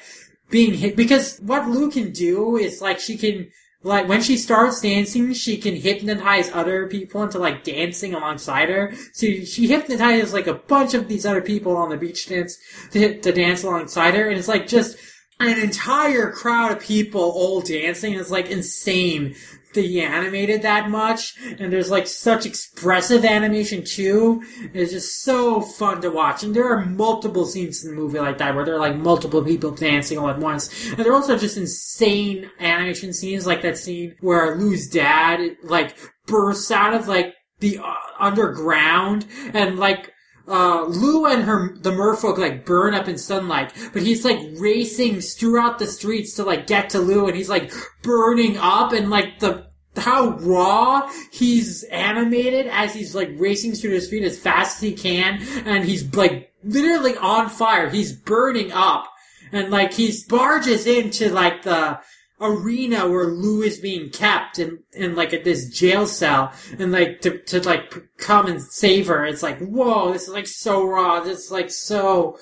being 0.50 0.74
hit 0.74 0.96
because 0.96 1.38
what 1.40 1.70
Lu 1.70 1.92
can 1.92 2.12
do 2.12 2.58
is 2.58 2.82
like 2.82 3.00
she 3.00 3.16
can 3.16 3.52
like 3.84 4.08
when 4.08 4.22
she 4.22 4.38
starts 4.38 4.82
dancing, 4.82 5.34
she 5.34 5.58
can 5.58 5.76
hypnotize 5.76 6.52
other 6.52 6.88
people 6.88 7.22
into 7.24 7.38
like 7.38 7.64
dancing 7.64 8.14
alongside 8.14 8.70
her. 8.70 8.94
So 9.14 9.28
she 9.28 9.68
hypnotizes 9.68 10.34
like 10.34 10.48
a 10.48 10.56
bunch 10.56 10.94
of 10.96 11.08
these 11.08 11.26
other 11.26 11.42
people 11.42 11.78
on 11.78 11.90
the 11.90 11.98
beach 11.98 12.28
dance 12.28 12.58
to, 12.92 13.20
to 13.20 13.32
dance 13.32 13.64
alongside 13.64 14.16
her, 14.16 14.30
and 14.30 14.38
it's 14.38 14.48
like 14.48 14.68
just 14.68 14.98
an 15.40 15.60
entire 15.60 16.32
crowd 16.32 16.72
of 16.72 16.80
people 16.80 17.22
all 17.22 17.62
dancing. 17.62 18.14
It's 18.14 18.30
like 18.30 18.50
insane 18.50 19.36
they 19.74 20.02
animated 20.02 20.62
that 20.62 20.90
much, 20.90 21.34
and 21.60 21.72
there's 21.72 21.92
like 21.92 22.08
such 22.08 22.46
expressive 22.46 23.26
animation 23.26 23.84
too. 23.84 24.44
It's 24.74 24.92
just 24.92 25.24
so 25.24 25.62
fun 25.62 26.02
to 26.02 26.10
watch, 26.10 26.44
and 26.44 26.56
there 26.56 26.72
are 26.72 26.86
multiple 26.86 27.46
scenes 27.46 27.84
in 27.84 27.92
the 27.92 28.02
movie 28.02 28.20
like 28.20 28.38
that 28.40 28.56
where 28.56 28.66
there 28.66 28.76
are 28.76 28.80
like 28.80 28.96
multiple 28.96 29.44
people 29.44 29.72
dancing 29.72 30.18
all 30.18 30.30
at 30.30 30.40
once, 30.40 30.70
and 30.90 30.98
there 30.98 31.12
are 31.12 31.16
also 31.16 31.38
just 31.38 31.58
insane 31.58 32.50
animation 32.60 33.14
scenes 33.14 33.46
like 33.46 33.62
that 33.62 33.78
scene 33.78 34.16
where 34.22 34.56
Lu's 34.56 34.88
dad 34.88 35.58
like 35.64 35.96
bursts 36.26 36.72
out 36.72 36.94
of 36.94 37.08
like 37.08 37.34
the 37.60 37.80
uh, 37.80 37.94
underground 38.20 39.26
and 39.54 39.80
like 39.80 40.12
uh, 40.48 40.86
Lu 40.86 41.26
and 41.26 41.44
her 41.44 41.76
the 41.78 41.92
merfolk 41.92 42.38
like 42.38 42.66
burn 42.66 42.94
up 42.94 43.08
in 43.08 43.18
sunlight, 43.18 43.74
but 43.94 44.02
he's 44.02 44.26
like 44.26 44.40
racing 44.58 45.22
throughout 45.22 45.80
the 45.80 45.88
streets 45.88 46.36
to 46.36 46.44
like 46.44 46.68
get 46.68 46.90
to 46.92 47.00
Lu, 47.00 47.28
and 47.28 47.36
he's 47.36 47.50
like 47.50 47.72
burning 48.02 48.58
up, 48.58 48.94
and 48.94 49.10
like 49.10 49.40
the 49.40 49.68
how 49.98 50.30
raw 50.38 51.10
he's 51.32 51.84
animated 51.86 52.68
as 52.68 52.94
he's 52.94 53.14
like 53.14 53.30
racing 53.36 53.74
through 53.74 53.92
the 53.92 54.02
street 54.02 54.24
as 54.24 54.40
fast 54.40 54.78
as 54.78 54.90
he 54.90 54.94
can, 54.94 55.42
and 55.66 55.86
he's 55.86 56.14
like 56.16 56.52
literally 56.64 57.16
on 57.18 57.50
fire. 57.50 57.90
He's 57.90 58.14
burning 58.14 58.72
up, 58.72 59.12
and 59.52 59.70
like 59.70 59.94
he's 59.94 60.24
barges 60.26 60.88
into 60.88 61.30
like 61.30 61.64
the 61.64 62.00
arena 62.42 63.08
where 63.08 63.28
Lu 63.28 63.62
is 63.62 63.80
being 63.80 64.10
kept 64.10 64.60
in, 64.60 64.80
in 64.94 65.16
like 65.16 65.34
at 65.34 65.44
this 65.44 65.70
jail 65.70 66.08
cell 66.08 66.52
and 66.80 66.92
like 66.92 67.22
to, 67.22 67.38
to 67.38 67.62
like 67.62 67.94
come 68.18 68.48
and 68.48 68.62
save 68.62 69.08
her. 69.08 69.26
It's 69.26 69.44
like, 69.44 69.60
whoa, 69.60 70.12
this 70.12 70.24
is 70.24 70.34
like 70.34 70.48
so 70.48 70.86
raw. 70.86 71.22
This 71.22 71.46
is 71.46 71.52
like 71.52 71.70
so 71.70 72.38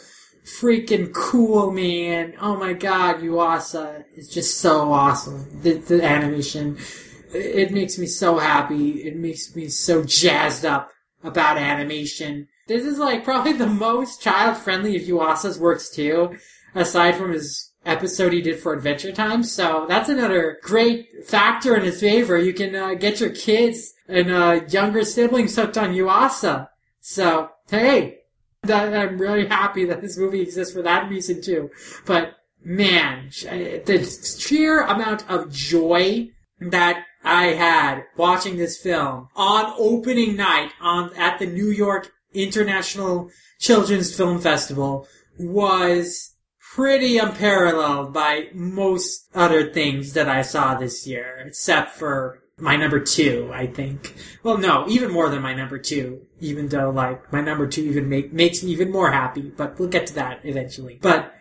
freaking 0.45 1.13
cool, 1.13 1.71
man. 1.71 2.33
Oh 2.39 2.55
my 2.55 2.73
god, 2.73 3.17
Yuasa 3.17 4.03
is 4.15 4.29
just 4.29 4.59
so 4.59 4.91
awesome. 4.91 5.61
The, 5.61 5.73
the 5.73 6.03
animation, 6.03 6.77
it 7.33 7.71
makes 7.71 7.97
me 7.97 8.07
so 8.07 8.37
happy. 8.37 9.03
It 9.03 9.17
makes 9.17 9.55
me 9.55 9.67
so 9.67 10.03
jazzed 10.03 10.65
up 10.65 10.91
about 11.23 11.57
animation. 11.57 12.47
This 12.67 12.85
is 12.85 12.99
like 12.99 13.23
probably 13.25 13.53
the 13.53 13.67
most 13.67 14.21
child 14.21 14.57
friendly 14.57 14.95
of 14.95 15.03
Yuasa's 15.03 15.59
works 15.59 15.89
too, 15.89 16.37
aside 16.73 17.15
from 17.15 17.33
his 17.33 17.68
episode 17.85 18.33
he 18.33 18.41
did 18.41 18.59
for 18.59 18.73
Adventure 18.73 19.11
Time. 19.11 19.43
So 19.43 19.85
that's 19.87 20.09
another 20.09 20.59
great 20.61 21.25
factor 21.25 21.75
in 21.75 21.83
his 21.83 21.99
favor. 21.99 22.37
You 22.37 22.53
can 22.53 22.75
uh, 22.75 22.93
get 22.93 23.19
your 23.19 23.31
kids 23.31 23.93
and 24.07 24.31
uh, 24.31 24.61
younger 24.69 25.03
siblings 25.03 25.55
hooked 25.55 25.77
on 25.77 25.93
Yuasa. 25.93 26.69
So 26.99 27.49
hey, 27.69 28.19
that, 28.63 28.93
I'm 28.93 29.17
really 29.17 29.47
happy 29.47 29.85
that 29.85 30.01
this 30.01 30.17
movie 30.17 30.41
exists 30.41 30.73
for 30.73 30.81
that 30.81 31.09
reason 31.09 31.41
too. 31.41 31.69
But 32.05 32.35
man, 32.63 33.29
the 33.29 34.37
sheer 34.39 34.81
amount 34.83 35.29
of 35.29 35.51
joy 35.51 36.29
that 36.59 37.05
I 37.23 37.47
had 37.47 38.03
watching 38.17 38.57
this 38.57 38.81
film 38.81 39.29
on 39.35 39.73
opening 39.77 40.35
night 40.35 40.71
on 40.81 41.13
at 41.15 41.39
the 41.39 41.45
New 41.45 41.69
York 41.69 42.11
International 42.33 43.29
Children's 43.59 44.15
Film 44.15 44.39
Festival 44.39 45.07
was 45.37 46.28
pretty 46.75 47.17
unparalleled 47.17 48.13
by 48.13 48.47
most 48.53 49.27
other 49.33 49.71
things 49.71 50.13
that 50.13 50.29
I 50.29 50.43
saw 50.43 50.75
this 50.75 51.07
year, 51.07 51.43
except 51.47 51.91
for 51.91 52.43
my 52.57 52.75
number 52.75 52.99
two, 52.99 53.49
I 53.53 53.65
think. 53.65 54.15
Well, 54.43 54.57
no, 54.57 54.87
even 54.87 55.11
more 55.11 55.29
than 55.29 55.41
my 55.41 55.53
number 55.53 55.79
two, 55.79 56.21
even 56.39 56.67
though 56.67 56.91
like 56.91 57.33
my 57.33 57.41
number 57.41 57.65
two 57.65 57.81
even 57.81 58.07
make, 58.07 58.31
makes 58.33 58.61
me 58.63 58.71
even 58.71 58.91
more 58.91 59.11
happy, 59.11 59.51
but 59.55 59.79
we'll 59.79 59.89
get 59.89 60.07
to 60.07 60.15
that 60.15 60.41
eventually. 60.43 60.99
But 61.01 61.33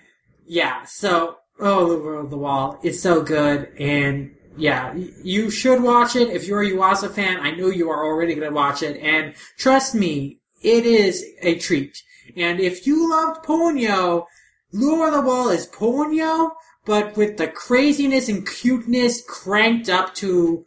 yeah, 0.46 0.84
so, 0.84 1.36
oh, 1.60 1.88
the 1.88 2.02
world, 2.02 2.30
the 2.30 2.38
wall, 2.38 2.78
it's 2.82 3.00
so 3.00 3.22
good, 3.22 3.70
and 3.78 4.34
yeah, 4.56 4.94
you 5.22 5.50
should 5.50 5.82
watch 5.82 6.16
it 6.16 6.30
if 6.30 6.46
you're 6.46 6.62
a 6.62 6.70
Yuasa 6.70 7.10
fan. 7.10 7.38
I 7.40 7.50
know 7.50 7.68
you 7.68 7.90
are 7.90 8.04
already 8.04 8.34
going 8.34 8.48
to 8.48 8.54
watch 8.54 8.82
it, 8.82 8.96
and 8.96 9.34
trust 9.58 9.94
me, 9.94 10.40
it 10.62 10.86
is 10.86 11.24
a 11.42 11.56
treat. 11.56 12.02
And 12.34 12.60
if 12.60 12.86
you 12.86 13.10
loved 13.10 13.44
Ponyo, 13.44 14.26
Lu 14.72 14.94
Over 15.02 15.10
the 15.10 15.22
Wall 15.22 15.48
is 15.50 15.66
Ponyo, 15.66 16.50
but 16.84 17.16
with 17.16 17.36
the 17.36 17.48
craziness 17.48 18.28
and 18.28 18.46
cuteness 18.46 19.22
cranked 19.26 19.88
up 19.88 20.14
to 20.16 20.64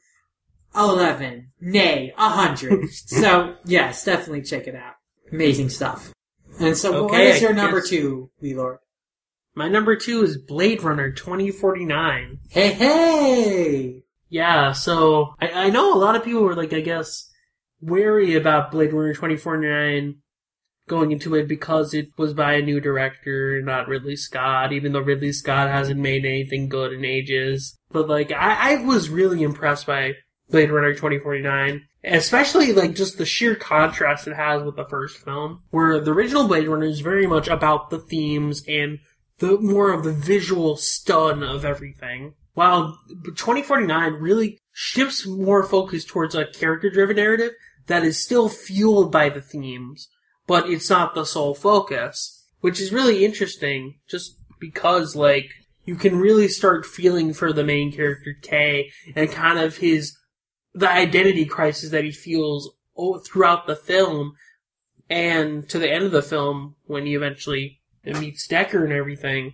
11, 0.75 1.51
nay, 1.59 2.13
100. 2.17 2.89
so, 2.91 3.55
yes, 3.65 4.03
definitely 4.05 4.41
check 4.43 4.67
it 4.67 4.75
out. 4.75 4.93
Amazing 5.31 5.69
stuff. 5.69 6.11
And 6.59 6.75
so, 6.77 7.03
what 7.03 7.11
Okay, 7.13 7.31
is 7.31 7.41
your 7.41 7.51
I 7.51 7.55
number 7.55 7.79
guess- 7.79 7.89
two, 7.89 8.29
Lord? 8.41 8.77
My 9.53 9.67
number 9.67 9.97
two 9.97 10.23
is 10.23 10.37
Blade 10.37 10.81
Runner 10.81 11.11
2049. 11.11 12.39
Hey, 12.49 12.71
hey! 12.71 14.03
Yeah, 14.29 14.71
so 14.71 15.33
I, 15.41 15.49
I 15.65 15.69
know 15.69 15.93
a 15.93 15.99
lot 15.99 16.15
of 16.15 16.23
people 16.23 16.43
were 16.43 16.55
like, 16.55 16.71
I 16.71 16.79
guess, 16.79 17.29
wary 17.81 18.35
about 18.35 18.71
Blade 18.71 18.93
Runner 18.93 19.13
2049 19.13 20.20
going 20.91 21.13
into 21.13 21.35
it 21.35 21.47
because 21.47 21.93
it 21.93 22.09
was 22.17 22.33
by 22.33 22.55
a 22.55 22.61
new 22.61 22.81
director, 22.81 23.61
not 23.61 23.87
Ridley 23.87 24.17
Scott, 24.17 24.73
even 24.73 24.91
though 24.91 24.99
Ridley 24.99 25.31
Scott 25.31 25.69
hasn't 25.69 25.99
made 25.99 26.25
anything 26.25 26.67
good 26.67 26.91
in 26.91 27.05
ages. 27.05 27.77
But 27.91 28.09
like, 28.09 28.33
I, 28.33 28.73
I 28.73 28.83
was 28.83 29.09
really 29.09 29.41
impressed 29.41 29.87
by 29.87 30.15
Blade 30.49 30.69
Runner 30.69 30.91
2049. 30.93 31.87
Especially 32.03 32.73
like 32.73 32.95
just 32.95 33.17
the 33.17 33.25
sheer 33.25 33.55
contrast 33.55 34.27
it 34.27 34.35
has 34.35 34.63
with 34.63 34.75
the 34.75 34.85
first 34.89 35.17
film, 35.17 35.61
where 35.69 35.99
the 35.99 36.11
original 36.11 36.47
Blade 36.47 36.67
Runner 36.67 36.87
is 36.87 36.99
very 36.99 37.27
much 37.27 37.47
about 37.47 37.89
the 37.89 37.99
themes 37.99 38.63
and 38.67 38.99
the 39.37 39.59
more 39.59 39.93
of 39.93 40.03
the 40.03 40.11
visual 40.11 40.75
stun 40.75 41.41
of 41.41 41.63
everything. 41.63 42.33
While 42.53 42.99
2049 43.23 44.13
really 44.13 44.59
shifts 44.73 45.25
more 45.25 45.63
focus 45.63 46.03
towards 46.03 46.35
a 46.35 46.47
character 46.47 46.89
driven 46.89 47.15
narrative 47.15 47.51
that 47.87 48.03
is 48.03 48.21
still 48.21 48.49
fueled 48.49 49.11
by 49.11 49.29
the 49.29 49.41
themes, 49.41 50.09
but 50.51 50.69
it's 50.69 50.89
not 50.89 51.15
the 51.15 51.23
sole 51.23 51.55
focus, 51.55 52.45
which 52.59 52.81
is 52.81 52.91
really 52.91 53.23
interesting 53.23 53.95
just 54.09 54.35
because 54.59 55.15
like 55.15 55.49
you 55.85 55.95
can 55.95 56.19
really 56.19 56.49
start 56.49 56.85
feeling 56.85 57.31
for 57.31 57.53
the 57.53 57.63
main 57.63 57.89
character 57.89 58.35
K 58.41 58.91
and 59.15 59.31
kind 59.31 59.57
of 59.59 59.77
his 59.77 60.17
the 60.73 60.91
identity 60.91 61.45
crisis 61.45 61.91
that 61.91 62.03
he 62.03 62.11
feels 62.11 62.69
throughout 63.25 63.65
the 63.65 63.77
film 63.77 64.33
and 65.09 65.69
to 65.69 65.79
the 65.79 65.89
end 65.89 66.03
of 66.03 66.11
the 66.11 66.21
film 66.21 66.75
when 66.83 67.05
he 67.05 67.15
eventually 67.15 67.79
meets 68.03 68.45
Deckard 68.45 68.83
and 68.83 68.91
everything. 68.91 69.53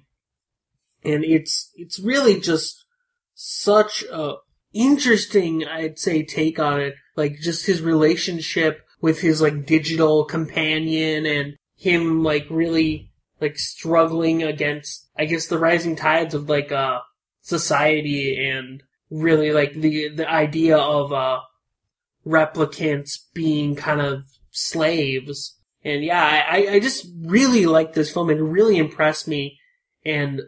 and 1.04 1.24
it's 1.24 1.70
it's 1.76 2.00
really 2.00 2.40
just 2.40 2.86
such 3.36 4.04
a 4.12 4.38
interesting, 4.74 5.64
I'd 5.64 6.00
say, 6.00 6.24
take 6.24 6.58
on 6.58 6.82
it. 6.82 6.96
Like 7.16 7.36
just 7.40 7.68
his 7.68 7.84
relationship 7.84 8.87
with 9.02 9.22
his 9.22 9.42
like 9.42 9.66
digital 9.66 10.26
companion 10.26 11.26
and 11.26 11.56
him 11.76 12.24
like 12.24 12.46
really 12.50 13.12
like 13.40 13.58
struggling 13.58 14.44
against, 14.44 15.10
I 15.18 15.26
guess, 15.26 15.48
the 15.48 15.60
rising 15.60 15.96
tides 15.96 16.34
of 16.34 16.50
like 16.50 16.72
uh 16.72 17.00
society 17.42 18.50
and 18.50 18.84
really 19.10 19.52
like 19.52 19.74
the 19.74 20.10
the 20.10 20.30
idea 20.30 20.78
of 20.78 21.14
uh 21.14 21.40
replicants 22.26 23.20
being 23.34 23.76
kind 23.76 24.02
of 24.02 24.24
slaves. 24.52 25.56
And 25.84 26.04
yeah, 26.04 26.46
I, 26.50 26.68
I 26.72 26.80
just 26.80 27.08
really 27.22 27.66
liked 27.66 27.94
this 27.94 28.12
film. 28.12 28.30
And 28.30 28.40
it 28.40 28.44
really 28.44 28.78
impressed 28.78 29.28
me. 29.28 29.58
And 30.06 30.42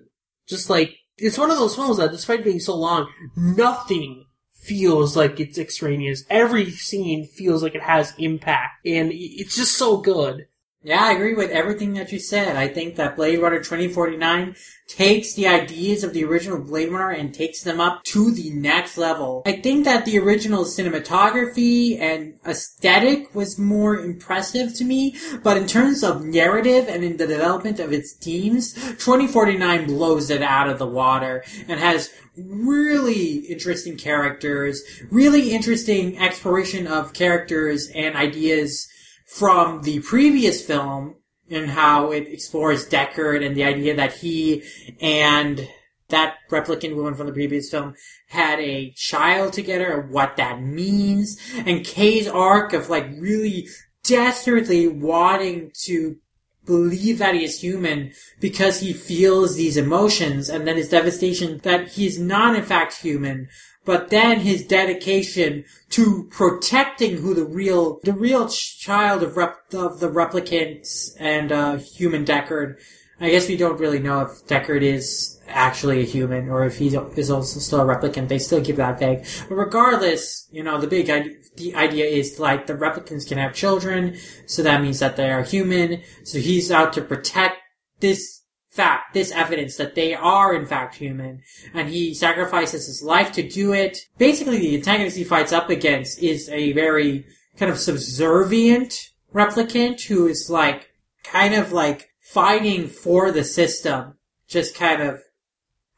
just 0.47 0.69
like, 0.69 0.95
it's 1.17 1.37
one 1.37 1.51
of 1.51 1.57
those 1.57 1.75
films 1.75 1.97
that 1.97 2.11
despite 2.11 2.43
being 2.43 2.59
so 2.59 2.75
long, 2.75 3.07
nothing 3.37 4.25
feels 4.69 5.17
like 5.17 5.39
it's 5.39 5.57
extraneous. 5.57 6.25
Every 6.29 6.69
scene 6.69 7.25
feels 7.25 7.63
like 7.63 7.73
it 7.73 7.81
has 7.81 8.13
impact. 8.19 8.85
And 8.85 9.11
it's 9.11 9.55
just 9.55 9.75
so 9.75 9.97
good. 9.97 10.45
Yeah, 10.81 11.03
I 11.03 11.11
agree 11.11 11.33
with 11.33 11.51
everything 11.51 11.95
that 11.95 12.13
you 12.13 12.19
said. 12.19 12.55
I 12.55 12.69
think 12.69 12.95
that 12.95 13.17
Blade 13.17 13.39
Runner 13.39 13.57
2049 13.57 14.55
takes 14.87 15.33
the 15.33 15.45
ideas 15.45 16.05
of 16.05 16.13
the 16.13 16.23
original 16.23 16.57
Blade 16.57 16.89
Runner 16.89 17.09
and 17.09 17.33
takes 17.33 17.63
them 17.63 17.81
up 17.81 18.01
to 18.05 18.31
the 18.31 18.49
next 18.51 18.97
level. 18.97 19.43
I 19.45 19.59
think 19.59 19.83
that 19.83 20.05
the 20.05 20.17
original 20.19 20.63
cinematography 20.63 21.99
and 21.99 22.35
aesthetic 22.47 23.35
was 23.35 23.59
more 23.59 23.97
impressive 23.97 24.73
to 24.75 24.85
me, 24.85 25.17
but 25.43 25.57
in 25.57 25.67
terms 25.67 26.01
of 26.01 26.23
narrative 26.23 26.87
and 26.87 27.03
in 27.03 27.17
the 27.17 27.27
development 27.27 27.81
of 27.81 27.91
its 27.91 28.13
themes, 28.13 28.73
2049 28.73 29.85
blows 29.85 30.29
it 30.29 30.41
out 30.41 30.69
of 30.69 30.79
the 30.79 30.87
water 30.87 31.43
and 31.67 31.81
has 31.81 32.09
really 32.37 33.39
interesting 33.49 33.97
characters, 33.97 34.81
really 35.11 35.51
interesting 35.51 36.17
exploration 36.17 36.87
of 36.87 37.11
characters 37.11 37.89
and 37.93 38.15
ideas 38.15 38.87
from 39.29 39.83
the 39.83 39.99
previous 39.99 40.65
film 40.65 41.15
and 41.51 41.69
how 41.69 42.11
it 42.11 42.27
explores 42.27 42.87
Deckard 42.87 43.45
and 43.45 43.55
the 43.55 43.63
idea 43.63 43.95
that 43.95 44.13
he 44.13 44.63
and 44.99 45.67
that 46.09 46.37
replicant 46.49 46.95
woman 46.95 47.13
from 47.13 47.27
the 47.27 47.33
previous 47.33 47.69
film 47.69 47.93
had 48.29 48.59
a 48.59 48.91
child 48.95 49.53
together 49.53 50.01
and 50.01 50.11
what 50.11 50.35
that 50.37 50.61
means 50.61 51.37
and 51.53 51.85
Kay's 51.85 52.27
arc 52.27 52.73
of 52.73 52.89
like 52.89 53.07
really 53.19 53.67
desperately 54.03 54.87
wanting 54.87 55.71
to 55.83 56.17
believe 56.65 57.19
that 57.19 57.35
he 57.35 57.43
is 57.43 57.61
human 57.61 58.11
because 58.39 58.79
he 58.79 58.93
feels 58.93 59.55
these 59.55 59.77
emotions 59.77 60.49
and 60.49 60.67
then 60.67 60.77
his 60.77 60.89
devastation 60.89 61.59
that 61.59 61.89
he's 61.89 62.19
not 62.19 62.55
in 62.55 62.63
fact 62.63 62.93
human 62.97 63.47
but 63.89 64.11
then 64.11 64.41
his 64.41 64.67
dedication 64.67 65.65
to 65.89 66.27
protecting 66.29 67.17
who 67.17 67.33
the 67.33 67.43
real 67.43 67.99
the 68.03 68.13
real 68.13 68.47
child 68.47 69.23
of 69.23 69.35
rep, 69.35 69.57
of 69.73 69.99
the 69.99 70.07
replicants 70.07 71.15
and 71.19 71.51
uh, 71.51 71.77
human 71.77 72.23
Deckard. 72.23 72.75
I 73.19 73.31
guess 73.31 73.47
we 73.47 73.57
don't 73.57 73.79
really 73.79 73.97
know 73.97 74.21
if 74.21 74.45
Deckard 74.45 74.83
is 74.83 75.41
actually 75.47 76.01
a 76.01 76.05
human 76.05 76.49
or 76.49 76.65
if 76.65 76.77
he 76.77 76.95
is 77.15 77.31
also 77.31 77.59
still 77.59 77.81
a 77.81 77.95
replicant. 77.95 78.27
They 78.27 78.37
still 78.37 78.63
keep 78.63 78.75
that 78.75 78.99
vague. 78.99 79.25
But 79.49 79.55
regardless, 79.55 80.47
you 80.51 80.61
know, 80.61 80.79
the 80.79 80.85
big 80.85 81.09
idea, 81.09 81.37
the 81.55 81.73
idea 81.73 82.05
is 82.05 82.37
like 82.37 82.67
the 82.67 82.75
replicants 82.75 83.27
can 83.27 83.39
have 83.39 83.55
children, 83.55 84.19
so 84.45 84.61
that 84.61 84.83
means 84.83 84.99
that 84.99 85.15
they 85.15 85.31
are 85.31 85.41
human. 85.41 86.03
So 86.25 86.37
he's 86.37 86.69
out 86.69 86.93
to 86.93 87.01
protect 87.01 87.57
this 88.01 88.38
fact, 88.79 89.13
this 89.13 89.31
evidence 89.31 89.75
that 89.77 89.95
they 89.95 90.13
are 90.13 90.53
in 90.53 90.65
fact 90.65 90.95
human, 90.95 91.41
and 91.73 91.89
he 91.89 92.13
sacrifices 92.13 92.87
his 92.87 93.03
life 93.03 93.31
to 93.33 93.47
do 93.47 93.73
it. 93.73 93.97
Basically, 94.17 94.59
the 94.59 94.75
antagonist 94.75 95.17
he 95.17 95.23
fights 95.23 95.53
up 95.53 95.69
against 95.69 96.23
is 96.23 96.49
a 96.49 96.73
very 96.73 97.25
kind 97.57 97.71
of 97.71 97.77
subservient 97.77 98.93
replicant 99.33 100.01
who 100.03 100.27
is 100.27 100.49
like, 100.49 100.89
kind 101.23 101.53
of 101.53 101.71
like 101.71 102.09
fighting 102.21 102.87
for 102.87 103.31
the 103.31 103.43
system, 103.43 104.15
just 104.47 104.75
kind 104.75 105.01
of 105.01 105.21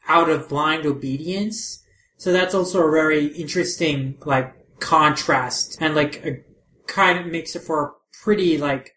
out 0.08 0.28
of 0.28 0.48
blind 0.48 0.84
obedience. 0.84 1.84
So 2.16 2.32
that's 2.32 2.54
also 2.54 2.86
a 2.86 2.90
very 2.90 3.26
interesting, 3.26 4.16
like, 4.24 4.52
contrast 4.80 5.78
and 5.80 5.94
like 5.94 6.16
a 6.26 6.42
kind 6.88 7.16
of 7.16 7.26
makes 7.26 7.54
it 7.54 7.62
for 7.62 7.84
a 7.84 7.92
pretty 8.24 8.58
like 8.58 8.92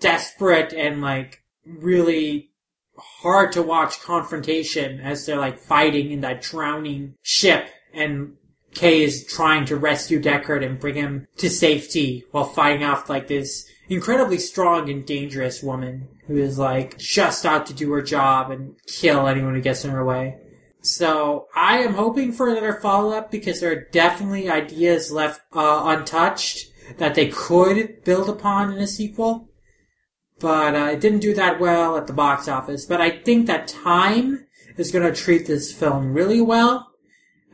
desperate 0.00 0.72
and 0.72 1.02
like 1.02 1.42
really 1.66 2.51
hard 2.96 3.52
to 3.52 3.62
watch 3.62 4.02
confrontation 4.02 5.00
as 5.00 5.26
they're 5.26 5.38
like 5.38 5.58
fighting 5.58 6.10
in 6.10 6.20
that 6.20 6.42
drowning 6.42 7.14
ship 7.22 7.68
and 7.92 8.34
Kay 8.74 9.02
is 9.02 9.26
trying 9.26 9.66
to 9.66 9.76
rescue 9.76 10.20
Deckard 10.20 10.64
and 10.64 10.80
bring 10.80 10.94
him 10.94 11.26
to 11.36 11.50
safety 11.50 12.24
while 12.30 12.44
fighting 12.44 12.84
off 12.84 13.10
like 13.10 13.28
this 13.28 13.68
incredibly 13.88 14.38
strong 14.38 14.88
and 14.88 15.04
dangerous 15.04 15.62
woman 15.62 16.08
who 16.26 16.36
is 16.38 16.58
like 16.58 16.96
just 16.98 17.44
out 17.44 17.66
to 17.66 17.74
do 17.74 17.92
her 17.92 18.02
job 18.02 18.50
and 18.50 18.74
kill 18.86 19.26
anyone 19.26 19.54
who 19.54 19.60
gets 19.60 19.84
in 19.84 19.90
her 19.90 20.04
way. 20.04 20.38
So 20.80 21.46
I 21.54 21.78
am 21.78 21.94
hoping 21.94 22.32
for 22.32 22.48
another 22.48 22.74
follow 22.74 23.12
up 23.12 23.30
because 23.30 23.60
there 23.60 23.72
are 23.72 23.88
definitely 23.92 24.50
ideas 24.50 25.12
left 25.12 25.42
uh, 25.52 25.82
untouched 25.86 26.68
that 26.98 27.14
they 27.14 27.28
could 27.28 28.02
build 28.04 28.28
upon 28.28 28.72
in 28.72 28.78
a 28.78 28.86
sequel 28.86 29.48
but 30.42 30.74
uh, 30.74 30.90
it 30.92 31.00
didn't 31.00 31.20
do 31.20 31.32
that 31.34 31.60
well 31.60 31.96
at 31.96 32.08
the 32.08 32.12
box 32.12 32.48
office. 32.48 32.84
But 32.84 33.00
I 33.00 33.10
think 33.10 33.46
that 33.46 33.68
Time 33.68 34.44
is 34.76 34.90
going 34.90 35.10
to 35.10 35.18
treat 35.18 35.46
this 35.46 35.72
film 35.72 36.12
really 36.12 36.40
well. 36.40 36.90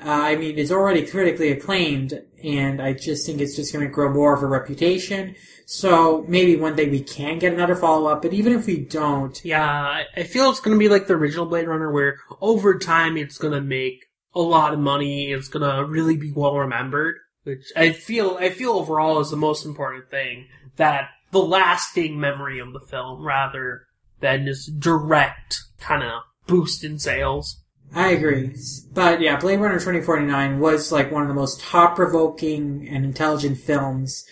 Uh, 0.00 0.08
I 0.08 0.36
mean, 0.36 0.58
it's 0.58 0.70
already 0.70 1.06
critically 1.06 1.50
acclaimed, 1.50 2.22
and 2.42 2.80
I 2.80 2.94
just 2.94 3.26
think 3.26 3.40
it's 3.40 3.56
just 3.56 3.72
going 3.72 3.84
to 3.84 3.92
grow 3.92 4.12
more 4.12 4.34
of 4.34 4.42
a 4.42 4.46
reputation. 4.46 5.34
So 5.66 6.24
maybe 6.28 6.56
one 6.56 6.76
day 6.76 6.88
we 6.88 7.02
can 7.02 7.38
get 7.38 7.52
another 7.52 7.74
follow 7.74 8.10
up, 8.10 8.22
but 8.22 8.32
even 8.32 8.54
if 8.54 8.66
we 8.66 8.78
don't, 8.78 9.38
yeah, 9.44 10.04
I 10.16 10.22
feel 10.22 10.50
it's 10.50 10.60
going 10.60 10.74
to 10.74 10.78
be 10.78 10.88
like 10.88 11.08
the 11.08 11.14
original 11.14 11.46
Blade 11.46 11.68
Runner, 11.68 11.92
where 11.92 12.16
over 12.40 12.78
time 12.78 13.16
it's 13.16 13.38
going 13.38 13.54
to 13.54 13.60
make 13.60 14.06
a 14.34 14.40
lot 14.40 14.72
of 14.72 14.78
money. 14.78 15.32
It's 15.32 15.48
going 15.48 15.68
to 15.68 15.84
really 15.84 16.16
be 16.16 16.32
well 16.32 16.56
remembered, 16.56 17.16
which 17.42 17.72
I 17.76 17.90
feel 17.90 18.38
I 18.40 18.50
feel 18.50 18.70
overall 18.70 19.18
is 19.20 19.30
the 19.30 19.36
most 19.36 19.66
important 19.66 20.10
thing. 20.10 20.46
That 20.76 21.10
the 21.30 21.40
lasting 21.40 22.18
memory 22.18 22.58
of 22.58 22.72
the 22.72 22.80
film 22.80 23.24
rather 23.24 23.86
than 24.20 24.46
just 24.46 24.80
direct 24.80 25.60
kind 25.78 26.02
of 26.02 26.22
boost 26.46 26.84
in 26.84 26.98
sales. 26.98 27.62
I 27.94 28.10
agree. 28.10 28.54
But 28.92 29.20
yeah, 29.20 29.36
Blade 29.36 29.60
Runner 29.60 29.76
2049 29.76 30.58
was 30.58 30.92
like 30.92 31.10
one 31.10 31.22
of 31.22 31.28
the 31.28 31.34
most 31.34 31.62
thought 31.62 31.96
provoking 31.96 32.86
and 32.88 33.04
intelligent 33.04 33.58
films 33.58 34.24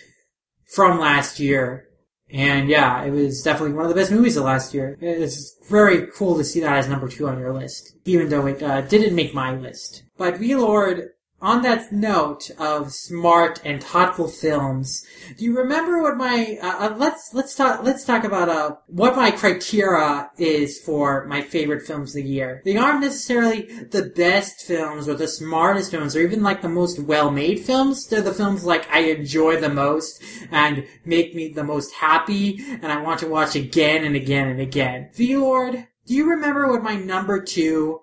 from 0.73 0.99
last 0.99 1.39
year. 1.39 1.85
And 2.29 2.67
yeah, 2.67 3.03
it 3.03 3.11
was 3.11 3.41
definitely 3.41 3.73
one 3.73 3.85
of 3.85 3.89
the 3.89 3.95
best 3.95 4.11
movies 4.11 4.35
of 4.35 4.43
last 4.43 4.73
year. 4.73 4.97
It's 4.99 5.55
very 5.69 6.07
cool 6.07 6.37
to 6.37 6.43
see 6.43 6.59
that 6.59 6.77
as 6.77 6.89
number 6.89 7.07
two 7.07 7.27
on 7.27 7.39
your 7.39 7.53
list, 7.53 7.93
even 8.05 8.29
though 8.29 8.45
it 8.47 8.61
uh, 8.61 8.81
didn't 8.81 9.15
make 9.15 9.33
my 9.33 9.55
list. 9.55 10.03
But 10.17 10.37
V-Lord 10.37 11.09
on 11.39 11.61
that 11.61 11.91
note 11.91 12.49
of 12.57 12.91
smart 12.91 13.61
and 13.63 13.83
thoughtful 13.83 14.27
films, 14.27 15.05
do 15.37 15.45
you 15.45 15.55
remember 15.55 16.01
what 16.01 16.17
my 16.17 16.57
uh, 16.61 16.87
uh, 16.87 16.95
let's 16.97 17.31
let's 17.33 17.53
talk 17.53 17.83
let's 17.83 18.03
talk 18.03 18.23
about 18.23 18.49
uh, 18.49 18.75
what 18.87 19.15
my 19.15 19.29
criteria 19.29 20.31
is 20.37 20.79
for 20.79 21.25
my 21.25 21.41
favorite 21.41 21.85
films 21.85 22.11
of 22.11 22.23
the 22.23 22.29
year? 22.29 22.61
They 22.65 22.75
aren't 22.75 23.01
necessarily 23.01 23.61
the 23.91 24.11
best 24.15 24.61
films 24.61 25.07
or 25.07 25.13
the 25.13 25.27
smartest 25.27 25.91
films 25.91 26.15
or 26.15 26.21
even 26.21 26.41
like 26.41 26.63
the 26.63 26.69
most 26.69 26.99
well-made 26.99 27.59
films. 27.59 28.07
They're 28.07 28.21
the 28.21 28.33
films 28.33 28.63
like 28.63 28.89
I 28.89 29.01
enjoy 29.01 29.59
the 29.59 29.69
most 29.69 30.21
and 30.49 30.87
make 31.05 31.35
me 31.35 31.49
the 31.49 31.63
most 31.63 31.93
happy 31.93 32.65
and 32.81 32.87
I 32.87 33.01
want 33.01 33.19
to 33.19 33.27
watch 33.27 33.55
again 33.55 34.03
and 34.03 34.15
again 34.15 34.47
and 34.47 34.59
again. 34.59 35.11
V 35.13 35.37
Lord, 35.37 35.87
do 36.07 36.15
you 36.15 36.29
remember 36.29 36.67
what 36.67 36.81
my 36.81 36.95
number 36.95 37.43
two 37.43 37.99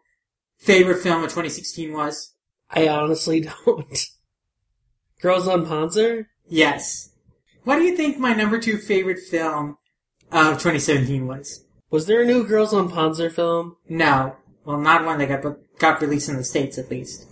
favorite 0.59 1.03
film 1.03 1.24
of 1.24 1.30
2016 1.30 1.93
was? 1.93 2.34
I 2.75 2.89
honestly 2.89 3.41
don't. 3.66 4.07
Girls 5.20 5.47
und 5.47 5.66
Panzer? 5.66 6.27
Yes. 6.49 7.11
What 7.64 7.77
do 7.77 7.83
you 7.83 7.97
think 7.97 8.18
my 8.18 8.35
number 8.35 8.59
two 8.59 8.77
favorite 8.77 9.20
film 9.20 9.79
of 10.31 10.55
2017 10.55 11.27
was? 11.27 11.64
Was 11.91 12.07
there 12.07 12.22
a 12.22 12.27
new 12.27 12.45
Girls 12.45 12.75
und 12.75 12.91
Panzer 12.91 13.33
film? 13.33 13.77
No. 13.89 14.37
Well, 14.64 14.79
not 14.79 15.05
one 15.05 15.18
that 15.18 15.43
got 15.43 15.57
got 15.79 16.01
released 16.01 16.29
in 16.29 16.37
the 16.37 16.45
states, 16.45 16.79
at 16.79 16.91
least. 16.91 17.27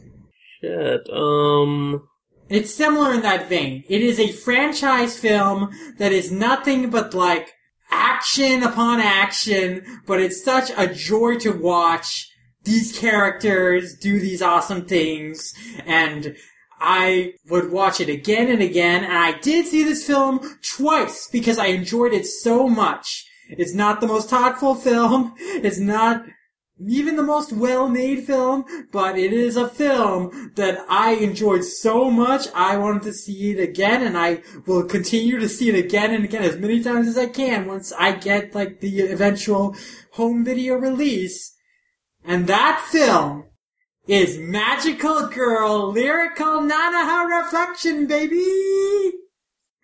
Shit. 0.60 1.08
Um. 1.10 2.08
It's 2.48 2.74
similar 2.74 3.14
in 3.14 3.22
that 3.22 3.48
vein. 3.48 3.82
It 3.88 4.02
is 4.02 4.20
a 4.20 4.30
franchise 4.30 5.18
film 5.18 5.70
that 5.98 6.12
is 6.12 6.30
nothing 6.30 6.90
but 6.90 7.14
like 7.14 7.54
action 7.90 8.62
upon 8.62 9.00
action, 9.00 10.02
but 10.06 10.20
it's 10.20 10.44
such 10.44 10.70
a 10.76 10.92
joy 10.92 11.36
to 11.38 11.50
watch 11.50 12.28
these 12.64 12.98
characters 12.98 13.94
do 13.94 14.20
these 14.20 14.42
awesome 14.42 14.84
things 14.84 15.54
and 15.86 16.36
I 16.80 17.34
would 17.48 17.70
watch 17.70 18.00
it 18.00 18.08
again 18.08 18.50
and 18.50 18.60
again 18.62 19.04
and 19.04 19.12
I 19.12 19.38
did 19.38 19.66
see 19.66 19.84
this 19.84 20.06
film 20.06 20.58
twice 20.76 21.28
because 21.30 21.58
I 21.58 21.66
enjoyed 21.66 22.12
it 22.12 22.26
so 22.26 22.68
much. 22.68 23.26
It's 23.48 23.74
not 23.74 24.00
the 24.00 24.06
most 24.06 24.30
thoughtful 24.30 24.74
film. 24.74 25.34
It's 25.38 25.78
not 25.78 26.24
even 26.88 27.16
the 27.16 27.22
most 27.22 27.52
well-made 27.52 28.24
film, 28.24 28.64
but 28.90 29.18
it 29.18 29.32
is 29.32 29.56
a 29.56 29.68
film 29.68 30.52
that 30.56 30.84
I 30.88 31.12
enjoyed 31.12 31.64
so 31.64 32.10
much. 32.10 32.46
I 32.54 32.76
wanted 32.76 33.02
to 33.04 33.12
see 33.12 33.52
it 33.52 33.60
again, 33.60 34.02
and 34.02 34.16
I 34.16 34.42
will 34.66 34.84
continue 34.84 35.38
to 35.38 35.48
see 35.48 35.68
it 35.68 35.84
again 35.84 36.12
and 36.12 36.24
again 36.24 36.42
as 36.42 36.56
many 36.56 36.82
times 36.82 37.08
as 37.08 37.18
I 37.18 37.26
can 37.26 37.66
once 37.66 37.92
I 37.92 38.12
get 38.12 38.54
like 38.54 38.80
the 38.80 39.02
eventual 39.02 39.76
home 40.12 40.44
video 40.44 40.76
release. 40.76 41.51
And 42.24 42.46
that 42.46 42.84
film 42.90 43.44
is 44.06 44.38
Magical 44.38 45.26
Girl 45.28 45.92
Lyrical 45.92 46.60
Nanoha 46.60 47.42
Reflection, 47.42 48.06
baby! 48.06 49.12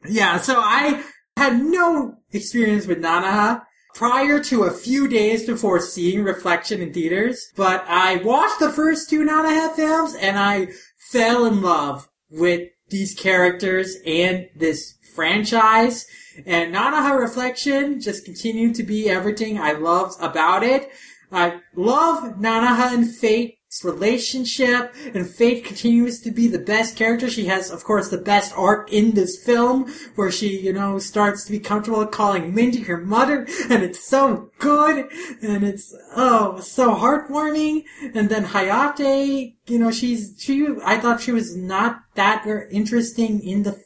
Yeah, 0.09 0.39
so 0.39 0.61
I 0.61 1.05
had 1.37 1.63
no 1.63 2.19
experience 2.33 2.87
with 2.87 2.99
Nanoha 2.99 3.63
prior 3.95 4.39
to 4.45 4.63
a 4.63 4.71
few 4.71 5.09
days 5.09 5.45
before 5.45 5.81
seeing 5.81 6.23
Reflection 6.23 6.81
in 6.81 6.93
theaters, 6.93 7.51
but 7.57 7.85
I 7.89 8.17
watched 8.17 8.61
the 8.61 8.71
first 8.71 9.11
two 9.11 9.25
Nanoha 9.25 9.75
films 9.75 10.15
and 10.15 10.39
I 10.39 10.69
fell 11.11 11.47
in 11.47 11.63
love 11.63 12.09
with 12.31 12.69
these 12.91 13.15
characters 13.15 13.97
and 14.07 14.49
this 14.55 14.95
franchise. 15.15 16.07
And 16.47 16.75
Nanoha 16.75 17.19
Reflection 17.19 18.01
just 18.01 18.25
continued 18.25 18.77
to 18.77 18.85
be 18.85 19.11
everything 19.11 19.59
I 19.59 19.73
loved 19.73 20.21
about 20.23 20.63
it. 20.63 20.91
I 21.31 21.61
love 21.75 22.37
Nanoha 22.37 22.95
and 22.95 23.15
Fate's 23.15 23.85
relationship, 23.85 24.95
and 25.15 25.29
Fate 25.29 25.65
continues 25.65 26.23
to 26.23 26.31
be 26.31 26.49
the 26.49 26.59
best 26.59 26.97
character. 26.97 27.29
She 27.29 27.45
has, 27.47 27.71
of 27.71 27.85
course, 27.85 28.09
the 28.09 28.17
best 28.17 28.57
arc 28.57 28.91
in 28.91 29.13
this 29.13 29.43
film, 29.45 29.93
where 30.15 30.31
she, 30.31 30.59
you 30.59 30.73
know, 30.73 30.99
starts 30.99 31.45
to 31.45 31.53
be 31.53 31.61
comfortable 31.61 32.07
calling 32.07 32.55
Lindy 32.55 32.81
her 32.85 32.97
mother, 32.97 33.47
and 33.69 33.83
it's 33.83 34.03
so 34.03 34.51
good, 34.59 35.11
and 35.43 35.65
it's, 35.65 35.95
oh, 36.17 36.61
so 36.61 36.95
heartwarming. 36.95 37.85
And 38.15 38.31
then 38.31 38.47
Hayate, 38.47 39.55
you 39.67 39.79
know, 39.79 39.91
she's, 39.91 40.35
she, 40.39 40.67
I 40.83 40.99
thought 40.99 41.21
she 41.21 41.33
was 41.33 41.55
not 41.55 42.01
that 42.15 42.47
interesting 42.71 43.41
in 43.41 43.65
the 43.65 43.79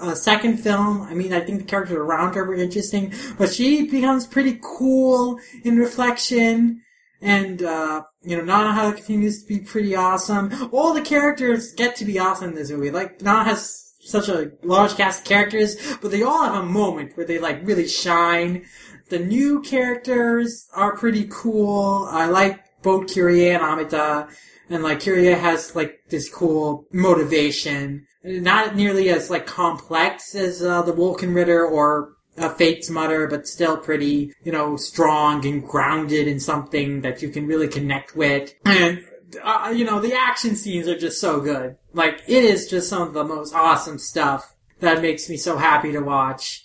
uh, 0.00 0.14
second 0.14 0.58
film. 0.58 1.02
I 1.02 1.14
mean, 1.14 1.32
I 1.32 1.40
think 1.40 1.60
the 1.60 1.66
characters 1.66 1.96
around 1.96 2.34
her 2.34 2.44
were 2.44 2.54
interesting, 2.54 3.12
but 3.38 3.52
she 3.52 3.88
becomes 3.88 4.26
pretty 4.26 4.60
cool 4.62 5.38
in 5.64 5.76
reflection. 5.76 6.82
And, 7.22 7.62
uh, 7.62 8.02
you 8.22 8.36
know, 8.36 8.42
Nanoha 8.42 8.96
continues 8.96 9.42
to 9.42 9.48
be 9.48 9.60
pretty 9.60 9.94
awesome. 9.94 10.70
All 10.72 10.94
the 10.94 11.02
characters 11.02 11.72
get 11.72 11.96
to 11.96 12.04
be 12.04 12.18
awesome 12.18 12.50
in 12.50 12.54
this 12.54 12.70
movie. 12.70 12.90
Like, 12.90 13.20
Nana 13.20 13.44
has 13.44 13.92
such 14.00 14.28
a 14.28 14.52
large 14.62 14.96
cast 14.96 15.20
of 15.20 15.26
characters, 15.26 15.76
but 16.00 16.10
they 16.10 16.22
all 16.22 16.42
have 16.42 16.62
a 16.62 16.66
moment 16.66 17.16
where 17.16 17.26
they, 17.26 17.38
like, 17.38 17.60
really 17.66 17.86
shine. 17.86 18.64
The 19.10 19.18
new 19.18 19.60
characters 19.60 20.66
are 20.72 20.96
pretty 20.96 21.26
cool. 21.30 22.08
I 22.10 22.26
like 22.26 22.64
both 22.82 23.12
Kyrie 23.12 23.50
and 23.50 23.62
Amitie. 23.62 24.28
And, 24.70 24.82
like, 24.82 25.04
Kyrie 25.04 25.26
has, 25.26 25.76
like, 25.76 25.98
this 26.08 26.30
cool 26.32 26.86
motivation. 26.92 28.06
Not 28.24 28.76
nearly 28.76 29.10
as, 29.10 29.28
like, 29.28 29.46
complex 29.46 30.34
as, 30.34 30.62
uh, 30.62 30.82
the 30.82 30.92
Wolkenritter 30.92 31.70
or 31.70 32.14
a 32.40 32.50
Fate's 32.50 32.90
Mother, 32.90 33.28
but 33.28 33.46
still 33.46 33.76
pretty, 33.76 34.32
you 34.42 34.50
know, 34.50 34.76
strong 34.76 35.46
and 35.46 35.62
grounded 35.62 36.26
in 36.26 36.40
something 36.40 37.02
that 37.02 37.22
you 37.22 37.28
can 37.28 37.46
really 37.46 37.68
connect 37.68 38.16
with. 38.16 38.54
And, 38.64 39.04
uh, 39.44 39.72
you 39.74 39.84
know, 39.84 40.00
the 40.00 40.14
action 40.14 40.56
scenes 40.56 40.88
are 40.88 40.98
just 40.98 41.20
so 41.20 41.40
good. 41.40 41.76
Like, 41.92 42.22
it 42.26 42.42
is 42.42 42.68
just 42.68 42.88
some 42.88 43.02
of 43.02 43.12
the 43.12 43.24
most 43.24 43.54
awesome 43.54 43.98
stuff 43.98 44.56
that 44.80 45.02
makes 45.02 45.28
me 45.28 45.36
so 45.36 45.58
happy 45.58 45.92
to 45.92 46.00
watch. 46.00 46.64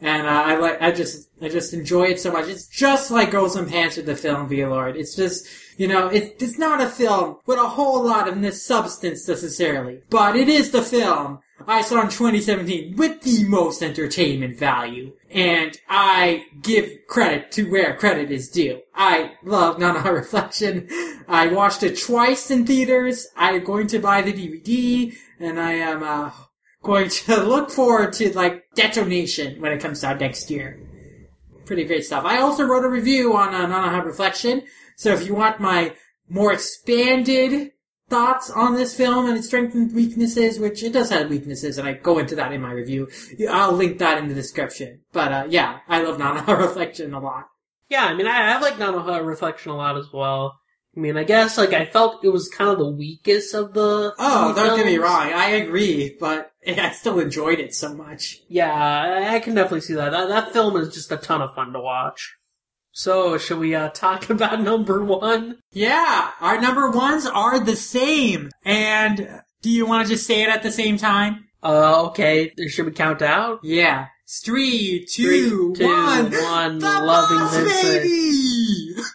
And 0.00 0.26
uh, 0.26 0.30
I 0.30 0.56
like, 0.56 0.82
I 0.82 0.90
just, 0.90 1.30
I 1.40 1.48
just 1.48 1.72
enjoy 1.72 2.06
it 2.06 2.20
so 2.20 2.32
much. 2.32 2.48
It's 2.48 2.66
just 2.66 3.12
like 3.12 3.30
Girls 3.30 3.54
and 3.54 3.68
Pants 3.68 3.96
with 3.96 4.06
the 4.06 4.16
film, 4.16 4.48
V-Lord. 4.48 4.96
It's 4.96 5.14
just, 5.14 5.46
you 5.78 5.86
know, 5.86 6.08
it, 6.08 6.42
it's 6.42 6.58
not 6.58 6.80
a 6.80 6.88
film 6.88 7.36
with 7.46 7.58
a 7.58 7.68
whole 7.68 8.02
lot 8.04 8.28
of 8.28 8.40
this 8.42 8.66
substance 8.66 9.28
necessarily, 9.28 10.02
but 10.10 10.34
it 10.34 10.48
is 10.48 10.72
the 10.72 10.82
film 10.82 11.38
I 11.66 11.82
saw 11.82 12.02
in 12.02 12.08
2017 12.08 12.96
with 12.96 13.22
the 13.22 13.44
most 13.48 13.82
entertainment 13.82 14.58
value. 14.58 15.12
And 15.30 15.76
I 15.88 16.46
give 16.62 16.90
credit 17.08 17.52
to 17.52 17.70
where 17.70 17.96
credit 17.96 18.30
is 18.30 18.48
due. 18.48 18.80
I 18.94 19.32
love 19.42 19.78
Nana 19.78 20.00
Reflection. 20.12 20.88
I 21.26 21.48
watched 21.48 21.82
it 21.82 22.00
twice 22.00 22.50
in 22.50 22.66
theaters. 22.66 23.26
I'm 23.36 23.64
going 23.64 23.86
to 23.88 23.98
buy 23.98 24.22
the 24.22 24.32
DVD, 24.32 25.16
and 25.40 25.60
I 25.60 25.72
am 25.72 26.02
uh, 26.02 26.30
going 26.82 27.08
to 27.08 27.36
look 27.44 27.70
forward 27.70 28.12
to 28.14 28.32
like 28.36 28.64
detonation 28.74 29.60
when 29.60 29.72
it 29.72 29.80
comes 29.80 30.04
out 30.04 30.20
next 30.20 30.50
year. 30.50 30.80
Pretty 31.64 31.84
great 31.84 32.04
stuff. 32.04 32.24
I 32.24 32.40
also 32.40 32.64
wrote 32.64 32.84
a 32.84 32.90
review 32.90 33.36
on 33.36 33.54
uh, 33.54 33.66
Nanoha 33.66 34.04
Reflection, 34.04 34.62
so 34.96 35.12
if 35.12 35.26
you 35.26 35.34
want 35.34 35.60
my 35.60 35.94
more 36.28 36.52
expanded 36.52 37.72
thoughts 38.08 38.50
on 38.50 38.74
this 38.74 38.94
film 38.94 39.26
and 39.26 39.36
its 39.36 39.46
strengths 39.46 39.74
and 39.74 39.94
weaknesses, 39.94 40.58
which 40.58 40.82
it 40.82 40.92
does 40.92 41.10
have 41.10 41.30
weaknesses, 41.30 41.78
and 41.78 41.88
I 41.88 41.94
go 41.94 42.18
into 42.18 42.34
that 42.36 42.52
in 42.52 42.60
my 42.60 42.72
review. 42.72 43.08
I'll 43.50 43.72
link 43.72 43.98
that 43.98 44.18
in 44.18 44.28
the 44.28 44.34
description. 44.34 45.00
But 45.12 45.32
uh, 45.32 45.46
yeah, 45.48 45.80
I 45.88 46.02
love 46.02 46.18
Nanoha 46.18 46.58
Reflection 46.66 47.14
a 47.14 47.20
lot. 47.20 47.46
Yeah, 47.88 48.04
I 48.04 48.14
mean, 48.14 48.26
I, 48.26 48.52
I 48.52 48.60
like 48.60 48.74
Nanoha 48.74 49.24
Reflection 49.24 49.72
a 49.72 49.76
lot 49.76 49.96
as 49.96 50.12
well. 50.12 50.58
I 50.96 51.00
mean, 51.00 51.16
I 51.16 51.24
guess 51.24 51.58
like 51.58 51.72
I 51.72 51.86
felt 51.86 52.24
it 52.24 52.28
was 52.28 52.48
kind 52.48 52.70
of 52.70 52.78
the 52.78 52.88
weakest 52.88 53.54
of 53.54 53.74
the. 53.74 54.14
Oh, 54.18 54.54
don't 54.54 54.76
get 54.76 54.86
me 54.86 54.98
wrong. 54.98 55.32
I 55.32 55.50
agree, 55.50 56.16
but 56.20 56.52
I 56.66 56.92
still 56.92 57.18
enjoyed 57.18 57.58
it 57.58 57.74
so 57.74 57.94
much. 57.94 58.40
Yeah, 58.48 58.72
I 58.72 59.34
I 59.34 59.40
can 59.40 59.54
definitely 59.54 59.80
see 59.80 59.94
that. 59.94 60.10
That, 60.10 60.28
that 60.28 60.52
film 60.52 60.76
is 60.76 60.94
just 60.94 61.10
a 61.10 61.16
ton 61.16 61.42
of 61.42 61.54
fun 61.54 61.72
to 61.72 61.80
watch. 61.80 62.34
So, 62.94 63.36
should 63.38 63.58
we 63.58 63.74
uh, 63.74 63.90
talk 63.90 64.30
about 64.30 64.60
number 64.62 65.04
one? 65.04 65.58
Yeah, 65.72 66.30
our 66.40 66.60
number 66.60 66.90
ones 66.90 67.26
are 67.26 67.58
the 67.58 67.76
same. 67.76 68.50
And 68.64 69.42
do 69.62 69.70
you 69.70 69.84
want 69.84 70.06
to 70.06 70.14
just 70.14 70.26
say 70.26 70.42
it 70.42 70.48
at 70.48 70.62
the 70.62 70.70
same 70.72 70.96
time? 70.96 71.48
Uh, 71.62 72.06
okay. 72.06 72.52
Should 72.68 72.86
we 72.86 72.92
count 72.92 73.20
out? 73.20 73.60
Yeah. 73.64 74.06
Three, 74.42 75.06
two, 75.10 75.74
Three, 75.74 75.86
two, 75.86 75.86
one. 75.86 76.30
one, 76.30 76.78
The 76.78 76.86
Loving 76.86 77.38
Boss 77.38 77.56
Vincent. 77.56 78.02
Baby! 78.02 78.94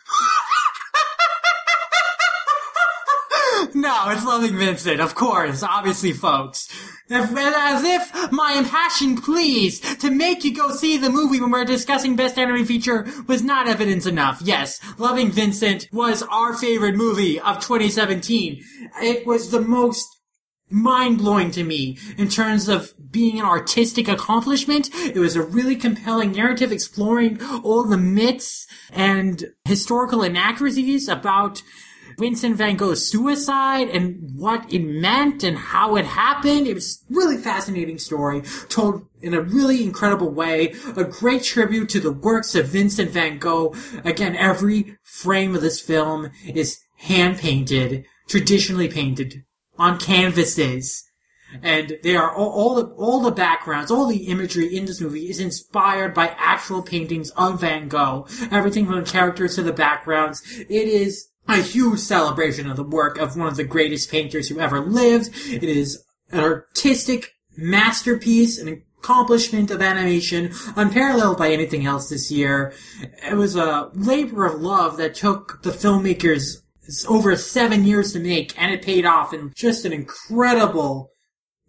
it's 4.07 4.25
Loving 4.25 4.57
Vincent, 4.57 5.01
of 5.01 5.15
course, 5.15 5.61
obviously, 5.61 6.13
folks. 6.13 6.67
If, 7.09 7.35
as 7.35 7.83
if 7.83 8.31
my 8.31 8.53
impassioned 8.53 9.23
pleas 9.23 9.79
to 9.97 10.09
make 10.09 10.43
you 10.43 10.55
go 10.55 10.71
see 10.71 10.97
the 10.97 11.09
movie 11.09 11.41
when 11.41 11.51
we're 11.51 11.65
discussing 11.65 12.15
Best 12.15 12.37
Anime 12.37 12.65
Feature 12.65 13.07
was 13.27 13.43
not 13.43 13.67
evidence 13.67 14.05
enough. 14.05 14.41
Yes, 14.41 14.79
Loving 14.97 15.31
Vincent 15.31 15.89
was 15.91 16.23
our 16.23 16.55
favorite 16.55 16.95
movie 16.95 17.39
of 17.39 17.57
2017. 17.57 18.63
It 19.01 19.27
was 19.27 19.51
the 19.51 19.61
most 19.61 20.07
mind 20.69 21.17
blowing 21.17 21.51
to 21.51 21.63
me 21.63 21.97
in 22.17 22.29
terms 22.29 22.69
of 22.69 22.93
being 23.11 23.39
an 23.39 23.45
artistic 23.45 24.07
accomplishment. 24.07 24.89
It 24.93 25.17
was 25.17 25.35
a 25.35 25.41
really 25.41 25.75
compelling 25.75 26.31
narrative 26.31 26.71
exploring 26.71 27.41
all 27.63 27.83
the 27.83 27.97
myths 27.97 28.67
and 28.91 29.43
historical 29.65 30.23
inaccuracies 30.23 31.07
about 31.07 31.61
Vincent 32.19 32.57
van 32.57 32.75
Gogh's 32.75 33.09
suicide 33.09 33.87
and 33.89 34.35
what 34.35 34.71
it 34.71 34.79
meant 34.79 35.43
and 35.43 35.57
how 35.57 35.95
it 35.95 36.05
happened. 36.05 36.67
It 36.67 36.73
was 36.73 37.03
really 37.09 37.37
fascinating 37.37 37.97
story 37.97 38.41
told 38.67 39.07
in 39.21 39.33
a 39.33 39.41
really 39.41 39.83
incredible 39.83 40.29
way. 40.29 40.73
A 40.97 41.05
great 41.05 41.43
tribute 41.43 41.89
to 41.89 41.99
the 41.99 42.11
works 42.11 42.55
of 42.55 42.67
Vincent 42.67 43.11
van 43.11 43.39
Gogh. 43.39 43.73
Again, 44.03 44.35
every 44.35 44.97
frame 45.03 45.55
of 45.55 45.61
this 45.61 45.79
film 45.79 46.31
is 46.45 46.79
hand 46.97 47.37
painted, 47.37 48.05
traditionally 48.27 48.89
painted 48.89 49.45
on 49.77 49.97
canvases. 49.97 51.05
And 51.63 51.97
they 52.03 52.15
are 52.15 52.31
all, 52.35 52.51
all 52.51 52.75
the 52.75 52.85
all 52.93 53.21
the 53.21 53.31
backgrounds, 53.31 53.89
all 53.89 54.05
the 54.05 54.27
imagery 54.27 54.75
in 54.75 54.85
this 54.85 55.01
movie 55.01 55.29
is 55.29 55.39
inspired 55.39 56.13
by 56.13 56.35
actual 56.37 56.83
paintings 56.83 57.31
of 57.31 57.61
Van 57.61 57.87
Gogh. 57.87 58.27
Everything 58.51 58.85
from 58.85 59.03
the 59.03 59.09
characters 59.09 59.55
to 59.55 59.63
the 59.63 59.73
backgrounds. 59.73 60.43
It 60.59 60.87
is 60.87 61.29
a 61.49 61.61
huge 61.61 61.99
celebration 61.99 62.69
of 62.69 62.77
the 62.77 62.83
work 62.83 63.17
of 63.17 63.35
one 63.35 63.47
of 63.47 63.55
the 63.55 63.63
greatest 63.63 64.11
painters 64.11 64.47
who 64.47 64.59
ever 64.59 64.79
lived. 64.79 65.29
It 65.47 65.63
is 65.63 66.03
an 66.31 66.39
artistic 66.39 67.33
masterpiece, 67.57 68.59
an 68.59 68.83
accomplishment 68.99 69.71
of 69.71 69.81
animation, 69.81 70.51
unparalleled 70.75 71.37
by 71.37 71.51
anything 71.51 71.85
else 71.85 72.09
this 72.09 72.31
year. 72.31 72.73
It 73.29 73.35
was 73.35 73.55
a 73.55 73.89
labor 73.93 74.45
of 74.45 74.61
love 74.61 74.97
that 74.97 75.15
took 75.15 75.63
the 75.63 75.71
filmmakers 75.71 76.57
over 77.07 77.35
seven 77.35 77.83
years 77.83 78.13
to 78.13 78.19
make, 78.19 78.59
and 78.61 78.71
it 78.71 78.81
paid 78.81 79.05
off 79.05 79.33
in 79.33 79.51
just 79.55 79.85
an 79.85 79.93
incredible, 79.93 81.11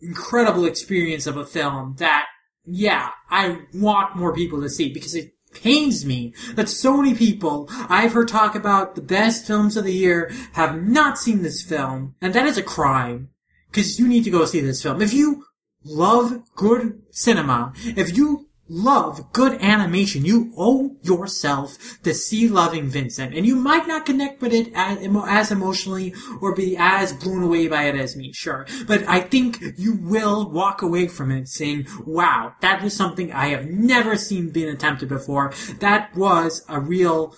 incredible 0.00 0.66
experience 0.66 1.26
of 1.26 1.36
a 1.36 1.46
film 1.46 1.96
that, 1.98 2.26
yeah, 2.64 3.10
I 3.30 3.60
want 3.74 4.16
more 4.16 4.34
people 4.34 4.60
to 4.62 4.68
see 4.68 4.92
because 4.92 5.14
it 5.14 5.32
pains 5.52 6.04
me 6.04 6.32
that 6.54 6.68
so 6.68 6.96
many 6.96 7.14
people 7.14 7.68
I've 7.88 8.12
heard 8.12 8.28
talk 8.28 8.54
about 8.54 8.94
the 8.94 9.02
best 9.02 9.46
films 9.46 9.76
of 9.76 9.84
the 9.84 9.92
year 9.92 10.30
have 10.52 10.82
not 10.82 11.18
seen 11.18 11.42
this 11.42 11.62
film, 11.62 12.14
and 12.20 12.34
that 12.34 12.46
is 12.46 12.58
a 12.58 12.62
crime. 12.62 13.30
Because 13.70 14.00
you 14.00 14.08
need 14.08 14.24
to 14.24 14.30
go 14.30 14.44
see 14.46 14.60
this 14.60 14.82
film. 14.82 15.00
If 15.00 15.12
you 15.12 15.44
love 15.84 16.42
good 16.56 17.02
cinema, 17.12 17.72
if 17.84 18.16
you 18.16 18.49
love 18.70 19.32
good 19.32 19.60
animation, 19.60 20.24
you 20.24 20.52
owe 20.56 20.96
yourself 21.02 22.00
to 22.04 22.14
see 22.14 22.48
Loving 22.48 22.88
Vincent. 22.88 23.34
And 23.34 23.44
you 23.44 23.56
might 23.56 23.86
not 23.86 24.06
connect 24.06 24.40
with 24.40 24.52
it 24.52 24.70
as, 24.74 24.98
as 25.26 25.50
emotionally 25.50 26.14
or 26.40 26.54
be 26.54 26.76
as 26.78 27.12
blown 27.12 27.42
away 27.42 27.66
by 27.66 27.84
it 27.84 27.96
as 27.96 28.16
me, 28.16 28.32
sure. 28.32 28.66
But 28.86 29.06
I 29.08 29.20
think 29.20 29.58
you 29.76 29.96
will 29.96 30.48
walk 30.48 30.82
away 30.82 31.08
from 31.08 31.32
it 31.32 31.48
saying, 31.48 31.88
wow, 32.06 32.54
that 32.60 32.82
was 32.82 32.94
something 32.94 33.32
I 33.32 33.48
have 33.48 33.66
never 33.66 34.16
seen 34.16 34.50
being 34.50 34.70
attempted 34.70 35.08
before. 35.08 35.52
That 35.80 36.14
was 36.16 36.64
a 36.68 36.80
real 36.80 37.34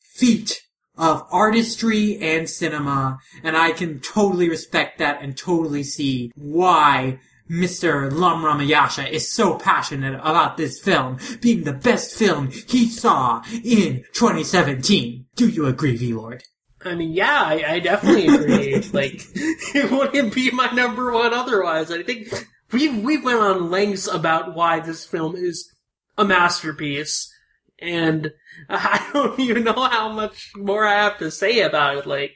feat 0.00 0.62
of 0.98 1.26
artistry 1.30 2.18
and 2.20 2.48
cinema, 2.48 3.18
and 3.42 3.56
I 3.56 3.72
can 3.72 4.00
totally 4.00 4.48
respect 4.48 4.98
that 4.98 5.20
and 5.20 5.36
totally 5.36 5.82
see 5.82 6.32
why 6.34 7.18
Mr. 7.50 8.12
Lum 8.12 8.42
Ramayasha 8.42 9.08
is 9.08 9.30
so 9.30 9.56
passionate 9.56 10.14
about 10.14 10.56
this 10.56 10.80
film 10.80 11.18
being 11.40 11.64
the 11.64 11.72
best 11.72 12.18
film 12.18 12.50
he 12.50 12.88
saw 12.88 13.42
in 13.64 14.04
2017. 14.12 15.26
Do 15.36 15.48
you 15.48 15.66
agree, 15.66 15.96
V-Lord? 15.96 16.42
I 16.84 16.94
mean, 16.94 17.12
yeah, 17.12 17.42
I, 17.44 17.64
I 17.66 17.80
definitely 17.80 18.28
agree. 18.28 18.80
like, 18.92 19.22
it 19.34 19.90
wouldn't 19.90 20.34
be 20.34 20.50
my 20.50 20.70
number 20.70 21.10
one 21.12 21.34
otherwise. 21.34 21.90
I 21.90 22.02
think 22.02 22.28
we 22.72 22.88
we 22.88 23.18
went 23.18 23.40
on 23.40 23.70
lengths 23.70 24.06
about 24.06 24.54
why 24.54 24.80
this 24.80 25.04
film 25.04 25.36
is 25.36 25.72
a 26.16 26.24
masterpiece, 26.24 27.32
and 27.80 28.32
I 28.68 29.08
don't 29.12 29.38
even 29.40 29.64
know 29.64 29.72
how 29.72 30.10
much 30.10 30.52
more 30.56 30.86
I 30.86 31.02
have 31.02 31.18
to 31.18 31.30
say 31.30 31.60
about 31.60 31.98
it. 31.98 32.06
Like, 32.06 32.35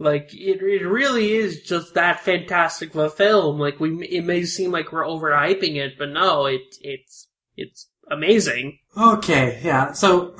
like 0.00 0.30
it 0.32 0.62
it 0.62 0.84
really 0.84 1.32
is 1.32 1.62
just 1.62 1.94
that 1.94 2.20
fantastic 2.20 2.94
of 2.94 3.00
a 3.00 3.10
film. 3.10 3.60
Like 3.60 3.78
we, 3.78 4.04
it 4.08 4.24
may 4.24 4.44
seem 4.44 4.72
like 4.72 4.90
we're 4.90 5.04
overhyping 5.04 5.76
it, 5.76 5.92
but 5.98 6.08
no, 6.08 6.46
it 6.46 6.62
it's 6.80 7.28
it's 7.56 7.88
amazing. 8.10 8.78
Okay, 8.96 9.60
yeah. 9.62 9.92
So, 9.92 10.34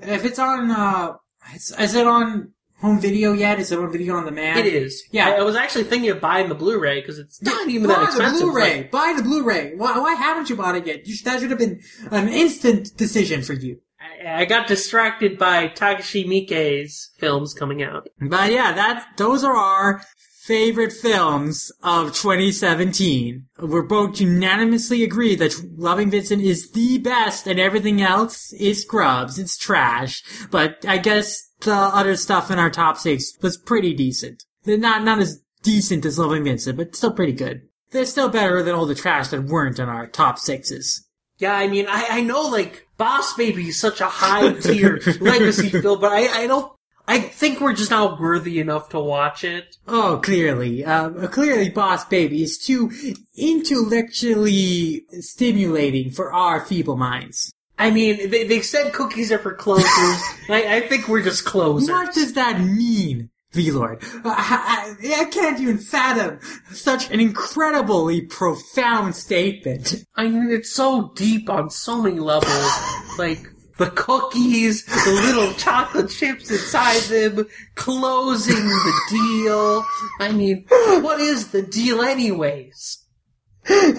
if 0.00 0.24
it's 0.24 0.38
on, 0.38 0.70
uh, 0.70 1.14
is, 1.54 1.74
is 1.78 1.94
it 1.94 2.06
on 2.06 2.52
home 2.80 3.00
video 3.00 3.32
yet? 3.32 3.58
Is 3.58 3.72
it 3.72 3.78
on 3.78 3.90
video 3.90 4.16
on 4.16 4.24
the 4.24 4.30
demand? 4.30 4.60
It 4.60 4.66
is. 4.66 5.02
Yeah. 5.10 5.28
I, 5.28 5.32
I 5.36 5.42
was 5.42 5.56
actually 5.56 5.84
thinking 5.84 6.10
of 6.10 6.20
buying 6.20 6.48
the 6.48 6.54
Blu-ray 6.54 7.00
because 7.00 7.18
it's 7.18 7.42
not 7.42 7.68
even 7.68 7.88
that 7.88 8.04
expensive. 8.04 8.38
the 8.38 8.44
Blu-ray. 8.44 8.76
Like, 8.78 8.90
Buy 8.90 9.14
the 9.16 9.22
Blu-ray. 9.22 9.74
Why, 9.76 9.98
why 9.98 10.14
haven't 10.14 10.50
you 10.50 10.56
bought 10.56 10.76
it 10.76 10.86
yet? 10.86 11.06
You 11.06 11.14
should, 11.14 11.26
that 11.26 11.40
should 11.40 11.50
have 11.50 11.58
been 11.58 11.80
an 12.10 12.28
instant 12.28 12.96
decision 12.96 13.42
for 13.42 13.54
you. 13.54 13.80
I, 14.26 14.44
got 14.44 14.66
distracted 14.66 15.38
by 15.38 15.68
Takashi 15.68 16.26
Miike's 16.26 17.10
films 17.18 17.54
coming 17.54 17.82
out. 17.82 18.08
But 18.20 18.52
yeah, 18.52 18.72
that 18.72 19.06
those 19.16 19.44
are 19.44 19.56
our 19.56 20.02
favorite 20.46 20.92
films 20.92 21.72
of 21.82 22.14
2017. 22.14 23.46
We're 23.58 23.82
both 23.82 24.20
unanimously 24.20 25.02
agree 25.02 25.34
that 25.36 25.60
Loving 25.76 26.10
Vincent 26.10 26.40
is 26.40 26.70
the 26.70 26.98
best 26.98 27.46
and 27.48 27.58
everything 27.58 28.00
else 28.00 28.52
is 28.52 28.82
scrubs. 28.82 29.38
It's 29.38 29.56
trash. 29.56 30.22
But 30.50 30.84
I 30.86 30.98
guess 30.98 31.48
the 31.60 31.74
other 31.74 32.16
stuff 32.16 32.50
in 32.50 32.60
our 32.60 32.70
top 32.70 32.96
six 32.96 33.32
was 33.42 33.56
pretty 33.56 33.92
decent. 33.92 34.44
They're 34.62 34.78
not, 34.78 35.02
not 35.02 35.18
as 35.18 35.42
decent 35.62 36.06
as 36.06 36.18
Loving 36.18 36.44
Vincent, 36.44 36.76
but 36.76 36.94
still 36.94 37.12
pretty 37.12 37.32
good. 37.32 37.62
They're 37.90 38.04
still 38.04 38.28
better 38.28 38.62
than 38.62 38.74
all 38.74 38.86
the 38.86 38.94
trash 38.94 39.28
that 39.28 39.44
weren't 39.44 39.80
in 39.80 39.88
our 39.88 40.06
top 40.06 40.38
sixes. 40.38 41.04
Yeah, 41.38 41.54
I 41.54 41.66
mean, 41.66 41.86
I, 41.88 42.06
I 42.10 42.20
know 42.20 42.42
like 42.42 42.85
Boss 42.96 43.34
Baby 43.34 43.68
is 43.68 43.78
such 43.78 44.00
a 44.00 44.06
high 44.06 44.52
tier 44.54 45.00
legacy 45.20 45.68
film, 45.68 46.00
but 46.00 46.12
I, 46.12 46.42
I 46.42 46.46
don't. 46.46 46.72
I 47.08 47.20
think 47.20 47.60
we're 47.60 47.72
just 47.72 47.90
not 47.92 48.20
worthy 48.20 48.58
enough 48.58 48.88
to 48.88 48.98
watch 48.98 49.44
it. 49.44 49.76
Oh, 49.86 50.20
clearly. 50.24 50.84
Um, 50.84 51.28
clearly 51.28 51.70
Boss 51.70 52.04
Baby 52.04 52.42
is 52.42 52.58
too 52.58 52.90
intellectually 53.36 55.04
stimulating 55.20 56.10
for 56.10 56.32
our 56.32 56.64
feeble 56.64 56.96
minds. 56.96 57.52
I 57.78 57.90
mean, 57.90 58.30
they, 58.30 58.44
they 58.44 58.60
said 58.60 58.92
cookies 58.92 59.30
are 59.30 59.38
for 59.38 59.54
closers. 59.54 59.86
I, 60.48 60.76
I 60.76 60.80
think 60.88 61.08
we're 61.08 61.22
just 61.22 61.44
closers. 61.44 61.90
What 61.90 62.14
does 62.14 62.32
that 62.32 62.60
mean, 62.60 63.30
V-Lord? 63.56 64.02
I, 64.24 64.96
I, 65.02 65.20
I 65.22 65.24
can't 65.24 65.58
even 65.60 65.78
fathom 65.78 66.38
such 66.70 67.10
an 67.10 67.20
incredibly 67.20 68.20
profound 68.20 69.16
statement. 69.16 70.04
I 70.14 70.28
mean, 70.28 70.50
it's 70.50 70.70
so 70.70 71.12
deep 71.16 71.48
on 71.48 71.70
so 71.70 72.02
many 72.02 72.20
levels. 72.20 72.70
like, 73.18 73.48
the 73.78 73.90
cookies, 73.90 74.84
the 74.84 75.10
little 75.10 75.52
chocolate 75.58 76.10
chips 76.10 76.50
inside 76.50 77.02
them, 77.02 77.46
closing 77.74 78.54
the 78.54 79.00
deal. 79.10 79.84
I 80.20 80.32
mean, 80.32 80.66
what 80.68 81.20
is 81.20 81.48
the 81.48 81.62
deal 81.62 82.02
anyways? 82.02 83.04
I, 83.68 83.94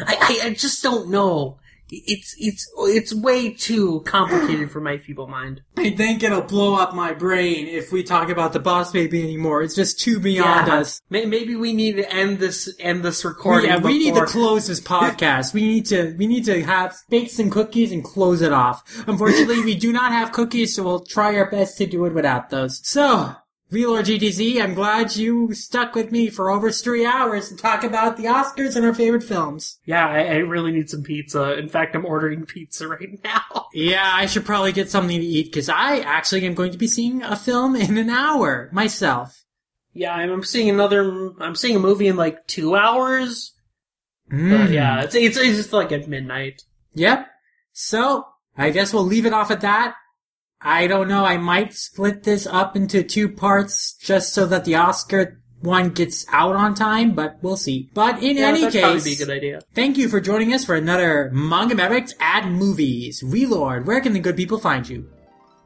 I, 0.00 0.40
I 0.44 0.54
just 0.54 0.82
don't 0.82 1.10
know. 1.10 1.58
It's, 1.90 2.34
it's, 2.38 2.70
it's 2.76 3.14
way 3.14 3.50
too 3.50 4.02
complicated 4.06 4.70
for 4.70 4.80
my 4.80 4.98
feeble 4.98 5.26
mind. 5.26 5.62
I 5.76 5.90
think 5.90 6.22
it'll 6.22 6.42
blow 6.42 6.74
up 6.74 6.94
my 6.94 7.12
brain 7.12 7.66
if 7.66 7.92
we 7.92 8.02
talk 8.02 8.28
about 8.28 8.52
the 8.52 8.60
Boss 8.60 8.92
Baby 8.92 9.22
anymore. 9.22 9.62
It's 9.62 9.74
just 9.74 10.00
too 10.00 10.20
beyond 10.20 10.68
us. 10.70 11.00
Maybe 11.10 11.56
we 11.56 11.72
need 11.72 11.96
to 11.96 12.12
end 12.12 12.38
this, 12.38 12.74
end 12.78 13.02
this 13.02 13.24
recording. 13.24 13.70
Yeah, 13.70 13.78
we 13.78 13.98
need 13.98 14.14
to 14.14 14.26
close 14.26 14.66
this 14.66 14.80
podcast. 14.88 15.54
We 15.54 15.62
need 15.62 15.86
to 15.86 16.14
we 16.16 16.26
need 16.26 16.44
to 16.46 16.62
have 16.64 16.96
bake 17.08 17.30
some 17.30 17.50
cookies 17.50 17.92
and 17.92 18.04
close 18.04 18.42
it 18.42 18.52
off. 18.52 18.82
Unfortunately, 19.06 19.62
we 19.62 19.74
do 19.74 19.92
not 19.92 20.12
have 20.12 20.32
cookies, 20.32 20.74
so 20.74 20.82
we'll 20.82 21.04
try 21.04 21.36
our 21.36 21.50
best 21.50 21.78
to 21.78 21.86
do 21.86 22.04
it 22.04 22.14
without 22.14 22.50
those. 22.50 22.80
So, 22.86 23.34
VLord 23.70 24.04
GTZ, 24.04 24.62
I'm 24.62 24.72
glad 24.72 25.14
you 25.16 25.52
stuck 25.52 25.94
with 25.94 26.10
me 26.10 26.30
for 26.30 26.50
over 26.50 26.70
three 26.70 27.04
hours 27.04 27.50
to 27.50 27.56
talk 27.56 27.84
about 27.84 28.16
the 28.16 28.24
Oscars 28.24 28.76
and 28.76 28.86
our 28.86 28.94
favorite 28.94 29.22
films. 29.22 29.78
Yeah, 29.84 30.08
I, 30.08 30.20
I 30.24 30.36
really 30.36 30.72
need 30.72 30.88
some 30.88 31.02
pizza. 31.02 31.58
In 31.58 31.68
fact, 31.68 31.94
I'm 31.94 32.06
ordering 32.06 32.46
pizza 32.46 32.88
right 32.88 33.22
now. 33.22 33.66
Yeah, 33.74 34.10
I 34.10 34.24
should 34.24 34.46
probably 34.46 34.72
get 34.72 34.90
something 34.90 35.20
to 35.20 35.26
eat 35.26 35.52
because 35.52 35.68
I 35.68 35.98
actually 35.98 36.46
am 36.46 36.54
going 36.54 36.72
to 36.72 36.78
be 36.78 36.86
seeing 36.86 37.22
a 37.22 37.36
film 37.36 37.76
in 37.76 37.98
an 37.98 38.08
hour 38.08 38.70
myself. 38.72 39.44
Yeah, 39.92 40.14
I'm 40.14 40.30
I'm 40.30 40.42
seeing 40.42 40.70
another. 40.70 41.34
I'm 41.38 41.54
seeing 41.54 41.76
a 41.76 41.80
movie 41.80 42.08
in 42.08 42.16
like 42.16 42.46
two 42.46 42.74
hours. 42.74 43.52
Mm. 44.32 44.56
But 44.56 44.70
yeah, 44.70 45.02
it's, 45.02 45.14
it's 45.14 45.36
it's 45.36 45.58
just 45.58 45.72
like 45.74 45.92
at 45.92 46.08
midnight. 46.08 46.62
Yep. 46.94 47.26
So, 47.72 48.26
I 48.56 48.70
guess 48.70 48.94
we'll 48.94 49.04
leave 49.04 49.26
it 49.26 49.34
off 49.34 49.50
at 49.50 49.60
that. 49.60 49.94
I 50.60 50.86
don't 50.86 51.08
know, 51.08 51.24
I 51.24 51.36
might 51.36 51.72
split 51.74 52.24
this 52.24 52.46
up 52.46 52.74
into 52.76 53.02
two 53.02 53.28
parts 53.28 53.94
just 53.94 54.32
so 54.34 54.44
that 54.46 54.64
the 54.64 54.74
Oscar 54.74 55.40
one 55.60 55.90
gets 55.90 56.24
out 56.32 56.54
on 56.56 56.74
time, 56.74 57.14
but 57.14 57.38
we'll 57.42 57.56
see. 57.56 57.90
But 57.94 58.22
in 58.22 58.36
Yeah, 58.36 58.48
any 58.48 58.60
that'd 58.62 58.80
probably 58.80 59.00
be 59.00 59.10
a 59.10 59.16
case, 59.16 59.18
good 59.24 59.30
idea. 59.36 59.60
thank 59.74 59.96
you 59.98 60.08
for 60.08 60.20
joining 60.20 60.52
us 60.54 60.64
for 60.64 60.74
another 60.76 61.30
Manga 61.32 61.74
Mavericks 61.74 62.14
at 62.20 62.48
Movies. 62.48 63.22
V-Lord, 63.26 63.86
where 63.86 64.00
can 64.00 64.12
the 64.12 64.20
good 64.20 64.36
people 64.36 64.58
find 64.58 64.88
you? 64.88 65.08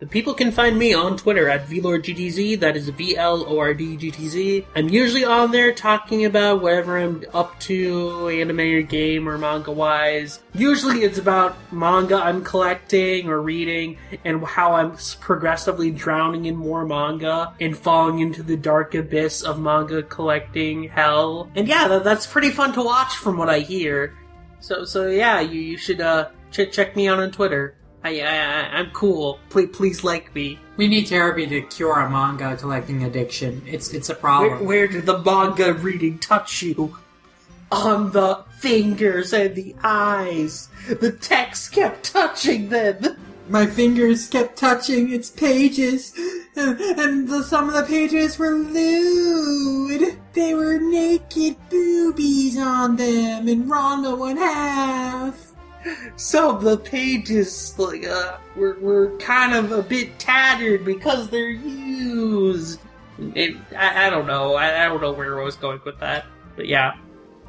The 0.02 0.08
people 0.08 0.34
can 0.34 0.50
find 0.50 0.76
me 0.76 0.94
on 0.94 1.16
Twitter 1.16 1.48
at 1.48 1.68
VLordGTZ, 1.68 2.58
that 2.58 2.76
is 2.76 2.88
V 2.88 3.16
L 3.16 3.44
O 3.46 3.60
R 3.60 3.72
D 3.72 3.96
G 3.96 4.10
T 4.10 4.26
Z. 4.26 4.66
I'm 4.74 4.88
usually 4.88 5.24
on 5.24 5.52
there 5.52 5.72
talking 5.72 6.24
about 6.24 6.60
whatever 6.60 6.98
I'm 6.98 7.24
up 7.32 7.56
to, 7.60 8.26
anime 8.28 8.58
or 8.58 8.82
game 8.82 9.28
or 9.28 9.38
manga 9.38 9.70
wise. 9.70 10.40
Usually 10.54 11.04
it's 11.04 11.18
about 11.18 11.56
manga 11.72 12.16
I'm 12.16 12.42
collecting 12.42 13.28
or 13.28 13.40
reading 13.40 13.96
and 14.24 14.44
how 14.44 14.72
I'm 14.72 14.96
progressively 15.20 15.92
drowning 15.92 16.46
in 16.46 16.56
more 16.56 16.84
manga 16.84 17.54
and 17.60 17.78
falling 17.78 18.18
into 18.18 18.42
the 18.42 18.56
dark 18.56 18.96
abyss 18.96 19.42
of 19.42 19.60
manga 19.60 20.02
collecting 20.02 20.88
hell. 20.88 21.48
And 21.54 21.68
yeah, 21.68 21.86
that, 21.86 22.02
that's 22.02 22.26
pretty 22.26 22.50
fun 22.50 22.72
to 22.72 22.82
watch 22.82 23.14
from 23.18 23.36
what 23.36 23.48
I 23.48 23.60
hear. 23.60 24.18
So, 24.58 24.84
so 24.84 25.06
yeah, 25.06 25.38
you, 25.38 25.60
you 25.60 25.76
should, 25.76 26.00
uh, 26.00 26.30
ch- 26.50 26.72
check 26.72 26.96
me 26.96 27.06
out 27.06 27.20
on 27.20 27.30
Twitter. 27.30 27.76
I, 28.04 28.20
I, 28.20 28.78
I'm 28.78 28.90
cool. 28.90 29.38
Please, 29.48 29.70
please 29.72 30.04
like 30.04 30.34
me. 30.34 30.58
We 30.76 30.88
need 30.88 31.08
therapy 31.08 31.46
to 31.46 31.62
cure 31.62 31.92
our 31.92 32.08
manga 32.08 32.56
collecting 32.56 33.04
addiction. 33.04 33.62
It's 33.66 33.92
it's 33.92 34.08
a 34.08 34.14
problem. 34.14 34.64
where 34.64 34.88
did 34.88 35.06
the 35.06 35.18
manga 35.18 35.74
reading 35.74 36.18
touch 36.18 36.62
you? 36.62 36.96
On 37.70 38.10
the 38.10 38.44
fingers 38.58 39.32
and 39.32 39.54
the 39.54 39.74
eyes. 39.82 40.68
The 40.88 41.12
text 41.12 41.72
kept 41.72 42.12
touching 42.12 42.68
them. 42.68 43.16
My 43.48 43.66
fingers 43.66 44.28
kept 44.28 44.56
touching 44.56 45.12
its 45.12 45.30
pages, 45.30 46.14
and, 46.56 46.80
and 46.80 47.28
the, 47.28 47.42
some 47.42 47.68
of 47.68 47.74
the 47.74 47.82
pages 47.82 48.38
were 48.38 48.52
lewd. 48.52 50.16
They 50.32 50.54
were 50.54 50.78
naked 50.78 51.56
boobies 51.68 52.56
on 52.56 52.96
them, 52.96 53.48
and 53.48 53.70
Ranma 53.70 54.16
one 54.16 54.36
half. 54.36 55.51
Of 56.34 56.62
the 56.62 56.78
pages, 56.78 57.74
like, 57.78 58.06
uh, 58.06 58.38
were, 58.56 58.78
were 58.80 59.16
kind 59.18 59.54
of 59.54 59.72
a 59.72 59.82
bit 59.82 60.18
tattered 60.18 60.84
because 60.84 61.28
they're 61.28 61.50
used. 61.50 62.80
It, 63.34 63.56
I, 63.76 64.06
I 64.06 64.10
don't 64.10 64.26
know. 64.26 64.54
I, 64.54 64.84
I 64.84 64.88
don't 64.88 65.00
know 65.00 65.12
where 65.12 65.40
I 65.40 65.44
was 65.44 65.56
going 65.56 65.80
with 65.84 65.98
that. 66.00 66.26
But 66.56 66.66
yeah. 66.66 66.96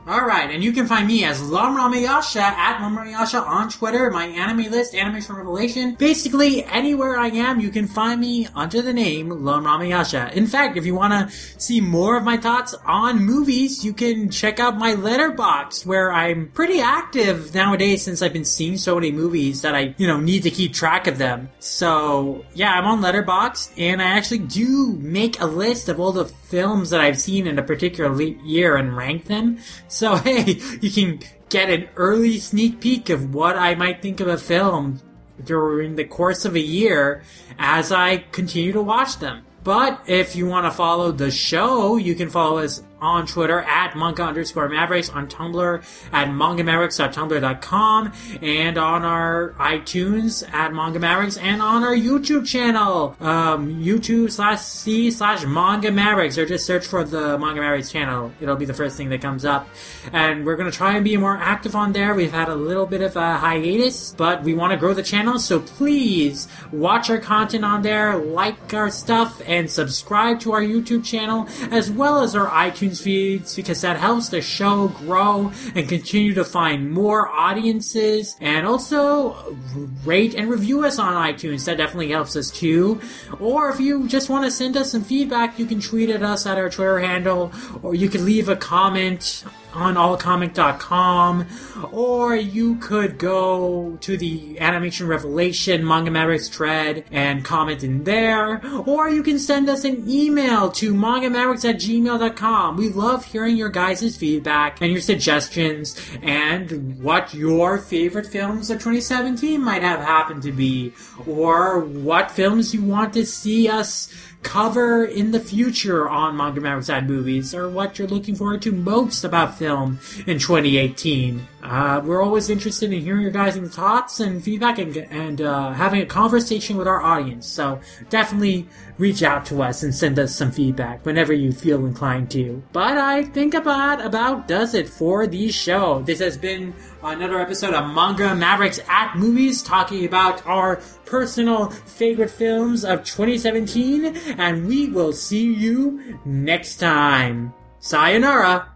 Alright, 0.05 0.51
and 0.51 0.61
you 0.61 0.73
can 0.73 0.85
find 0.85 1.07
me 1.07 1.23
as 1.23 1.41
Lum 1.41 1.77
Ramayasha 1.77 2.41
at 2.41 2.81
Lum 2.81 2.97
Ramayasha 2.97 3.41
on 3.47 3.69
Twitter, 3.69 4.11
my 4.11 4.25
anime 4.25 4.69
list, 4.69 4.93
Animes 4.93 5.25
from 5.25 5.37
Revelation. 5.37 5.95
Basically, 5.95 6.65
anywhere 6.65 7.17
I 7.17 7.27
am, 7.27 7.61
you 7.61 7.69
can 7.69 7.87
find 7.87 8.19
me 8.19 8.49
under 8.53 8.81
the 8.81 8.91
name 8.91 9.29
Lum 9.29 9.63
Ramayasha. 9.63 10.33
In 10.33 10.45
fact, 10.45 10.75
if 10.75 10.85
you 10.85 10.93
want 10.93 11.13
to 11.13 11.33
see 11.57 11.79
more 11.79 12.17
of 12.17 12.25
my 12.25 12.35
thoughts 12.35 12.75
on 12.85 13.23
movies, 13.23 13.85
you 13.85 13.93
can 13.93 14.29
check 14.29 14.59
out 14.59 14.77
my 14.77 14.93
Letterboxd, 14.93 15.85
where 15.85 16.11
I'm 16.11 16.49
pretty 16.49 16.81
active 16.81 17.55
nowadays 17.55 18.03
since 18.03 18.21
I've 18.21 18.33
been 18.33 18.43
seeing 18.43 18.75
so 18.75 18.95
many 18.95 19.13
movies 19.13 19.61
that 19.61 19.73
I, 19.73 19.95
you 19.97 20.05
know, 20.05 20.19
need 20.19 20.43
to 20.43 20.51
keep 20.51 20.73
track 20.73 21.07
of 21.07 21.17
them. 21.17 21.49
So, 21.59 22.43
yeah, 22.53 22.73
I'm 22.73 22.85
on 22.85 22.99
Letterboxd, 23.01 23.71
and 23.77 24.01
I 24.01 24.17
actually 24.17 24.39
do 24.39 24.97
make 24.99 25.39
a 25.39 25.45
list 25.45 25.87
of 25.87 26.01
all 26.01 26.11
the 26.11 26.25
films 26.25 26.91
that 26.91 26.99
I've 26.99 27.19
seen 27.19 27.47
in 27.47 27.57
a 27.57 27.63
particular 27.63 28.21
year 28.21 28.75
and 28.75 28.95
rank 28.95 29.25
them. 29.25 29.59
So, 29.93 30.15
hey, 30.25 30.59
you 30.81 30.89
can 30.89 31.19
get 31.49 31.69
an 31.69 31.87
early 31.95 32.39
sneak 32.39 32.81
peek 32.81 33.11
of 33.11 33.33
what 33.33 33.55
I 33.55 33.75
might 33.75 34.01
think 34.01 34.19
of 34.19 34.27
a 34.27 34.39
film 34.39 34.99
during 35.43 35.95
the 35.95 36.03
course 36.03 36.45
of 36.45 36.55
a 36.55 36.59
year 36.59 37.21
as 37.59 37.91
I 37.91 38.17
continue 38.31 38.71
to 38.71 38.81
watch 38.81 39.19
them. 39.19 39.45
But 39.63 40.01
if 40.07 40.35
you 40.35 40.47
want 40.47 40.65
to 40.65 40.71
follow 40.71 41.11
the 41.11 41.29
show, 41.29 41.97
you 41.97 42.15
can 42.15 42.29
follow 42.29 42.57
us 42.57 42.81
on 43.03 43.27
Twitter 43.27 43.59
at 43.61 43.95
manga 43.97 44.23
underscore 44.23 44.69
mavericks, 44.69 45.09
on 45.09 45.27
Tumblr 45.27 45.83
at 46.13 46.27
mangamavericks.tumblr.com, 46.29 48.13
and 48.41 48.77
on 48.77 49.03
our 49.03 49.53
iTunes 49.59 50.49
at 50.53 50.73
manga 50.73 50.99
mavericks, 50.99 51.37
and 51.37 51.61
on 51.61 51.83
our 51.83 51.93
YouTube 51.93 52.47
channel, 52.47 53.15
um, 53.19 53.83
YouTube 53.83 54.31
slash 54.31 54.61
C 54.61 55.11
slash 55.11 55.43
manga 55.45 55.91
mavericks, 55.91 56.37
or 56.37 56.45
just 56.45 56.65
search 56.65 56.85
for 56.85 57.03
the 57.03 57.37
manga 57.37 57.59
mavericks 57.59 57.91
channel. 57.91 58.31
It'll 58.39 58.55
be 58.55 58.65
the 58.65 58.73
first 58.73 58.95
thing 58.95 59.09
that 59.09 59.21
comes 59.21 59.43
up. 59.43 59.67
And 60.13 60.45
we're 60.45 60.55
going 60.55 60.71
to 60.71 60.75
try 60.75 60.95
and 60.95 61.03
be 61.03 61.17
more 61.17 61.35
active 61.35 61.75
on 61.75 61.91
there. 61.91 62.13
We've 62.13 62.31
had 62.31 62.47
a 62.47 62.55
little 62.55 62.85
bit 62.85 63.01
of 63.01 63.17
a 63.17 63.35
hiatus, 63.37 64.13
but 64.17 64.43
we 64.43 64.53
want 64.53 64.71
to 64.71 64.77
grow 64.77 64.93
the 64.93 65.03
channel, 65.03 65.39
so 65.39 65.59
please 65.59 66.47
watch 66.71 67.09
our 67.09 67.17
content 67.17 67.65
on 67.65 67.81
there, 67.81 68.15
like 68.15 68.73
our 68.73 68.89
stuff, 68.89 69.41
and 69.45 69.69
subscribe 69.69 70.39
to 70.41 70.53
our 70.53 70.61
YouTube 70.61 71.03
channel, 71.03 71.47
as 71.71 71.91
well 71.91 72.21
as 72.21 72.35
our 72.35 72.47
iTunes 72.47 72.92
feeds 73.01 73.55
because 73.55 73.81
that 73.81 73.97
helps 73.97 74.29
the 74.29 74.41
show 74.41 74.89
grow 74.89 75.51
and 75.75 75.87
continue 75.87 76.33
to 76.33 76.43
find 76.43 76.91
more 76.91 77.29
audiences 77.29 78.35
and 78.39 78.65
also 78.65 79.55
rate 80.03 80.35
and 80.35 80.49
review 80.49 80.85
us 80.85 80.99
on 80.99 81.13
iTunes. 81.13 81.65
That 81.65 81.77
definitely 81.77 82.09
helps 82.09 82.35
us 82.35 82.51
too. 82.51 83.01
Or 83.39 83.69
if 83.69 83.79
you 83.79 84.07
just 84.07 84.29
want 84.29 84.45
to 84.45 84.51
send 84.51 84.77
us 84.77 84.91
some 84.91 85.03
feedback, 85.03 85.57
you 85.59 85.65
can 85.65 85.79
tweet 85.79 86.09
at 86.09 86.23
us 86.23 86.45
at 86.45 86.57
our 86.57 86.69
Twitter 86.69 86.99
handle 86.99 87.51
or 87.81 87.95
you 87.95 88.09
can 88.09 88.25
leave 88.25 88.49
a 88.49 88.55
comment 88.55 89.43
on 89.75 89.95
allcomic.com, 89.95 91.47
or 91.91 92.35
you 92.35 92.75
could 92.77 93.17
go 93.17 93.97
to 94.01 94.17
the 94.17 94.59
Animation 94.59 95.07
Revelation 95.07 95.85
Manga 95.85 96.11
Mavericks 96.11 96.49
thread 96.49 97.05
and 97.11 97.43
comment 97.43 97.83
in 97.83 98.03
there, 98.03 98.61
or 98.85 99.09
you 99.09 99.23
can 99.23 99.39
send 99.39 99.69
us 99.69 99.83
an 99.83 100.09
email 100.09 100.71
to 100.71 100.93
mangamavericks 100.93 101.67
at 101.69 101.77
gmail.com. 101.77 102.77
We 102.77 102.89
love 102.89 103.25
hearing 103.25 103.57
your 103.57 103.69
guys' 103.69 104.15
feedback 104.17 104.81
and 104.81 104.91
your 104.91 105.01
suggestions 105.01 105.99
and 106.21 107.01
what 107.01 107.33
your 107.33 107.77
favorite 107.77 108.27
films 108.27 108.69
of 108.69 108.77
2017 108.77 109.61
might 109.61 109.81
have 109.81 109.99
happened 109.99 110.43
to 110.43 110.51
be, 110.51 110.93
or 111.27 111.79
what 111.79 112.31
films 112.31 112.73
you 112.73 112.83
want 112.83 113.13
to 113.13 113.25
see 113.25 113.67
us 113.67 114.13
cover 114.43 115.05
in 115.05 115.31
the 115.31 115.39
future 115.39 116.07
on 116.07 116.37
Manga 116.37 116.61
Ad 116.89 117.09
Movies, 117.09 117.55
or 117.55 117.69
what 117.69 117.97
you're 117.97 118.07
looking 118.07 118.35
forward 118.35 118.61
to 118.63 118.71
most 118.71 119.23
about 119.23 119.57
film 119.57 119.99
in 120.27 120.37
2018. 120.37 121.47
Uh, 121.63 122.01
we're 122.03 122.21
always 122.21 122.49
interested 122.49 122.91
in 122.91 123.01
hearing 123.01 123.21
your 123.21 123.31
guys' 123.31 123.57
thoughts 123.73 124.19
and 124.19 124.43
feedback 124.43 124.77
and, 124.79 124.97
and 124.97 125.39
uh, 125.41 125.71
having 125.71 126.01
a 126.01 126.05
conversation 126.05 126.75
with 126.75 126.89
our 126.89 127.01
audience. 127.01 127.47
So 127.47 127.79
definitely 128.09 128.67
reach 128.97 129.23
out 129.23 129.45
to 129.45 129.63
us 129.63 129.81
and 129.81 129.95
send 129.95 130.19
us 130.19 130.35
some 130.35 130.51
feedback 130.51 131.05
whenever 131.05 131.31
you 131.31 131.53
feel 131.53 131.85
inclined 131.85 132.29
to. 132.31 132.61
But 132.73 132.97
I 132.97 133.23
think 133.23 133.53
about 133.53 134.05
about 134.05 134.45
does 134.45 134.73
it 134.73 134.89
for 134.89 135.25
the 135.25 135.51
show. 135.53 136.01
This 136.01 136.19
has 136.19 136.37
been 136.37 136.73
another 137.01 137.39
episode 137.39 137.73
of 137.73 137.93
Manga 137.93 138.35
Mavericks 138.35 138.81
at 138.89 139.15
Movies, 139.15 139.63
talking 139.63 140.05
about 140.05 140.45
our 140.45 140.81
personal 141.05 141.69
favorite 141.69 142.29
films 142.29 142.83
of 142.83 143.05
2017, 143.05 144.17
and 144.37 144.67
we 144.67 144.89
will 144.89 145.13
see 145.13 145.53
you 145.53 146.19
next 146.25 146.77
time. 146.77 147.53
Sayonara. 147.79 148.67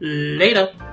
Later. 0.00 0.91